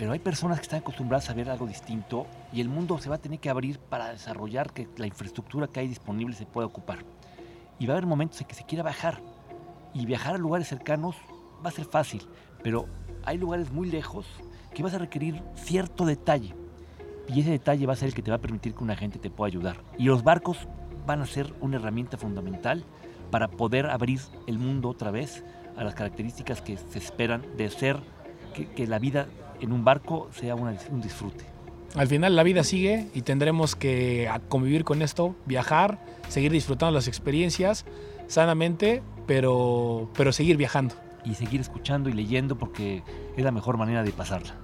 Pero 0.00 0.12
hay 0.12 0.18
personas 0.18 0.58
que 0.58 0.62
están 0.62 0.80
acostumbradas 0.80 1.28
a 1.28 1.34
ver 1.34 1.50
algo 1.50 1.66
distinto 1.66 2.26
y 2.54 2.62
el 2.62 2.70
mundo 2.70 2.98
se 2.98 3.10
va 3.10 3.16
a 3.16 3.20
tener 3.20 3.38
que 3.38 3.50
abrir 3.50 3.78
para 3.78 4.10
desarrollar 4.10 4.72
que 4.72 4.88
la 4.96 5.06
infraestructura 5.06 5.66
que 5.66 5.80
hay 5.80 5.88
disponible 5.88 6.34
se 6.34 6.46
pueda 6.46 6.66
ocupar. 6.66 7.04
Y 7.78 7.86
va 7.86 7.92
a 7.92 7.96
haber 7.98 8.06
momentos 8.06 8.40
en 8.40 8.46
que 8.46 8.54
se 8.54 8.64
quiera 8.64 8.82
bajar. 8.82 9.20
Y 9.94 10.06
viajar 10.06 10.34
a 10.34 10.38
lugares 10.38 10.68
cercanos 10.68 11.16
va 11.64 11.70
a 11.70 11.72
ser 11.72 11.84
fácil, 11.84 12.22
pero 12.62 12.86
hay 13.24 13.38
lugares 13.38 13.72
muy 13.72 13.90
lejos 13.90 14.26
que 14.74 14.82
vas 14.82 14.94
a 14.94 14.98
requerir 14.98 15.42
cierto 15.54 16.06
detalle. 16.06 16.54
Y 17.28 17.40
ese 17.40 17.50
detalle 17.50 17.86
va 17.86 17.92
a 17.92 17.96
ser 17.96 18.08
el 18.08 18.14
que 18.14 18.22
te 18.22 18.30
va 18.30 18.38
a 18.38 18.40
permitir 18.40 18.74
que 18.74 18.82
una 18.82 18.96
gente 18.96 19.18
te 19.18 19.30
pueda 19.30 19.48
ayudar. 19.48 19.76
Y 19.98 20.04
los 20.04 20.24
barcos 20.24 20.68
van 21.06 21.22
a 21.22 21.26
ser 21.26 21.52
una 21.60 21.76
herramienta 21.76 22.16
fundamental 22.16 22.84
para 23.30 23.48
poder 23.48 23.86
abrir 23.86 24.20
el 24.46 24.58
mundo 24.58 24.88
otra 24.88 25.10
vez 25.10 25.44
a 25.76 25.84
las 25.84 25.94
características 25.94 26.60
que 26.60 26.76
se 26.76 26.98
esperan 26.98 27.44
de 27.56 27.70
ser 27.70 27.98
que, 28.74 28.86
la 28.86 28.98
vida 28.98 29.26
en 29.60 29.72
un 29.72 29.84
barco 29.84 30.28
sea 30.32 30.56
un 30.56 31.00
disfrute. 31.00 31.44
Al 31.96 32.06
final 32.06 32.36
la 32.36 32.44
vida 32.44 32.62
sigue 32.62 33.08
y 33.14 33.22
tendremos 33.22 33.74
que 33.74 34.30
convivir 34.48 34.84
con 34.84 35.02
esto, 35.02 35.34
viajar, 35.46 35.98
seguir 36.28 36.52
disfrutando 36.52 36.94
las 36.94 37.08
experiencias 37.08 37.84
sanamente, 38.28 39.02
pero, 39.30 40.08
pero 40.16 40.32
seguir 40.32 40.56
viajando. 40.56 40.92
Y 41.24 41.36
seguir 41.36 41.60
escuchando 41.60 42.10
y 42.10 42.12
leyendo 42.12 42.58
porque 42.58 43.04
es 43.36 43.44
la 43.44 43.52
mejor 43.52 43.76
manera 43.76 44.02
de 44.02 44.10
pasarla. 44.10 44.56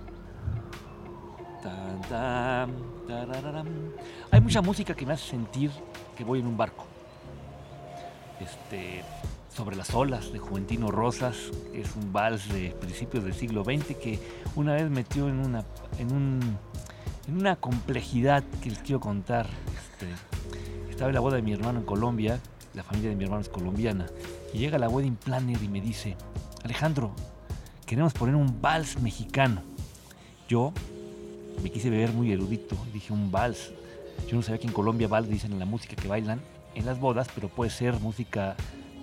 Hay 4.32 4.40
mucha 4.40 4.62
música 4.62 4.94
que 4.94 5.06
me 5.06 5.12
hace 5.12 5.30
sentir 5.30 5.70
que 6.16 6.24
voy 6.24 6.40
en 6.40 6.48
un 6.48 6.56
barco. 6.56 6.84
Este, 8.40 9.04
sobre 9.54 9.76
las 9.76 9.94
olas 9.94 10.32
de 10.32 10.40
Juventino 10.40 10.90
Rosas, 10.90 11.36
es 11.72 11.94
un 11.94 12.12
vals 12.12 12.52
de 12.52 12.70
principios 12.80 13.22
del 13.22 13.34
siglo 13.34 13.62
XX 13.62 13.94
que 13.94 14.18
una 14.56 14.74
vez 14.74 14.90
metió 14.90 15.28
en 15.28 15.46
una, 15.46 15.64
en 16.00 16.12
un, 16.12 16.40
en 17.28 17.38
una 17.38 17.54
complejidad 17.54 18.42
que 18.60 18.70
les 18.70 18.80
quiero 18.80 18.98
contar. 18.98 19.46
Este, 19.76 20.08
estaba 20.90 21.10
en 21.10 21.14
la 21.14 21.20
boda 21.20 21.36
de 21.36 21.42
mi 21.42 21.52
hermano 21.52 21.78
en 21.78 21.86
Colombia, 21.86 22.40
la 22.76 22.82
familia 22.82 23.08
de 23.08 23.16
mi 23.16 23.24
hermano 23.24 23.40
es 23.40 23.48
colombiana, 23.48 24.06
y 24.52 24.58
llega 24.58 24.78
la 24.78 24.88
wedding 24.88 25.16
planner 25.16 25.60
y 25.62 25.68
me 25.68 25.80
dice, 25.80 26.14
Alejandro, 26.62 27.10
queremos 27.86 28.12
poner 28.12 28.36
un 28.36 28.60
vals 28.60 29.00
mexicano. 29.00 29.62
Yo 30.46 30.72
me 31.62 31.70
quise 31.70 31.88
beber 31.88 32.12
muy 32.12 32.30
erudito, 32.30 32.76
dije 32.92 33.12
un 33.12 33.32
vals. 33.32 33.72
Yo 34.28 34.36
no 34.36 34.42
sabía 34.42 34.60
que 34.60 34.66
en 34.66 34.74
Colombia 34.74 35.08
vals 35.08 35.28
dicen 35.28 35.52
en 35.52 35.58
la 35.58 35.64
música 35.64 35.96
que 35.96 36.06
bailan 36.06 36.40
en 36.74 36.84
las 36.84 37.00
bodas, 37.00 37.28
pero 37.34 37.48
puede 37.48 37.70
ser 37.70 37.98
música 37.98 38.54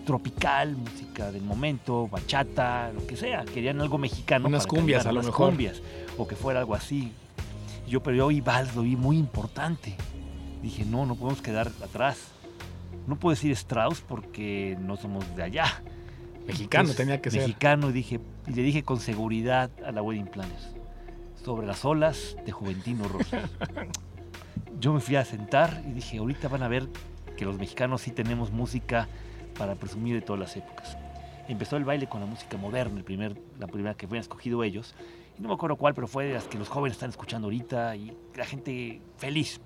tropical, 0.06 0.76
música 0.76 1.32
del 1.32 1.44
momento, 1.44 2.08
bachata, 2.08 2.92
lo 2.94 3.08
que 3.08 3.18
sea. 3.18 3.44
Querían 3.46 3.82
algo 3.82 3.98
mexicano. 3.98 4.48
Unas 4.48 4.68
cumbias, 4.68 5.06
a 5.08 5.12
lo 5.12 5.24
mejor. 5.24 5.50
Cumbias, 5.50 5.82
o 6.18 6.28
que 6.28 6.36
fuera 6.36 6.60
algo 6.60 6.76
así. 6.76 7.12
Yo, 7.88 8.04
pero 8.04 8.16
yo 8.18 8.28
oí 8.28 8.40
vals, 8.40 8.76
lo 8.76 8.84
vi 8.84 8.96
muy 8.96 9.18
importante. 9.18 9.96
Dije, 10.62 10.86
no, 10.86 11.06
no 11.06 11.16
podemos 11.16 11.42
quedar 11.42 11.72
atrás. 11.84 12.34
No 13.08 13.18
puedo 13.18 13.36
decir 13.36 13.52
Strauss 13.52 14.02
porque 14.02 14.78
no 14.80 14.98
somos 14.98 15.36
de 15.36 15.44
allá. 15.44 15.84
Mexicano 16.48 16.94
tenía 16.94 17.22
que 17.22 17.32
ser. 17.32 17.42
Mexicano, 17.42 17.90
y, 17.90 17.94
dije, 17.94 18.20
y 18.48 18.52
le 18.52 18.62
dije 18.62 18.84
con 18.84 19.00
seguridad 19.00 19.72
a 19.86 19.92
la 19.92 20.02
Wedding 20.02 20.28
Planners. 20.28 20.76
Sobre 21.44 21.68
las 21.68 21.84
olas 21.86 22.38
de 22.46 22.52
Juventino 22.52 23.08
Rosas. 23.08 23.50
yo 24.80 24.94
me 24.94 25.00
fui 25.00 25.16
a 25.16 25.26
sentar 25.26 25.82
y 25.88 25.92
dije, 25.92 26.18
ahorita 26.18 26.48
van 26.48 26.64
a 26.64 26.68
ver 26.68 26.88
que 27.38 27.46
los 27.46 27.58
mexicanos 27.58 28.02
sí 28.02 28.12
tenemos 28.12 28.52
música 28.52 29.08
para 29.58 29.76
presumir 29.76 30.16
de 30.16 30.22
todas 30.22 30.40
las 30.40 30.58
épocas. 30.58 30.98
Empezó 31.48 31.78
el 31.78 31.86
baile 31.86 32.08
con 32.08 32.22
la 32.22 32.26
música 32.28 32.58
moderna, 32.58 32.98
el 32.98 33.04
primer, 33.04 33.38
la 33.60 33.68
primera 33.68 33.96
que 33.96 34.06
habían 34.06 34.22
escogido 34.22 34.64
ellos. 34.64 34.96
Y 35.38 35.42
no 35.42 35.50
me 35.50 35.56
acuerdo 35.56 35.76
cuál, 35.76 35.94
pero 35.94 36.08
fue 36.08 36.26
de 36.26 36.34
las 36.34 36.46
que 36.46 36.58
los 36.58 36.70
jóvenes 36.70 36.96
están 36.98 37.10
escuchando 37.10 37.48
ahorita 37.48 37.96
y 37.96 38.16
la 38.36 38.46
gente 38.46 39.02
feliz. 39.18 39.60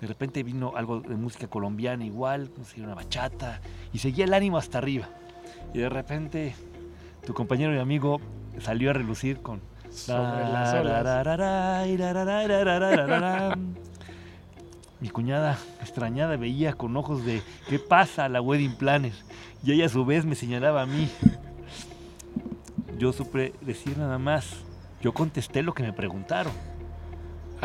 De 0.00 0.06
repente 0.06 0.42
vino 0.42 0.72
algo 0.76 1.00
de 1.00 1.16
música 1.16 1.48
colombiana 1.48 2.04
igual, 2.04 2.50
una 2.76 2.94
bachata, 2.94 3.60
y 3.92 3.98
seguía 3.98 4.24
el 4.24 4.34
ánimo 4.34 4.58
hasta 4.58 4.78
arriba. 4.78 5.08
Y 5.72 5.78
de 5.78 5.88
repente 5.88 6.54
tu 7.24 7.34
compañero 7.34 7.74
y 7.74 7.78
amigo 7.78 8.20
salió 8.60 8.90
a 8.90 8.92
relucir 8.92 9.38
con... 9.40 9.60
Mi 15.00 15.10
cuñada, 15.10 15.58
extrañada, 15.80 16.36
veía 16.36 16.72
con 16.72 16.96
ojos 16.96 17.24
de 17.24 17.42
¿qué 17.68 17.78
pasa 17.78 18.28
la 18.28 18.40
wedding 18.40 18.76
planner? 18.76 19.12
Y 19.62 19.72
ella 19.72 19.86
a 19.86 19.88
su 19.88 20.04
vez 20.04 20.24
me 20.24 20.34
señalaba 20.34 20.82
a 20.82 20.86
mí. 20.86 21.10
Yo 22.98 23.12
supe 23.12 23.52
decir 23.60 23.98
nada 23.98 24.18
más. 24.18 24.46
Yo 25.02 25.12
contesté 25.12 25.62
lo 25.62 25.74
que 25.74 25.82
me 25.82 25.92
preguntaron. 25.92 26.52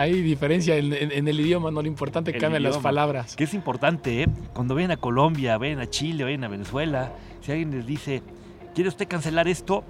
Hay 0.01 0.19
diferencia 0.23 0.77
en, 0.77 1.27
el 1.27 1.39
idioma, 1.39 1.69
no 1.69 1.79
lo 1.83 1.87
importante 1.87 2.33
que 2.33 2.39
cambian 2.39 2.63
las 2.63 2.79
palabras. 2.79 3.35
Que 3.35 3.43
es 3.43 3.53
importante, 3.53 4.23
¿eh? 4.23 4.27
Cuando 4.51 4.73
ven 4.73 4.89
a 4.89 4.97
Colombia, 4.97 5.59
ven 5.59 5.79
a 5.79 5.87
Chile, 5.87 6.23
ven 6.23 6.43
a 6.43 6.47
Venezuela, 6.47 7.13
si 7.41 7.51
alguien 7.51 7.69
les 7.69 7.85
dice, 7.85 8.23
¿quiere 8.73 8.89
usted 8.89 9.07
cancelar 9.07 9.47
esto? 9.47 9.83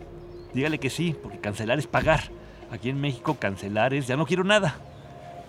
Dígale 0.53 0.79
que 0.79 0.89
sí, 0.89 1.15
porque 1.23 1.39
cancelar 1.39 1.79
es 1.79 1.87
pagar. 1.87 2.23
Aquí 2.71 2.89
en 2.89 2.99
México 2.99 3.37
cancelar 3.39 3.93
es 3.93 4.05
ya 4.07 4.17
no 4.17 4.25
quiero 4.25 4.43
nada. 4.43 4.75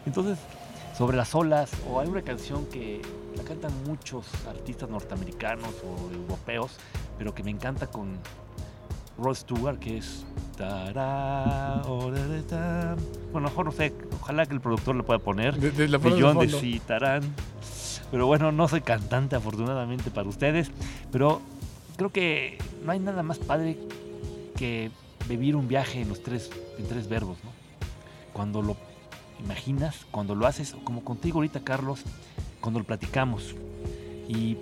Entonces, 0.07 0.39
sobre 0.97 1.17
las 1.17 1.35
olas, 1.35 1.73
o 1.91 1.99
hay 1.99 2.07
una 2.07 2.23
canción 2.23 2.67
que 2.67 3.03
la 3.37 3.43
cantan 3.43 3.73
muchos 3.85 4.27
artistas 4.47 4.89
norteamericanos 4.89 5.75
o 5.85 6.15
europeos, 6.15 6.77
pero 7.19 7.35
que 7.35 7.43
me 7.43 7.51
encanta 7.51 7.89
con 7.89 8.17
Rod 9.19 9.35
Stewart, 9.35 9.79
que 9.79 9.99
es... 9.99 10.25
Bueno, 13.33 13.49
mejor 13.49 13.67
no 13.67 13.73
sé, 13.73 13.93
ojalá 14.21 14.47
que 14.47 14.55
el 14.55 14.61
productor 14.61 14.97
le 14.97 15.03
pueda 15.03 15.19
poner. 15.19 15.57
De, 15.59 15.71
de, 15.71 15.89
de 15.89 16.49
sí, 16.49 16.81
tarán. 16.87 17.23
Pero 18.11 18.27
bueno, 18.27 18.53
no 18.53 18.69
soy 18.69 18.83
cantante 18.83 19.37
afortunadamente 19.37 20.11
para 20.11 20.29
ustedes, 20.29 20.71
pero 21.11 21.41
creo 21.97 22.11
que 22.11 22.59
no 22.85 22.93
hay 22.93 22.99
nada 22.99 23.23
más 23.23 23.39
padre 23.39 23.79
que 24.57 24.91
vivir 25.29 25.57
un 25.57 25.67
viaje 25.67 26.03
en 26.03 26.09
los 26.11 26.23
tres, 26.23 26.51
en 26.79 26.87
tres 26.87 27.09
verbos, 27.09 27.39
¿no? 27.43 27.51
Cuando 28.33 28.61
lo 28.61 28.77
imaginas 29.43 30.07
cuando 30.11 30.35
lo 30.35 30.47
haces, 30.47 30.75
como 30.85 31.03
contigo 31.03 31.39
ahorita, 31.39 31.61
Carlos, 31.61 32.03
cuando 32.61 32.81
lo 32.81 32.87
platicamos. 32.87 33.55
Y 34.29 34.57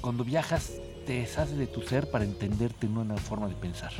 cuando 0.00 0.24
viajas, 0.24 0.72
te 1.04 1.20
deshaces 1.20 1.56
de 1.56 1.66
tu 1.66 1.82
ser 1.82 2.10
para 2.10 2.24
entenderte 2.24 2.86
en 2.86 2.96
una 2.96 3.16
forma 3.16 3.48
de 3.48 3.54
pensar. 3.54 3.92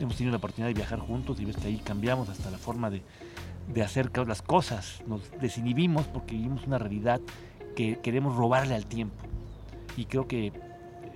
Hemos 0.00 0.16
tenido 0.16 0.32
la 0.32 0.38
oportunidad 0.38 0.68
de 0.68 0.74
viajar 0.74 0.98
juntos 0.98 1.40
y 1.40 1.44
ves 1.44 1.56
que 1.56 1.68
ahí 1.68 1.78
cambiamos 1.78 2.28
hasta 2.28 2.50
la 2.50 2.58
forma 2.58 2.90
de, 2.90 3.02
de 3.72 3.82
hacer 3.82 4.10
las 4.26 4.42
cosas. 4.42 5.02
Nos 5.06 5.30
desinhibimos 5.40 6.06
porque 6.06 6.34
vivimos 6.34 6.66
una 6.66 6.78
realidad 6.78 7.20
que 7.76 7.98
queremos 8.00 8.36
robarle 8.36 8.74
al 8.74 8.86
tiempo. 8.86 9.16
Y 9.96 10.06
creo 10.06 10.26
que 10.26 10.52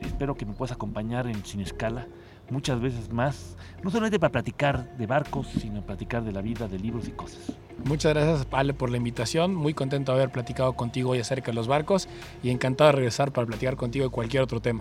espero 0.00 0.36
que 0.36 0.46
me 0.46 0.52
puedas 0.52 0.72
acompañar 0.72 1.26
en 1.26 1.44
Sin 1.44 1.60
Escala 1.60 2.06
muchas 2.50 2.80
veces 2.80 3.12
más, 3.12 3.56
no 3.82 3.90
solamente 3.90 4.18
para 4.18 4.32
platicar 4.32 4.96
de 4.96 5.06
barcos, 5.06 5.48
sino 5.60 5.84
platicar 5.84 6.24
de 6.24 6.32
la 6.32 6.42
vida, 6.42 6.68
de 6.68 6.78
libros 6.78 7.08
y 7.08 7.12
cosas. 7.12 7.52
Muchas 7.84 8.14
gracias, 8.14 8.46
Ale, 8.50 8.74
por 8.74 8.90
la 8.90 8.96
invitación. 8.96 9.54
Muy 9.54 9.74
contento 9.74 10.12
de 10.12 10.18
haber 10.18 10.32
platicado 10.32 10.72
contigo 10.74 11.10
hoy 11.10 11.20
acerca 11.20 11.50
de 11.50 11.54
los 11.54 11.68
barcos 11.68 12.08
y 12.42 12.50
encantado 12.50 12.88
de 12.88 12.96
regresar 12.96 13.32
para 13.32 13.46
platicar 13.46 13.76
contigo 13.76 14.04
de 14.04 14.10
cualquier 14.10 14.42
otro 14.42 14.60
tema. 14.60 14.80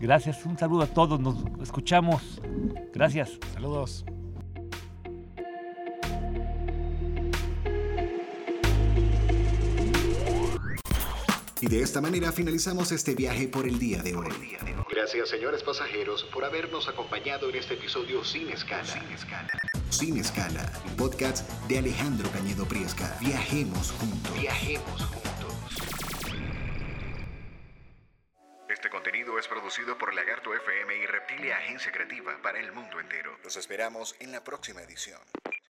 Gracias, 0.00 0.44
un 0.44 0.58
saludo 0.58 0.82
a 0.82 0.86
todos, 0.86 1.20
nos 1.20 1.36
escuchamos. 1.62 2.40
Gracias. 2.92 3.38
Saludos. 3.54 4.04
Y 11.64 11.66
de 11.66 11.80
esta 11.80 12.02
manera 12.02 12.30
finalizamos 12.30 12.92
este 12.92 13.14
viaje 13.14 13.48
por 13.48 13.66
el 13.66 13.78
día 13.78 14.02
de 14.02 14.14
hoy. 14.14 14.28
Gracias, 14.90 15.30
señores 15.30 15.62
pasajeros, 15.62 16.22
por 16.24 16.44
habernos 16.44 16.88
acompañado 16.88 17.48
en 17.48 17.54
este 17.54 17.72
episodio 17.72 18.22
sin 18.22 18.50
escala. 18.50 18.84
Sin 18.84 19.10
escala. 19.10 19.48
Sin 19.88 20.16
escala, 20.18 20.70
podcast 20.98 21.50
de 21.66 21.78
Alejandro 21.78 22.30
Cañedo 22.32 22.68
Priesca. 22.68 23.16
Viajemos 23.18 23.92
juntos. 23.92 24.38
Viajemos 24.38 25.04
juntos. 25.06 25.54
Este 28.68 28.90
contenido 28.90 29.38
es 29.38 29.48
producido 29.48 29.96
por 29.96 30.14
Lagarto 30.14 30.52
FM 30.52 30.96
y 31.02 31.06
Reptilia 31.06 31.56
Agencia 31.56 31.90
Creativa 31.90 32.36
para 32.42 32.60
el 32.60 32.72
mundo 32.72 33.00
entero. 33.00 33.38
Los 33.42 33.56
esperamos 33.56 34.16
en 34.20 34.32
la 34.32 34.44
próxima 34.44 34.82
edición. 34.82 35.20